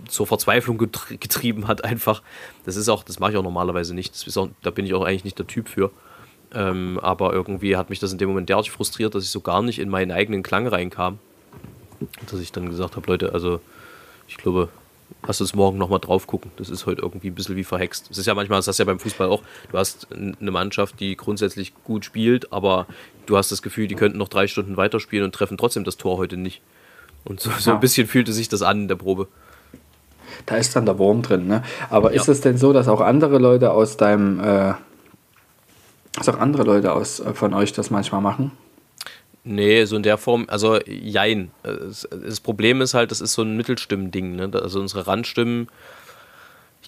zur 0.07 0.27
Verzweiflung 0.27 0.77
getrieben 0.77 1.67
hat, 1.67 1.83
einfach. 1.83 2.21
Das 2.65 2.75
ist 2.75 2.87
auch, 2.87 3.03
das 3.03 3.19
mache 3.19 3.31
ich 3.31 3.37
auch 3.37 3.43
normalerweise 3.43 3.95
nicht. 3.95 4.13
Auch, 4.37 4.49
da 4.61 4.69
bin 4.69 4.85
ich 4.85 4.93
auch 4.93 5.03
eigentlich 5.03 5.23
nicht 5.23 5.39
der 5.39 5.47
Typ 5.47 5.67
für. 5.67 5.91
Ähm, 6.53 6.99
aber 7.01 7.33
irgendwie 7.33 7.75
hat 7.75 7.89
mich 7.89 7.99
das 7.99 8.11
in 8.11 8.19
dem 8.19 8.29
Moment 8.29 8.47
derartig 8.47 8.71
frustriert, 8.71 9.15
dass 9.15 9.23
ich 9.23 9.31
so 9.31 9.41
gar 9.41 9.61
nicht 9.61 9.79
in 9.79 9.89
meinen 9.89 10.11
eigenen 10.11 10.43
Klang 10.43 10.67
reinkam. 10.67 11.17
Dass 12.29 12.39
ich 12.39 12.51
dann 12.51 12.69
gesagt 12.69 12.95
habe, 12.95 13.07
Leute, 13.07 13.33
also 13.33 13.59
ich 14.27 14.37
glaube, 14.37 14.69
lass 15.25 15.41
uns 15.41 15.55
morgen 15.55 15.79
nochmal 15.79 15.99
drauf 15.99 16.27
gucken. 16.27 16.51
Das 16.57 16.69
ist 16.69 16.85
heute 16.85 17.01
irgendwie 17.01 17.31
ein 17.31 17.35
bisschen 17.35 17.55
wie 17.55 17.63
verhext. 17.63 18.11
Es 18.11 18.19
ist 18.19 18.27
ja 18.27 18.35
manchmal, 18.35 18.59
das 18.59 18.67
hast 18.67 18.77
du 18.77 18.83
ja 18.83 18.85
beim 18.85 18.99
Fußball 18.99 19.29
auch, 19.29 19.41
du 19.71 19.77
hast 19.79 20.07
eine 20.13 20.51
Mannschaft, 20.51 20.99
die 20.99 21.17
grundsätzlich 21.17 21.73
gut 21.83 22.05
spielt, 22.05 22.53
aber 22.53 22.85
du 23.25 23.35
hast 23.35 23.51
das 23.51 23.63
Gefühl, 23.63 23.87
die 23.87 23.95
könnten 23.95 24.19
noch 24.19 24.29
drei 24.29 24.45
Stunden 24.45 24.77
weiterspielen 24.77 25.25
und 25.25 25.33
treffen 25.33 25.57
trotzdem 25.57 25.83
das 25.83 25.97
Tor 25.97 26.17
heute 26.17 26.37
nicht. 26.37 26.61
Und 27.27 27.39
so, 27.39 27.51
so 27.59 27.71
ein 27.71 27.79
bisschen 27.79 28.07
fühlte 28.07 28.33
sich 28.33 28.49
das 28.49 28.61
an 28.61 28.83
in 28.83 28.87
der 28.87 28.95
Probe 28.95 29.27
da 30.47 30.55
ist 30.55 30.75
dann 30.75 30.85
der 30.85 30.97
Wurm 30.97 31.21
drin. 31.21 31.47
Ne? 31.47 31.63
Aber 31.89 32.13
ja. 32.13 32.21
ist 32.21 32.27
es 32.27 32.41
denn 32.41 32.57
so, 32.57 32.73
dass 32.73 32.87
auch 32.87 33.01
andere 33.01 33.37
Leute 33.37 33.71
aus 33.71 33.97
deinem, 33.97 34.39
äh, 34.39 34.73
dass 36.15 36.29
auch 36.29 36.39
andere 36.39 36.63
Leute 36.63 36.93
aus, 36.93 37.19
äh, 37.19 37.33
von 37.33 37.53
euch 37.53 37.73
das 37.73 37.91
manchmal 37.91 38.21
machen? 38.21 38.51
Nee, 39.43 39.85
so 39.85 39.95
in 39.95 40.03
der 40.03 40.17
Form, 40.17 40.45
also 40.49 40.77
jein. 40.85 41.51
Das 41.63 42.39
Problem 42.41 42.81
ist 42.81 42.93
halt, 42.93 43.11
das 43.11 43.21
ist 43.21 43.33
so 43.33 43.43
ein 43.43 43.55
Mittelstimmending. 43.55 44.35
Ne? 44.35 44.49
Also 44.53 44.81
unsere 44.81 45.07
Randstimmen 45.07 45.69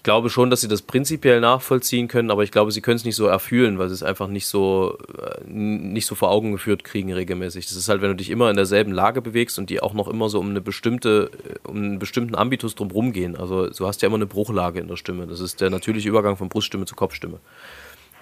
ich 0.00 0.04
glaube 0.04 0.30
schon, 0.30 0.48
dass 0.48 0.62
sie 0.62 0.68
das 0.68 0.80
prinzipiell 0.80 1.42
nachvollziehen 1.42 2.08
können, 2.08 2.30
aber 2.30 2.42
ich 2.42 2.50
glaube, 2.50 2.72
sie 2.72 2.80
können 2.80 2.96
es 2.96 3.04
nicht 3.04 3.16
so 3.16 3.26
erfühlen, 3.26 3.78
weil 3.78 3.90
sie 3.90 3.94
es 3.94 4.02
einfach 4.02 4.28
nicht 4.28 4.46
so, 4.46 4.96
äh, 5.18 5.44
nicht 5.46 6.06
so 6.06 6.14
vor 6.14 6.30
Augen 6.30 6.52
geführt 6.52 6.84
kriegen 6.84 7.12
regelmäßig. 7.12 7.66
Das 7.66 7.76
ist 7.76 7.86
halt, 7.90 8.00
wenn 8.00 8.08
du 8.08 8.16
dich 8.16 8.30
immer 8.30 8.48
in 8.48 8.56
derselben 8.56 8.92
Lage 8.92 9.20
bewegst 9.20 9.58
und 9.58 9.68
die 9.68 9.82
auch 9.82 9.92
noch 9.92 10.08
immer 10.08 10.30
so 10.30 10.40
um 10.40 10.48
eine 10.48 10.62
bestimmte, 10.62 11.30
äh, 11.44 11.68
um 11.68 11.76
einen 11.76 11.98
bestimmten 11.98 12.34
Ambitus 12.34 12.74
drumherum 12.76 13.12
gehen. 13.12 13.36
Also 13.36 13.68
du 13.68 13.86
hast 13.86 14.00
ja 14.00 14.06
immer 14.06 14.16
eine 14.16 14.24
Bruchlage 14.24 14.80
in 14.80 14.88
der 14.88 14.96
Stimme. 14.96 15.26
Das 15.26 15.38
ist 15.38 15.60
der 15.60 15.68
natürliche 15.68 16.08
Übergang 16.08 16.38
von 16.38 16.48
Bruststimme 16.48 16.86
zu 16.86 16.94
Kopfstimme. 16.94 17.38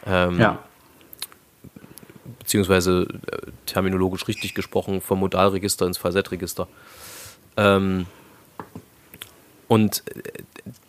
Ähm, 0.04 0.40
ja. 0.40 0.58
Beziehungsweise 2.40 3.06
äh, 3.30 3.36
terminologisch 3.66 4.26
richtig 4.26 4.54
gesprochen 4.54 5.00
vom 5.00 5.20
Modalregister 5.20 5.86
ins 5.86 5.96
Falsettregister. 5.96 6.66
Ähm, 7.56 8.06
und 9.68 10.02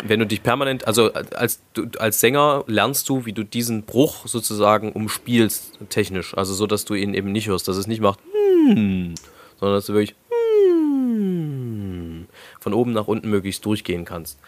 wenn 0.03 0.19
du 0.19 0.25
dich 0.25 0.41
permanent, 0.41 0.87
also 0.87 1.11
als, 1.13 1.61
du, 1.73 1.87
als 1.99 2.21
Sänger 2.21 2.63
lernst 2.67 3.09
du, 3.09 3.25
wie 3.25 3.33
du 3.33 3.43
diesen 3.43 3.83
Bruch 3.83 4.25
sozusagen 4.25 4.93
umspielst, 4.93 5.77
technisch. 5.89 6.35
Also 6.37 6.53
so, 6.53 6.65
dass 6.65 6.85
du 6.85 6.93
ihn 6.93 7.13
eben 7.13 7.31
nicht 7.31 7.47
hörst, 7.47 7.67
dass 7.67 7.75
es 7.75 7.87
nicht 7.87 8.01
macht, 8.01 8.19
hmm, 8.21 9.15
sondern 9.59 9.77
dass 9.77 9.85
du 9.85 9.93
wirklich 9.93 10.15
hmm, 10.29 12.25
von 12.61 12.73
oben 12.73 12.93
nach 12.93 13.07
unten 13.07 13.29
möglichst 13.29 13.65
durchgehen 13.65 14.05
kannst. 14.05 14.39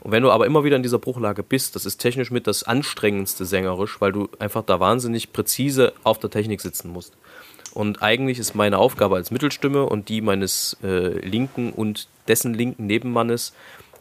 Und 0.00 0.10
wenn 0.10 0.22
du 0.22 0.30
aber 0.30 0.46
immer 0.46 0.64
wieder 0.64 0.76
in 0.76 0.82
dieser 0.82 0.98
Bruchlage 0.98 1.42
bist, 1.42 1.76
das 1.76 1.86
ist 1.86 1.98
technisch 1.98 2.30
mit 2.30 2.46
das 2.46 2.64
anstrengendste 2.64 3.44
sängerisch, 3.44 4.00
weil 4.00 4.12
du 4.12 4.28
einfach 4.38 4.62
da 4.64 4.80
wahnsinnig 4.80 5.32
präzise 5.32 5.92
auf 6.02 6.18
der 6.18 6.30
Technik 6.30 6.60
sitzen 6.60 6.90
musst. 6.90 7.14
Und 7.74 8.02
eigentlich 8.02 8.38
ist 8.38 8.54
meine 8.54 8.78
Aufgabe 8.78 9.16
als 9.16 9.30
Mittelstimme 9.30 9.84
und 9.84 10.08
die 10.08 10.20
meines 10.20 10.76
äh, 10.82 11.18
linken 11.20 11.72
und 11.72 12.08
dessen 12.28 12.54
linken 12.54 12.86
Nebenmannes 12.86 13.52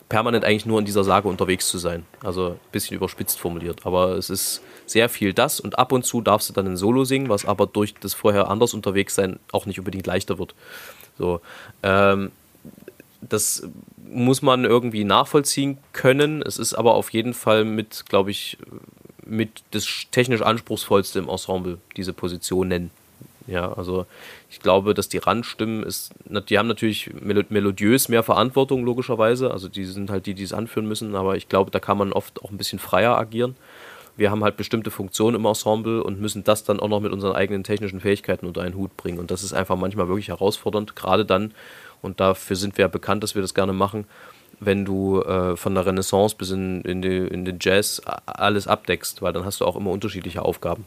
permanent 0.09 0.45
eigentlich 0.45 0.65
nur 0.65 0.79
in 0.79 0.85
dieser 0.85 1.03
Sage 1.03 1.27
unterwegs 1.27 1.67
zu 1.67 1.77
sein. 1.77 2.05
Also 2.23 2.51
ein 2.51 2.59
bisschen 2.71 2.95
überspitzt 2.95 3.39
formuliert. 3.39 3.85
Aber 3.85 4.11
es 4.11 4.29
ist 4.29 4.61
sehr 4.85 5.09
viel 5.09 5.33
das 5.33 5.59
und 5.59 5.77
ab 5.77 5.91
und 5.91 6.05
zu 6.05 6.21
darfst 6.21 6.49
du 6.49 6.53
dann 6.53 6.67
ein 6.67 6.77
Solo 6.77 7.03
singen, 7.03 7.29
was 7.29 7.45
aber 7.45 7.67
durch 7.67 7.93
das 7.95 8.13
vorher 8.13 8.49
anders 8.49 8.73
unterwegs 8.73 9.15
sein 9.15 9.39
auch 9.51 9.65
nicht 9.65 9.79
unbedingt 9.79 10.07
leichter 10.07 10.39
wird. 10.39 10.55
So, 11.17 11.41
ähm, 11.83 12.31
das 13.21 13.67
muss 14.09 14.41
man 14.41 14.63
irgendwie 14.63 15.03
nachvollziehen 15.03 15.77
können. 15.91 16.41
Es 16.41 16.57
ist 16.57 16.73
aber 16.73 16.93
auf 16.93 17.11
jeden 17.11 17.33
Fall 17.33 17.65
mit, 17.65 18.05
glaube 18.07 18.31
ich, 18.31 18.57
mit 19.25 19.63
das 19.71 19.85
technisch 20.11 20.41
anspruchsvollste 20.41 21.19
im 21.19 21.27
Ensemble, 21.27 21.79
diese 21.97 22.13
Positionen. 22.13 22.91
Ja, 23.47 23.71
also 23.71 24.05
ich 24.49 24.59
glaube, 24.59 24.93
dass 24.93 25.07
die 25.07 25.19
Randstimmen 25.19 25.83
ist, 25.83 26.11
die 26.49 26.59
haben 26.59 26.67
natürlich 26.67 27.09
melodiös 27.19 28.09
mehr 28.09 28.21
Verantwortung, 28.21 28.83
logischerweise. 28.83 29.51
Also 29.51 29.69
die 29.69 29.85
sind 29.85 30.09
halt 30.09 30.25
die, 30.25 30.33
die 30.33 30.43
es 30.43 30.53
anführen 30.53 30.87
müssen, 30.87 31.15
aber 31.15 31.37
ich 31.37 31.47
glaube, 31.47 31.71
da 31.71 31.79
kann 31.79 31.97
man 31.97 32.11
oft 32.11 32.43
auch 32.43 32.51
ein 32.51 32.57
bisschen 32.57 32.77
freier 32.77 33.17
agieren. 33.17 33.55
Wir 34.17 34.31
haben 34.31 34.43
halt 34.43 34.57
bestimmte 34.57 34.91
Funktionen 34.91 35.37
im 35.37 35.45
Ensemble 35.45 36.03
und 36.03 36.19
müssen 36.19 36.43
das 36.43 36.63
dann 36.65 36.79
auch 36.79 36.89
noch 36.89 36.99
mit 36.99 37.13
unseren 37.13 37.35
eigenen 37.35 37.63
technischen 37.63 38.01
Fähigkeiten 38.01 38.47
unter 38.47 38.61
einen 38.61 38.75
Hut 38.75 38.97
bringen. 38.97 39.19
Und 39.19 39.31
das 39.31 39.43
ist 39.43 39.53
einfach 39.53 39.77
manchmal 39.77 40.07
wirklich 40.07 40.27
herausfordernd, 40.27 40.95
gerade 40.95 41.23
dann, 41.23 41.53
und 42.01 42.19
dafür 42.19 42.55
sind 42.55 42.77
wir 42.77 42.83
ja 42.83 42.89
bekannt, 42.89 43.23
dass 43.23 43.35
wir 43.35 43.41
das 43.41 43.53
gerne 43.53 43.73
machen, 43.73 44.05
wenn 44.59 44.85
du 44.85 45.21
äh, 45.21 45.55
von 45.55 45.75
der 45.75 45.85
Renaissance 45.85 46.35
bis 46.35 46.49
in, 46.49 46.81
in, 46.81 47.01
die, 47.01 47.15
in 47.15 47.45
den 47.45 47.59
Jazz 47.61 48.01
alles 48.25 48.67
abdeckst, 48.67 49.21
weil 49.21 49.33
dann 49.33 49.45
hast 49.45 49.61
du 49.61 49.65
auch 49.65 49.75
immer 49.75 49.91
unterschiedliche 49.91 50.41
Aufgaben. 50.41 50.85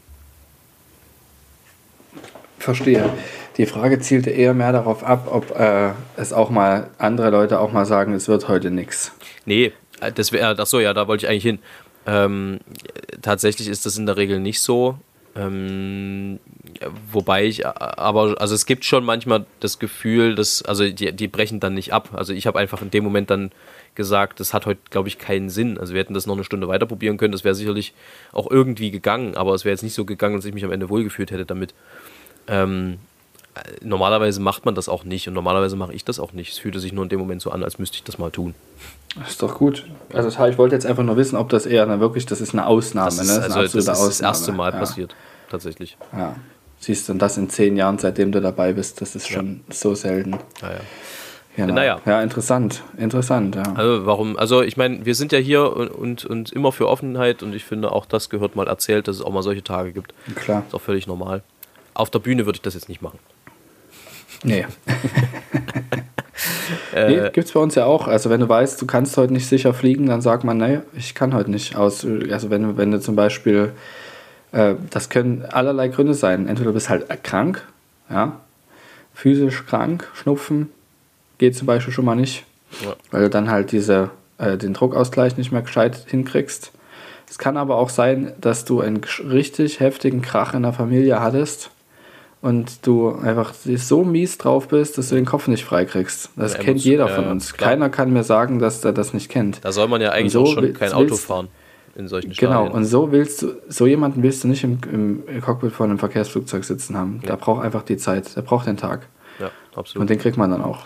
Verstehe. 2.61 3.09
Die 3.57 3.65
Frage 3.65 3.99
zielte 3.99 4.29
eher 4.29 4.53
mehr 4.53 4.71
darauf 4.71 5.03
ab, 5.03 5.27
ob 5.29 5.57
äh, 5.59 5.91
es 6.17 6.33
auch 6.33 6.49
mal 6.49 6.89
andere 6.97 7.29
Leute 7.29 7.59
auch 7.59 7.71
mal 7.71 7.85
sagen, 7.85 8.13
es 8.13 8.27
wird 8.27 8.47
heute 8.47 8.71
nichts. 8.71 9.13
Nee, 9.45 9.73
äh, 9.99 10.11
das 10.11 10.31
wäre, 10.31 10.55
ach 10.57 10.65
so, 10.65 10.79
ja, 10.79 10.93
da 10.93 11.07
wollte 11.07 11.25
ich 11.25 11.29
eigentlich 11.29 11.43
hin. 11.43 11.59
Ähm, 12.05 12.59
tatsächlich 13.21 13.67
ist 13.67 13.85
das 13.85 13.97
in 13.97 14.05
der 14.05 14.17
Regel 14.17 14.39
nicht 14.39 14.61
so. 14.61 14.97
Ähm, 15.33 16.39
wobei 17.09 17.45
ich, 17.45 17.65
aber, 17.65 18.35
also 18.41 18.53
es 18.53 18.65
gibt 18.65 18.83
schon 18.83 19.05
manchmal 19.05 19.45
das 19.61 19.79
Gefühl, 19.79 20.35
dass, 20.35 20.61
also 20.61 20.89
die, 20.89 21.13
die 21.13 21.27
brechen 21.27 21.59
dann 21.61 21.73
nicht 21.73 21.93
ab. 21.93 22.09
Also 22.13 22.33
ich 22.33 22.47
habe 22.47 22.59
einfach 22.59 22.81
in 22.81 22.91
dem 22.91 23.03
Moment 23.03 23.29
dann 23.29 23.51
gesagt, 23.95 24.39
das 24.39 24.53
hat 24.53 24.65
heute, 24.65 24.81
glaube 24.89 25.07
ich, 25.07 25.19
keinen 25.19 25.49
Sinn. 25.49 25.77
Also 25.77 25.93
wir 25.93 26.01
hätten 26.01 26.13
das 26.13 26.25
noch 26.25 26.35
eine 26.35 26.43
Stunde 26.43 26.67
weiter 26.67 26.85
probieren 26.85 27.17
können, 27.17 27.31
das 27.31 27.43
wäre 27.43 27.55
sicherlich 27.55 27.93
auch 28.33 28.49
irgendwie 28.49 28.91
gegangen, 28.91 29.35
aber 29.35 29.53
es 29.53 29.63
wäre 29.63 29.73
jetzt 29.73 29.83
nicht 29.83 29.93
so 29.93 30.05
gegangen, 30.05 30.35
dass 30.35 30.45
ich 30.45 30.53
mich 30.53 30.65
am 30.65 30.71
Ende 30.71 30.89
wohlgefühlt 30.89 31.31
hätte 31.31 31.45
damit. 31.45 31.73
Ähm, 32.47 32.97
normalerweise 33.81 34.39
macht 34.39 34.65
man 34.65 34.75
das 34.75 34.89
auch 34.89 35.03
nicht 35.03 35.27
und 35.27 35.33
normalerweise 35.33 35.75
mache 35.75 35.93
ich 35.93 36.05
das 36.05 36.19
auch 36.19 36.33
nicht. 36.33 36.51
Es 36.53 36.57
fühlte 36.57 36.79
sich 36.79 36.93
nur 36.93 37.03
in 37.03 37.09
dem 37.09 37.19
Moment 37.19 37.41
so 37.41 37.51
an, 37.51 37.63
als 37.63 37.79
müsste 37.79 37.97
ich 37.97 38.03
das 38.03 38.17
mal 38.17 38.31
tun. 38.31 38.53
Das 39.19 39.31
ist 39.31 39.41
doch 39.41 39.55
gut. 39.55 39.85
Also 40.13 40.29
ich 40.29 40.57
wollte 40.57 40.75
jetzt 40.75 40.85
einfach 40.85 41.03
nur 41.03 41.17
wissen, 41.17 41.35
ob 41.35 41.49
das 41.49 41.65
eher 41.65 41.83
eine, 41.83 41.99
wirklich, 41.99 42.25
das 42.25 42.39
ist 42.39 42.53
eine 42.53 42.65
Ausnahme. 42.65 43.07
Das 43.07 43.19
ist, 43.19 43.27
ne? 43.27 43.35
das 43.35 43.51
also, 43.51 43.77
ist 43.77 43.87
das, 43.87 43.99
ist 43.99 44.07
das 44.07 44.21
erste 44.21 44.51
Mal 44.53 44.71
ja. 44.71 44.79
passiert, 44.79 45.15
tatsächlich. 45.49 45.97
Ja. 46.13 46.35
Siehst 46.79 47.07
du, 47.07 47.13
und 47.13 47.21
das 47.21 47.37
in 47.37 47.49
zehn 47.49 47.77
Jahren, 47.77 47.99
seitdem 47.99 48.31
du 48.31 48.41
dabei 48.41 48.73
bist, 48.73 49.01
das 49.01 49.15
ist 49.15 49.27
schon 49.27 49.61
ja. 49.67 49.73
so 49.73 49.95
selten. 49.95 50.31
Ja, 50.61 50.71
ja. 50.71 50.79
Genau. 51.57 51.73
Naja. 51.73 51.99
Ja, 52.05 52.21
interessant. 52.21 52.81
Interessant, 52.97 53.55
ja. 53.55 53.63
Also 53.75 54.05
warum, 54.05 54.37
also 54.37 54.61
ich 54.61 54.77
meine, 54.77 55.05
wir 55.05 55.15
sind 55.15 55.33
ja 55.33 55.37
hier 55.37 55.75
und, 55.75 55.89
und, 55.89 56.25
und, 56.25 56.51
immer 56.53 56.71
für 56.71 56.87
Offenheit 56.87 57.43
und 57.43 57.53
ich 57.53 57.65
finde 57.65 57.91
auch 57.91 58.05
das 58.05 58.29
gehört 58.29 58.55
mal 58.55 58.67
erzählt, 58.67 59.09
dass 59.09 59.17
es 59.17 59.21
auch 59.21 59.33
mal 59.33 59.43
solche 59.43 59.63
Tage 59.63 59.91
gibt. 59.91 60.13
Klar. 60.35 60.63
Ist 60.65 60.73
auch 60.73 60.81
völlig 60.81 61.07
normal. 61.07 61.43
Auf 61.93 62.09
der 62.09 62.19
Bühne 62.19 62.45
würde 62.45 62.57
ich 62.57 62.61
das 62.61 62.73
jetzt 62.73 62.89
nicht 62.89 63.01
machen. 63.01 63.19
Nee. 64.43 64.65
nee, 66.93 67.15
äh, 67.15 67.31
gibt 67.31 67.47
es 67.47 67.53
bei 67.53 67.59
uns 67.59 67.75
ja 67.75 67.85
auch. 67.85 68.07
Also 68.07 68.29
wenn 68.29 68.39
du 68.39 68.49
weißt, 68.49 68.81
du 68.81 68.85
kannst 68.85 69.17
heute 69.17 69.33
nicht 69.33 69.47
sicher 69.47 69.73
fliegen, 69.73 70.07
dann 70.07 70.21
sagt 70.21 70.43
man, 70.43 70.57
nee, 70.57 70.79
ich 70.93 71.15
kann 71.15 71.33
heute 71.33 71.51
nicht. 71.51 71.75
Aus, 71.75 72.05
also 72.05 72.49
wenn, 72.49 72.77
wenn 72.77 72.91
du 72.91 72.99
zum 72.99 73.15
Beispiel, 73.15 73.73
äh, 74.51 74.75
das 74.89 75.09
können 75.09 75.45
allerlei 75.45 75.89
Gründe 75.89 76.13
sein. 76.13 76.47
Entweder 76.47 76.69
du 76.69 76.73
bist 76.73 76.89
halt 76.89 77.05
krank, 77.23 77.65
ja, 78.09 78.39
physisch 79.13 79.65
krank, 79.65 80.07
Schnupfen, 80.13 80.69
geht 81.37 81.55
zum 81.55 81.67
Beispiel 81.67 81.93
schon 81.93 82.05
mal 82.05 82.15
nicht, 82.15 82.45
ja. 82.83 82.95
weil 83.11 83.23
du 83.23 83.29
dann 83.29 83.49
halt 83.49 83.71
diese, 83.71 84.09
äh, 84.37 84.57
den 84.57 84.73
Druckausgleich 84.73 85.37
nicht 85.37 85.51
mehr 85.51 85.61
gescheit 85.61 86.05
hinkriegst. 86.07 86.71
Es 87.29 87.37
kann 87.37 87.55
aber 87.55 87.77
auch 87.77 87.89
sein, 87.89 88.33
dass 88.41 88.65
du 88.65 88.81
einen 88.81 89.01
richtig 89.23 89.79
heftigen 89.79 90.21
Krach 90.21 90.53
in 90.53 90.63
der 90.63 90.73
Familie 90.73 91.21
hattest 91.21 91.71
und 92.41 92.85
du 92.87 93.11
einfach 93.11 93.53
so 93.53 94.03
mies 94.03 94.37
drauf 94.37 94.67
bist, 94.67 94.97
dass 94.97 95.09
du 95.09 95.15
den 95.15 95.25
Kopf 95.25 95.47
nicht 95.47 95.63
freikriegst. 95.63 96.31
Das 96.35 96.53
ja, 96.53 96.59
kennt 96.59 96.77
muss, 96.77 96.85
jeder 96.85 97.07
von 97.07 97.27
uns. 97.27 97.53
Klar. 97.53 97.71
Keiner 97.71 97.89
kann 97.89 98.11
mir 98.11 98.23
sagen, 98.23 98.59
dass 98.59 98.83
er 98.83 98.93
das 98.93 99.13
nicht 99.13 99.29
kennt. 99.29 99.63
Da 99.63 99.71
soll 99.71 99.87
man 99.87 100.01
ja 100.01 100.09
eigentlich 100.11 100.33
so 100.33 100.43
auch 100.43 100.53
schon 100.53 100.73
kein 100.73 100.91
Auto 100.91 101.15
fahren 101.15 101.49
in 101.95 102.07
solchen 102.07 102.33
Stadien. 102.33 102.63
Genau, 102.63 102.73
und 102.73 102.85
so 102.85 103.11
willst 103.11 103.43
du, 103.43 103.53
so 103.67 103.85
jemanden 103.85 104.23
willst 104.23 104.43
du 104.43 104.47
nicht 104.47 104.63
im, 104.63 104.79
im 104.91 105.41
Cockpit 105.41 105.71
von 105.71 105.89
einem 105.89 105.99
Verkehrsflugzeug 105.99 106.63
sitzen 106.63 106.97
haben. 106.97 107.19
Ja. 107.21 107.29
Der 107.29 107.37
braucht 107.37 107.63
einfach 107.63 107.83
die 107.83 107.97
Zeit, 107.97 108.35
der 108.35 108.41
braucht 108.41 108.67
den 108.67 108.77
Tag. 108.77 109.07
Ja, 109.39 109.51
absolut. 109.75 110.01
Und 110.01 110.09
den 110.09 110.17
kriegt 110.17 110.37
man 110.37 110.49
dann 110.49 110.63
auch. 110.63 110.79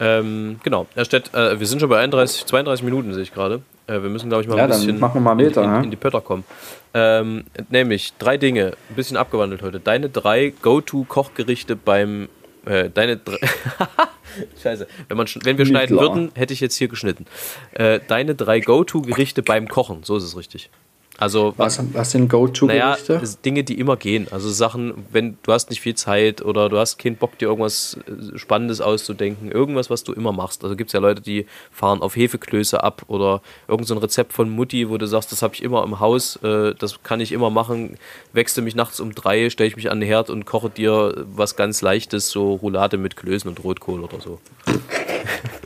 Ähm, 0.00 0.58
genau, 0.62 0.86
Herr 0.94 1.04
Stett, 1.04 1.32
äh, 1.34 1.58
wir 1.58 1.66
sind 1.66 1.80
schon 1.80 1.88
bei 1.88 1.98
31, 1.98 2.46
32 2.46 2.84
Minuten, 2.84 3.12
sehe 3.14 3.22
ich 3.22 3.32
gerade. 3.32 3.62
Äh, 3.86 4.02
wir 4.02 4.10
müssen, 4.10 4.28
glaube 4.28 4.42
ich, 4.42 4.48
mal 4.48 4.56
ja, 4.56 4.64
ein 4.64 4.70
bisschen 4.70 4.98
machen 4.98 5.14
wir 5.14 5.20
mal 5.20 5.34
Meter, 5.34 5.62
in, 5.62 5.74
in, 5.74 5.84
in, 5.84 5.90
die 5.90 5.96
Pötter 5.96 6.20
kommen. 6.20 6.44
Ähm, 6.94 7.44
nämlich 7.70 8.12
drei 8.18 8.36
Dinge, 8.36 8.72
ein 8.88 8.96
bisschen 8.96 9.16
abgewandelt 9.16 9.62
heute. 9.62 9.80
Deine 9.80 10.08
drei 10.08 10.52
Go-To-Kochgerichte 10.62 11.76
beim. 11.76 12.28
Äh, 12.64 12.90
deine 12.90 13.16
drei. 13.16 13.38
Scheiße. 14.62 14.86
Wenn, 15.08 15.16
man, 15.16 15.26
wenn 15.42 15.58
wir 15.58 15.66
schneiden 15.66 15.98
würden, 15.98 16.30
hätte 16.34 16.52
ich 16.52 16.60
jetzt 16.60 16.76
hier 16.76 16.88
geschnitten. 16.88 17.26
Äh, 17.72 18.00
deine 18.06 18.34
drei 18.34 18.60
Go-To-Gerichte 18.60 19.42
beim 19.42 19.68
Kochen, 19.68 20.04
so 20.04 20.16
ist 20.16 20.24
es 20.24 20.36
richtig. 20.36 20.70
Also 21.22 21.54
was, 21.56 21.80
was 21.92 22.10
sind 22.10 22.28
Go-To-Gerichte? 22.28 23.12
Naja, 23.12 23.28
Dinge, 23.44 23.62
die 23.62 23.78
immer 23.78 23.96
gehen. 23.96 24.26
Also 24.32 24.50
Sachen, 24.50 25.06
wenn 25.12 25.38
du 25.44 25.52
hast 25.52 25.70
nicht 25.70 25.80
viel 25.80 25.94
Zeit 25.94 26.42
oder 26.42 26.68
du 26.68 26.78
hast 26.78 26.98
keinen 26.98 27.14
Bock, 27.14 27.38
dir 27.38 27.46
irgendwas 27.46 27.96
äh, 28.08 28.36
Spannendes 28.36 28.80
auszudenken, 28.80 29.52
irgendwas, 29.52 29.88
was 29.88 30.02
du 30.02 30.14
immer 30.14 30.32
machst. 30.32 30.64
Also 30.64 30.74
gibt 30.74 30.88
es 30.88 30.94
ja 30.94 30.98
Leute, 30.98 31.22
die 31.22 31.46
fahren 31.70 32.02
auf 32.02 32.16
Hefeklöße 32.16 32.82
ab 32.82 33.04
oder 33.06 33.40
irgend 33.68 33.86
so 33.86 33.94
ein 33.94 33.98
Rezept 33.98 34.32
von 34.32 34.50
Mutti, 34.50 34.90
wo 34.90 34.98
du 34.98 35.06
sagst, 35.06 35.30
das 35.30 35.42
habe 35.42 35.54
ich 35.54 35.62
immer 35.62 35.84
im 35.84 36.00
Haus, 36.00 36.40
äh, 36.42 36.74
das 36.76 37.04
kann 37.04 37.20
ich 37.20 37.30
immer 37.30 37.50
machen. 37.50 37.98
Wechsle 38.32 38.64
mich 38.64 38.74
nachts 38.74 38.98
um 38.98 39.14
drei, 39.14 39.48
stelle 39.48 39.68
ich 39.68 39.76
mich 39.76 39.92
an 39.92 40.00
den 40.00 40.08
Herd 40.08 40.28
und 40.28 40.44
koche 40.44 40.70
dir 40.70 41.24
was 41.36 41.54
ganz 41.54 41.82
Leichtes, 41.82 42.30
so 42.30 42.54
Roulade 42.54 42.98
mit 42.98 43.16
Klößen 43.16 43.48
und 43.48 43.62
Rotkohl 43.62 44.02
oder 44.02 44.20
so. 44.20 44.40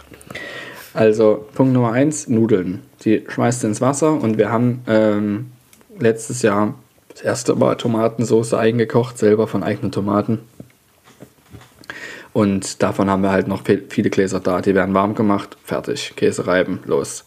Also 0.97 1.47
Punkt 1.55 1.75
Nummer 1.75 1.93
eins, 1.93 2.27
Nudeln. 2.27 2.83
Die 3.05 3.23
schmeißt 3.29 3.63
du 3.63 3.67
ins 3.67 3.83
Wasser 3.83 4.13
und 4.13 4.39
wir 4.39 4.51
haben 4.51 4.83
ähm, 4.87 5.51
letztes 5.99 6.41
Jahr 6.41 6.75
das 7.11 7.21
erste 7.21 7.55
Mal 7.55 7.77
Tomatensauce 7.77 8.55
eingekocht, 8.55 9.19
selber 9.19 9.47
von 9.47 9.63
eigenen 9.63 9.93
Tomaten. 9.93 10.39
Und 12.33 12.83
davon 12.83 13.11
haben 13.11 13.23
wir 13.23 13.31
halt 13.31 13.47
noch 13.47 13.63
viele 13.89 14.09
Gläser 14.09 14.41
da. 14.41 14.63
Die 14.63 14.75
werden 14.75 14.95
warm 14.95 15.15
gemacht, 15.15 15.57
fertig, 15.65 16.15
Käse 16.17 16.47
reiben, 16.47 16.81
los. 16.87 17.25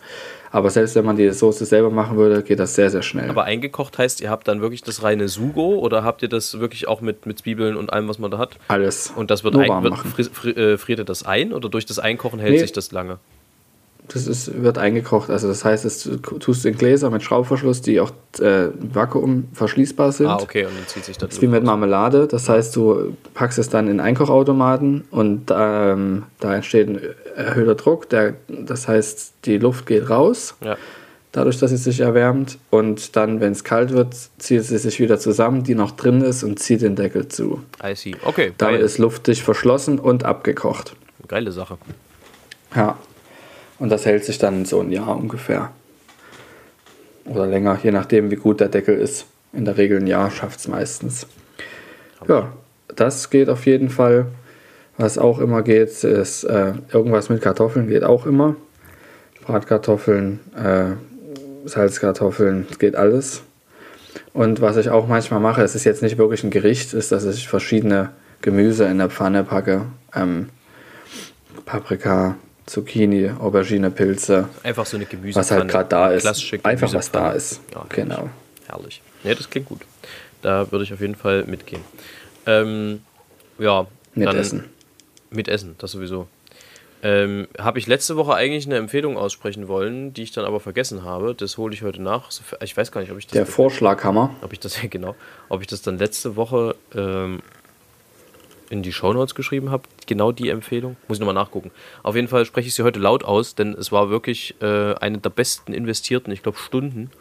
Aber 0.51 0.71
selbst 0.71 0.95
wenn 0.95 1.05
man 1.05 1.15
die 1.15 1.29
Soße 1.29 1.63
selber 1.65 1.91
machen 1.91 2.17
würde, 2.17 2.41
geht 2.41 2.57
das 2.57 2.73
sehr, 2.73 2.89
sehr 2.89 3.03
schnell. 3.03 3.29
Aber 3.29 3.43
eingekocht 3.43 3.99
heißt, 3.99 4.19
ihr 4.21 4.31
habt 4.31 4.47
dann 4.47 4.61
wirklich 4.61 4.81
das 4.81 5.03
reine 5.03 5.27
Sugo 5.27 5.77
oder 5.77 6.03
habt 6.03 6.23
ihr 6.23 6.29
das 6.29 6.59
wirklich 6.59 6.87
auch 6.87 7.01
mit, 7.01 7.27
mit 7.27 7.37
Zwiebeln 7.37 7.75
und 7.75 7.93
allem, 7.93 8.07
was 8.07 8.17
man 8.17 8.31
da 8.31 8.39
hat? 8.39 8.57
Alles. 8.67 9.13
Und 9.15 9.29
das 9.29 9.43
wird, 9.43 9.55
ein, 9.55 9.83
wird 9.83 9.95
friert, 9.95 10.57
äh, 10.57 10.77
friert 10.79 10.99
ihr 10.99 11.05
das 11.05 11.23
ein 11.23 11.53
oder 11.53 11.69
durch 11.69 11.85
das 11.85 11.99
Einkochen 11.99 12.39
hält 12.39 12.53
nee. 12.53 12.59
sich 12.59 12.71
das 12.71 12.91
lange? 12.91 13.19
Das 14.11 14.25
ist, 14.25 14.63
wird 14.63 14.79
eingekocht. 14.79 15.29
Also 15.29 15.47
das 15.47 15.63
heißt, 15.63 15.85
es 15.85 16.09
tust 16.39 16.65
du 16.65 16.69
in 16.69 16.75
Gläser 16.75 17.11
mit 17.11 17.21
Schraubverschluss, 17.21 17.81
die 17.81 17.99
auch 17.99 18.11
äh, 18.39 18.69
Vakuum 18.79 19.49
verschließbar 19.53 20.11
sind. 20.11 20.27
Ah, 20.27 20.39
okay, 20.41 20.65
und 20.65 20.75
dann 20.75 20.87
zieht 20.87 21.05
sich 21.05 21.17
das. 21.17 21.29
das 21.29 21.37
ist 21.37 21.41
wie 21.43 21.47
mit 21.47 21.63
Marmelade. 21.63 22.27
Das 22.27 22.49
heißt, 22.49 22.75
du 22.75 23.15
packst 23.35 23.59
es 23.59 23.69
dann 23.69 23.87
in 23.87 23.99
Einkochautomaten 23.99 25.05
und 25.11 25.51
ähm, 25.55 26.23
da 26.39 26.55
entsteht 26.55 26.89
ein 26.89 26.99
erhöhter 27.35 27.75
Druck. 27.75 28.09
Der, 28.09 28.33
das 28.47 28.87
heißt, 28.87 29.33
die 29.45 29.59
Luft 29.59 29.85
geht 29.85 30.09
raus. 30.09 30.55
Ja. 30.63 30.75
Dadurch, 31.31 31.59
dass 31.59 31.69
sie 31.69 31.77
sich 31.77 31.99
erwärmt. 31.99 32.57
Und 32.71 33.15
dann, 33.15 33.39
wenn 33.39 33.51
es 33.51 33.63
kalt 33.63 33.91
wird, 33.91 34.15
zieht 34.39 34.63
sie 34.63 34.77
sich 34.79 34.99
wieder 34.99 35.19
zusammen, 35.19 35.63
die 35.63 35.75
noch 35.75 35.91
drin 35.91 36.21
ist, 36.21 36.43
und 36.43 36.57
zieht 36.57 36.81
den 36.81 36.95
Deckel 36.95 37.27
zu. 37.27 37.61
I 37.83 37.95
see. 37.95 38.15
Okay. 38.25 38.53
Damit 38.57 38.77
geil. 38.77 38.85
ist 38.85 38.97
luftdicht 38.97 39.43
verschlossen 39.43 39.99
und 39.99 40.25
abgekocht. 40.25 40.95
Geile 41.27 41.51
Sache. 41.51 41.77
Ja, 42.75 42.97
und 43.79 43.89
das 43.89 44.05
hält 44.05 44.25
sich 44.25 44.37
dann 44.37 44.65
so 44.65 44.81
ein 44.81 44.91
Jahr 44.91 45.17
ungefähr. 45.17 45.71
Oder 47.25 47.47
länger, 47.47 47.77
je 47.81 47.91
nachdem, 47.91 48.31
wie 48.31 48.35
gut 48.35 48.59
der 48.59 48.69
Deckel 48.69 48.97
ist. 48.97 49.25
In 49.53 49.65
der 49.65 49.77
Regel 49.77 49.99
ein 49.99 50.07
Jahr 50.07 50.29
schafft 50.31 50.59
es 50.59 50.67
meistens. 50.67 51.27
Ja, 52.27 52.51
das 52.95 53.29
geht 53.29 53.49
auf 53.49 53.65
jeden 53.65 53.89
Fall. 53.89 54.27
Was 54.97 55.17
auch 55.17 55.39
immer 55.39 55.61
geht, 55.61 56.03
ist 56.03 56.43
äh, 56.43 56.73
irgendwas 56.91 57.29
mit 57.29 57.41
Kartoffeln, 57.41 57.87
geht 57.87 58.03
auch 58.03 58.25
immer. 58.25 58.55
Bratkartoffeln, 59.45 60.39
äh, 60.55 61.67
Salzkartoffeln, 61.67 62.67
geht 62.79 62.95
alles. 62.95 63.41
Und 64.33 64.61
was 64.61 64.77
ich 64.77 64.89
auch 64.89 65.07
manchmal 65.07 65.39
mache, 65.39 65.63
es 65.63 65.75
ist 65.75 65.85
jetzt 65.85 66.03
nicht 66.03 66.17
wirklich 66.17 66.43
ein 66.43 66.51
Gericht, 66.51 66.93
ist, 66.93 67.11
dass 67.11 67.25
ich 67.25 67.47
verschiedene 67.47 68.09
Gemüse 68.41 68.85
in 68.85 68.97
der 68.97 69.09
Pfanne 69.09 69.43
packe. 69.43 69.85
Ähm, 70.13 70.49
Paprika, 71.65 72.35
Zucchini, 72.69 73.31
Aubergine, 73.31 73.89
Pilze. 73.89 74.47
Einfach 74.61 74.85
so 74.85 74.95
eine 74.95 75.05
Gemüse. 75.05 75.39
Was 75.39 75.49
halt 75.49 75.67
gerade 75.67 75.89
da 75.89 76.11
ist. 76.11 76.53
Einfach 76.63 76.93
was 76.93 77.11
da 77.11 77.31
ist. 77.31 77.61
Ja, 77.73 77.83
genau. 77.89 78.29
Herrlich. 78.67 79.01
Ja, 79.23 79.33
das 79.33 79.49
klingt 79.49 79.67
gut. 79.67 79.81
Da 80.43 80.71
würde 80.71 80.83
ich 80.83 80.93
auf 80.93 81.01
jeden 81.01 81.15
Fall 81.15 81.45
mitgehen. 81.45 81.81
Ähm, 82.45 83.01
ja. 83.57 83.87
Mit 84.13 84.33
Essen. 84.33 84.65
Mit 85.31 85.47
Essen, 85.47 85.75
das 85.79 85.91
sowieso. 85.91 86.27
Ähm, 87.01 87.47
habe 87.57 87.79
ich 87.79 87.87
letzte 87.87 88.17
Woche 88.17 88.35
eigentlich 88.35 88.65
eine 88.67 88.75
Empfehlung 88.75 89.17
aussprechen 89.17 89.67
wollen, 89.67 90.13
die 90.13 90.23
ich 90.23 90.31
dann 90.31 90.45
aber 90.45 90.59
vergessen 90.59 91.03
habe. 91.03 91.33
Das 91.33 91.57
hole 91.57 91.73
ich 91.73 91.81
heute 91.81 92.01
nach. 92.01 92.29
Ich 92.61 92.77
weiß 92.77 92.91
gar 92.91 93.01
nicht, 93.01 93.11
ob 93.11 93.17
ich 93.17 93.25
das. 93.25 93.33
Der 93.33 93.45
Vorschlaghammer. 93.47 94.35
Ob 94.41 94.53
ich 94.53 94.59
das, 94.59 94.79
genau. 94.89 95.15
Ob 95.47 95.61
ich 95.61 95.67
das 95.67 95.81
dann 95.81 95.97
letzte 95.97 96.35
Woche 96.35 96.75
ähm, 96.93 97.41
in 98.69 98.83
die 98.83 98.93
Shownotes 98.93 99.35
geschrieben 99.35 99.71
habe. 99.71 99.83
Genau 100.05 100.31
die 100.31 100.49
Empfehlung. 100.49 100.95
Muss 101.07 101.17
ich 101.17 101.19
nochmal 101.19 101.35
nachgucken. 101.35 101.71
Auf 102.03 102.15
jeden 102.15 102.27
Fall 102.27 102.45
spreche 102.45 102.67
ich 102.67 102.75
sie 102.75 102.83
heute 102.83 102.99
laut 102.99 103.23
aus, 103.23 103.55
denn 103.55 103.73
es 103.73 103.91
war 103.91 104.09
wirklich 104.09 104.55
äh, 104.61 104.93
eine 104.95 105.17
der 105.17 105.29
besten 105.29 105.73
investierten, 105.73 106.31
ich 106.31 106.43
glaube, 106.43 106.57
Stunden 106.57 107.11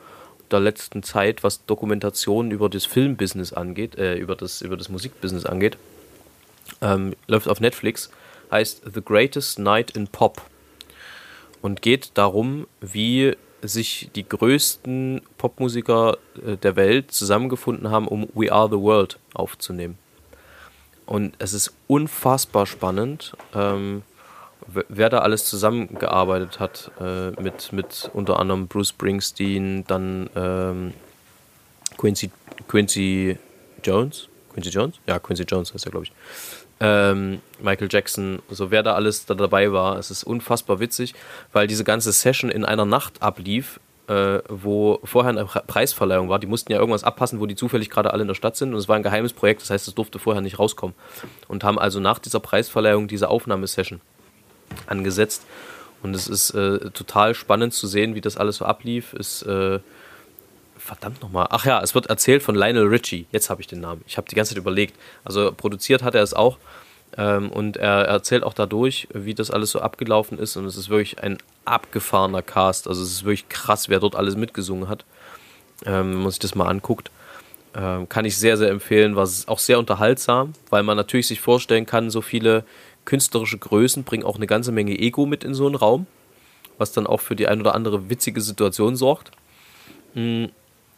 der 0.50 0.60
letzten 0.60 1.02
Zeit, 1.02 1.42
was 1.42 1.64
Dokumentationen 1.66 2.50
über 2.52 2.68
das 2.68 2.86
Filmbusiness 2.86 3.52
angeht, 3.52 3.96
äh, 3.96 4.16
über, 4.16 4.36
das, 4.36 4.62
über 4.62 4.76
das 4.76 4.88
Musikbusiness 4.88 5.46
angeht. 5.46 5.76
Ähm, 6.80 7.14
läuft 7.26 7.48
auf 7.48 7.60
Netflix, 7.60 8.10
heißt 8.50 8.82
The 8.94 9.02
Greatest 9.02 9.58
Night 9.58 9.90
in 9.92 10.08
Pop 10.08 10.42
und 11.62 11.82
geht 11.82 12.12
darum, 12.14 12.66
wie 12.80 13.36
sich 13.62 14.10
die 14.14 14.28
größten 14.28 15.22
Popmusiker 15.36 16.18
äh, 16.46 16.56
der 16.56 16.76
Welt 16.76 17.10
zusammengefunden 17.10 17.90
haben, 17.90 18.06
um 18.06 18.28
We 18.34 18.52
Are 18.52 18.68
the 18.68 18.78
World 18.78 19.18
aufzunehmen. 19.34 19.98
Und 21.08 21.34
es 21.38 21.54
ist 21.54 21.72
unfassbar 21.86 22.66
spannend. 22.66 23.32
Ähm, 23.54 24.02
wer 24.66 25.08
da 25.08 25.20
alles 25.20 25.46
zusammengearbeitet 25.46 26.60
hat, 26.60 26.90
äh, 27.00 27.30
mit, 27.40 27.72
mit 27.72 28.10
unter 28.12 28.38
anderem 28.38 28.68
Bruce 28.68 28.90
Springsteen, 28.90 29.84
dann 29.86 30.28
ähm, 30.36 30.92
Quincy, 31.96 32.30
Quincy 32.68 33.38
Jones. 33.82 34.28
Quincy 34.52 34.68
Jones? 34.68 34.96
Ja, 35.06 35.18
Quincy 35.18 35.44
Jones 35.44 35.72
heißt 35.72 35.86
er, 35.86 35.92
glaube 35.92 36.04
ich. 36.04 36.12
Ähm, 36.80 37.40
Michael 37.58 37.88
Jackson, 37.90 38.42
so 38.50 38.70
wer 38.70 38.82
da 38.82 38.92
alles 38.92 39.24
da 39.24 39.34
dabei 39.34 39.72
war. 39.72 39.98
Es 39.98 40.10
ist 40.10 40.24
unfassbar 40.24 40.78
witzig, 40.78 41.14
weil 41.54 41.66
diese 41.66 41.84
ganze 41.84 42.12
Session 42.12 42.50
in 42.50 42.66
einer 42.66 42.84
Nacht 42.84 43.22
ablief, 43.22 43.80
äh, 44.08 44.40
wo 44.48 45.00
vorher 45.04 45.30
eine 45.30 45.44
Preisverleihung 45.44 46.28
war. 46.28 46.38
Die 46.38 46.46
mussten 46.46 46.72
ja 46.72 46.78
irgendwas 46.78 47.04
abpassen, 47.04 47.40
wo 47.40 47.46
die 47.46 47.54
zufällig 47.54 47.90
gerade 47.90 48.12
alle 48.12 48.22
in 48.22 48.28
der 48.28 48.34
Stadt 48.34 48.56
sind. 48.56 48.72
Und 48.72 48.78
es 48.78 48.88
war 48.88 48.96
ein 48.96 49.02
geheimes 49.02 49.32
Projekt, 49.32 49.62
das 49.62 49.70
heißt, 49.70 49.86
es 49.88 49.94
durfte 49.94 50.18
vorher 50.18 50.40
nicht 50.40 50.58
rauskommen. 50.58 50.94
Und 51.46 51.64
haben 51.64 51.78
also 51.78 52.00
nach 52.00 52.18
dieser 52.18 52.40
Preisverleihung 52.40 53.08
diese 53.08 53.28
Aufnahmesession 53.28 54.00
angesetzt. 54.86 55.44
Und 56.02 56.14
es 56.14 56.28
ist 56.28 56.50
äh, 56.50 56.90
total 56.90 57.34
spannend 57.34 57.74
zu 57.74 57.86
sehen, 57.86 58.14
wie 58.14 58.20
das 58.20 58.36
alles 58.36 58.56
so 58.56 58.64
ablief. 58.64 59.12
Ist, 59.12 59.42
äh, 59.42 59.80
verdammt 60.78 61.20
nochmal. 61.20 61.48
Ach 61.50 61.66
ja, 61.66 61.82
es 61.82 61.94
wird 61.94 62.06
erzählt 62.06 62.42
von 62.42 62.54
Lionel 62.54 62.86
Richie. 62.86 63.26
Jetzt 63.30 63.50
habe 63.50 63.60
ich 63.60 63.66
den 63.66 63.80
Namen. 63.80 64.02
Ich 64.06 64.16
habe 64.16 64.28
die 64.28 64.34
ganze 64.34 64.54
Zeit 64.54 64.58
überlegt. 64.58 64.94
Also 65.24 65.52
produziert 65.52 66.02
hat 66.02 66.14
er 66.14 66.22
es 66.22 66.32
auch. 66.32 66.56
Ähm, 67.16 67.50
und 67.50 67.76
er 67.76 68.06
erzählt 68.06 68.42
auch 68.42 68.54
dadurch, 68.54 69.08
wie 69.12 69.34
das 69.34 69.50
alles 69.50 69.70
so 69.70 69.80
abgelaufen 69.80 70.38
ist. 70.38 70.56
Und 70.56 70.64
es 70.64 70.76
ist 70.76 70.88
wirklich 70.88 71.22
ein 71.22 71.38
abgefahrener 71.70 72.42
Cast. 72.42 72.88
Also 72.88 73.02
es 73.02 73.10
ist 73.10 73.24
wirklich 73.24 73.48
krass, 73.48 73.88
wer 73.88 74.00
dort 74.00 74.16
alles 74.16 74.36
mitgesungen 74.36 74.88
hat. 74.88 75.04
Ähm, 75.86 76.12
wenn 76.12 76.22
man 76.22 76.30
sich 76.30 76.40
das 76.40 76.54
mal 76.54 76.66
anguckt. 76.66 77.10
Ähm, 77.74 78.08
kann 78.08 78.24
ich 78.24 78.36
sehr, 78.36 78.56
sehr 78.56 78.70
empfehlen. 78.70 79.16
War 79.16 79.28
auch 79.46 79.58
sehr 79.58 79.78
unterhaltsam, 79.78 80.54
weil 80.70 80.82
man 80.82 80.96
natürlich 80.96 81.28
sich 81.28 81.40
vorstellen 81.40 81.86
kann, 81.86 82.10
so 82.10 82.20
viele 82.20 82.64
künstlerische 83.04 83.58
Größen 83.58 84.04
bringen 84.04 84.24
auch 84.24 84.36
eine 84.36 84.46
ganze 84.46 84.72
Menge 84.72 84.98
Ego 84.98 85.26
mit 85.26 85.44
in 85.44 85.54
so 85.54 85.66
einen 85.66 85.76
Raum, 85.76 86.06
was 86.76 86.92
dann 86.92 87.06
auch 87.06 87.20
für 87.20 87.36
die 87.36 87.48
ein 87.48 87.60
oder 87.60 87.74
andere 87.74 88.10
witzige 88.10 88.40
Situation 88.40 88.96
sorgt. 88.96 89.30
Hm, 90.14 90.50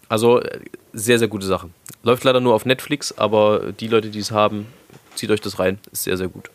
also 0.09 0.41
äh, 0.41 0.61
sehr, 0.93 1.19
sehr 1.19 1.29
gute 1.29 1.47
Sache. 1.47 1.71
Läuft 2.03 2.25
leider 2.25 2.41
nur 2.41 2.55
auf 2.55 2.65
Netflix, 2.65 3.13
aber 3.17 3.73
die 3.73 3.89
Leute, 3.89 4.11
die 4.11 4.19
es 4.19 4.31
haben, 4.31 4.67
zieht 5.15 5.31
euch 5.31 5.41
das 5.41 5.59
rein. 5.59 5.79
Ist 5.93 6.05
sehr, 6.05 6.17
sehr 6.17 6.29
gut. 6.29 6.51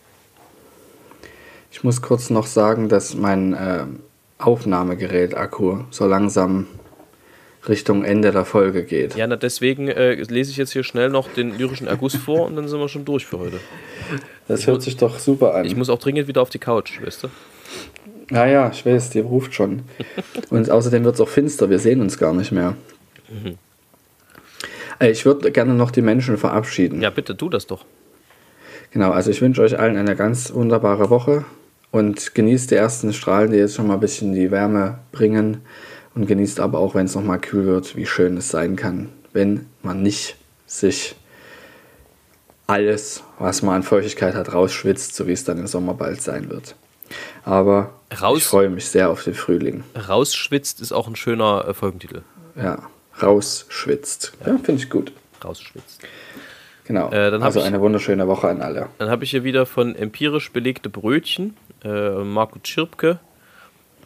Ich 1.76 1.84
muss 1.84 2.01
kurz 2.01 2.30
noch 2.30 2.47
sagen, 2.47 2.88
dass 2.88 3.15
mein 3.15 3.53
äh, 3.53 3.84
Aufnahmegerät-Akku 4.38 5.80
so 5.91 6.07
langsam 6.07 6.67
Richtung 7.67 8.05
Ende 8.05 8.32
der 8.32 8.45
Folge 8.45 8.86
geht. 8.86 9.17
Ja, 9.17 9.28
na 9.28 9.36
deswegen 9.36 9.89
äh, 9.89 10.13
lese 10.13 10.51
ich 10.51 10.57
jetzt 10.57 10.71
hier 10.71 10.86
schnell 10.86 11.09
noch 11.09 11.28
den 11.28 11.57
lyrischen 11.57 11.86
Erguss 11.88 12.15
vor 12.15 12.45
und 12.45 12.55
dann 12.55 12.69
sind 12.69 12.80
wir 12.80 12.88
schon 12.88 13.03
durch 13.03 13.26
für 13.26 13.39
heute. 13.39 13.59
Das 14.47 14.67
hört 14.67 14.84
sich 14.84 14.95
doch 14.95 15.19
super 15.19 15.53
an. 15.53 15.65
Ich 15.65 15.76
muss 15.76 15.89
auch 15.89 15.99
dringend 15.99 16.30
wieder 16.30 16.41
auf 16.41 16.49
die 16.49 16.59
Couch, 16.59 17.01
weißt 17.03 17.23
du? 17.23 17.28
Ja, 18.32 18.45
ja, 18.45 18.69
ich 18.69 18.86
weiß, 18.86 19.09
die 19.09 19.19
ruft 19.19 19.53
schon. 19.53 19.82
und 20.51 20.71
außerdem 20.71 21.03
wird 21.03 21.15
es 21.15 21.21
auch 21.21 21.28
finster, 21.28 21.69
wir 21.69 21.80
sehen 21.80 21.99
uns 21.99 22.17
gar 22.17 22.34
nicht 22.34 22.53
mehr. 22.53 22.78
Mhm. 23.28 23.57
Ich 25.05 25.26
würde 25.26 25.51
gerne 25.51 25.73
noch 25.73 25.91
die 25.91 26.01
Menschen 26.01 26.38
verabschieden. 26.38 27.01
Ja, 27.01 27.09
bitte, 27.09 27.36
tu 27.36 27.49
das 27.49 27.67
doch. 27.67 27.84
Genau, 28.91 29.11
also 29.11 29.30
ich 29.30 29.41
wünsche 29.41 29.61
euch 29.61 29.78
allen 29.78 29.97
eine 29.97 30.15
ganz 30.15 30.53
wunderbare 30.53 31.09
Woche 31.09 31.43
und 31.96 32.36
genießt 32.36 32.72
die 32.72 32.76
ersten 32.76 33.14
Strahlen, 33.14 33.52
die 33.52 33.58
jetzt 33.58 33.76
schon 33.76 33.88
mal 33.88 33.93
ein 33.93 34.02
bisschen 34.02 34.34
die 34.34 34.52
Wärme 34.52 35.00
bringen 35.14 35.62
und 36.14 36.26
genießt 36.26 36.60
aber 36.60 36.80
auch, 36.80 36.93
wenn 36.93 37.06
es 37.06 37.16
nochmal 37.16 37.39
kühl 37.39 37.66
wird, 37.66 37.96
wie 37.96 38.06
schön 38.06 38.36
es 38.36 38.50
sein 38.50 38.76
kann, 38.76 39.08
wenn 39.32 39.68
man 39.82 40.04
nicht 40.04 40.36
sich 40.68 41.16
alles, 42.68 43.24
was 43.39 43.62
man 43.62 43.76
an 43.76 43.84
Feuchtigkeit 43.84 44.36
hat, 44.36 44.54
rausschwitzt, 44.54 45.16
so 45.16 45.26
wie 45.26 45.32
es 45.32 45.46
dann 45.46 45.58
im 45.58 45.68
Sommer 45.68 45.93
bald 45.93 46.22
sein 46.22 46.50
wird. 46.50 46.76
Aber 47.46 47.93
Raus, 48.22 48.39
ich 48.39 48.43
freue 48.43 48.70
mich 48.70 48.89
sehr 48.89 49.10
auf 49.10 49.24
den 49.24 49.34
Frühling. 49.34 49.86
Rausschwitzt 49.96 50.82
ist 50.82 50.91
auch 50.91 51.08
ein 51.08 51.16
schöner 51.16 51.66
äh, 51.66 51.74
Folgentitel. 51.74 52.24
Ja, 52.58 52.80
rausschwitzt. 53.22 54.34
Ja, 54.41 54.52
ja 54.52 54.58
finde 54.58 54.84
ich 54.84 54.89
gut. 54.89 55.14
Rausschwitzt. 55.41 56.02
Genau. 56.86 57.12
Äh, 57.12 57.38
also 57.42 57.60
ich, 57.60 57.66
eine 57.66 57.82
wunderschöne 57.82 58.28
Woche 58.28 58.48
an 58.48 58.62
alle. 58.62 58.90
Dann 59.00 59.10
habe 59.10 59.24
ich 59.24 59.32
hier 59.32 59.44
wieder 59.44 59.66
von 59.66 59.96
empirisch 59.96 60.52
belegte 60.52 60.90
Brötchen, 60.90 61.58
äh, 61.84 62.24
Marco 62.24 62.60
Tschirpke. 62.60 63.20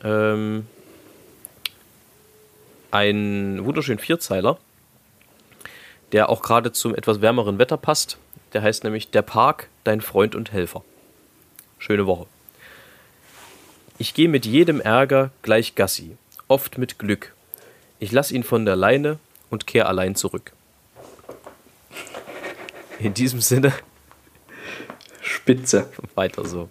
Ähm, 0.03 0.65
ein 2.91 3.63
wunderschönen 3.65 3.99
Vierzeiler, 3.99 4.57
der 6.11 6.29
auch 6.29 6.41
gerade 6.41 6.71
zum 6.71 6.95
etwas 6.95 7.21
wärmeren 7.21 7.59
Wetter 7.59 7.77
passt. 7.77 8.17
Der 8.53 8.63
heißt 8.63 8.83
nämlich 8.83 9.11
Der 9.11 9.21
Park, 9.21 9.67
dein 9.83 10.01
Freund 10.01 10.33
und 10.33 10.51
Helfer. 10.51 10.83
Schöne 11.77 12.07
Woche. 12.07 12.25
Ich 13.97 14.13
gehe 14.13 14.29
mit 14.29 14.45
jedem 14.45 14.79
Ärger 14.79 15.31
gleich 15.41 15.75
Gassi, 15.75 16.15
oft 16.47 16.77
mit 16.77 16.97
Glück. 16.97 17.35
Ich 17.99 18.13
lass 18.13 18.31
ihn 18.31 18.43
von 18.43 18.65
der 18.65 18.77
Leine 18.77 19.19
und 19.49 19.67
kehr 19.67 19.89
allein 19.89 20.15
zurück. 20.15 20.53
In 22.99 23.13
diesem 23.13 23.41
Sinne. 23.41 23.73
Spitze. 25.21 25.89
Weiter 26.15 26.45
so. 26.45 26.69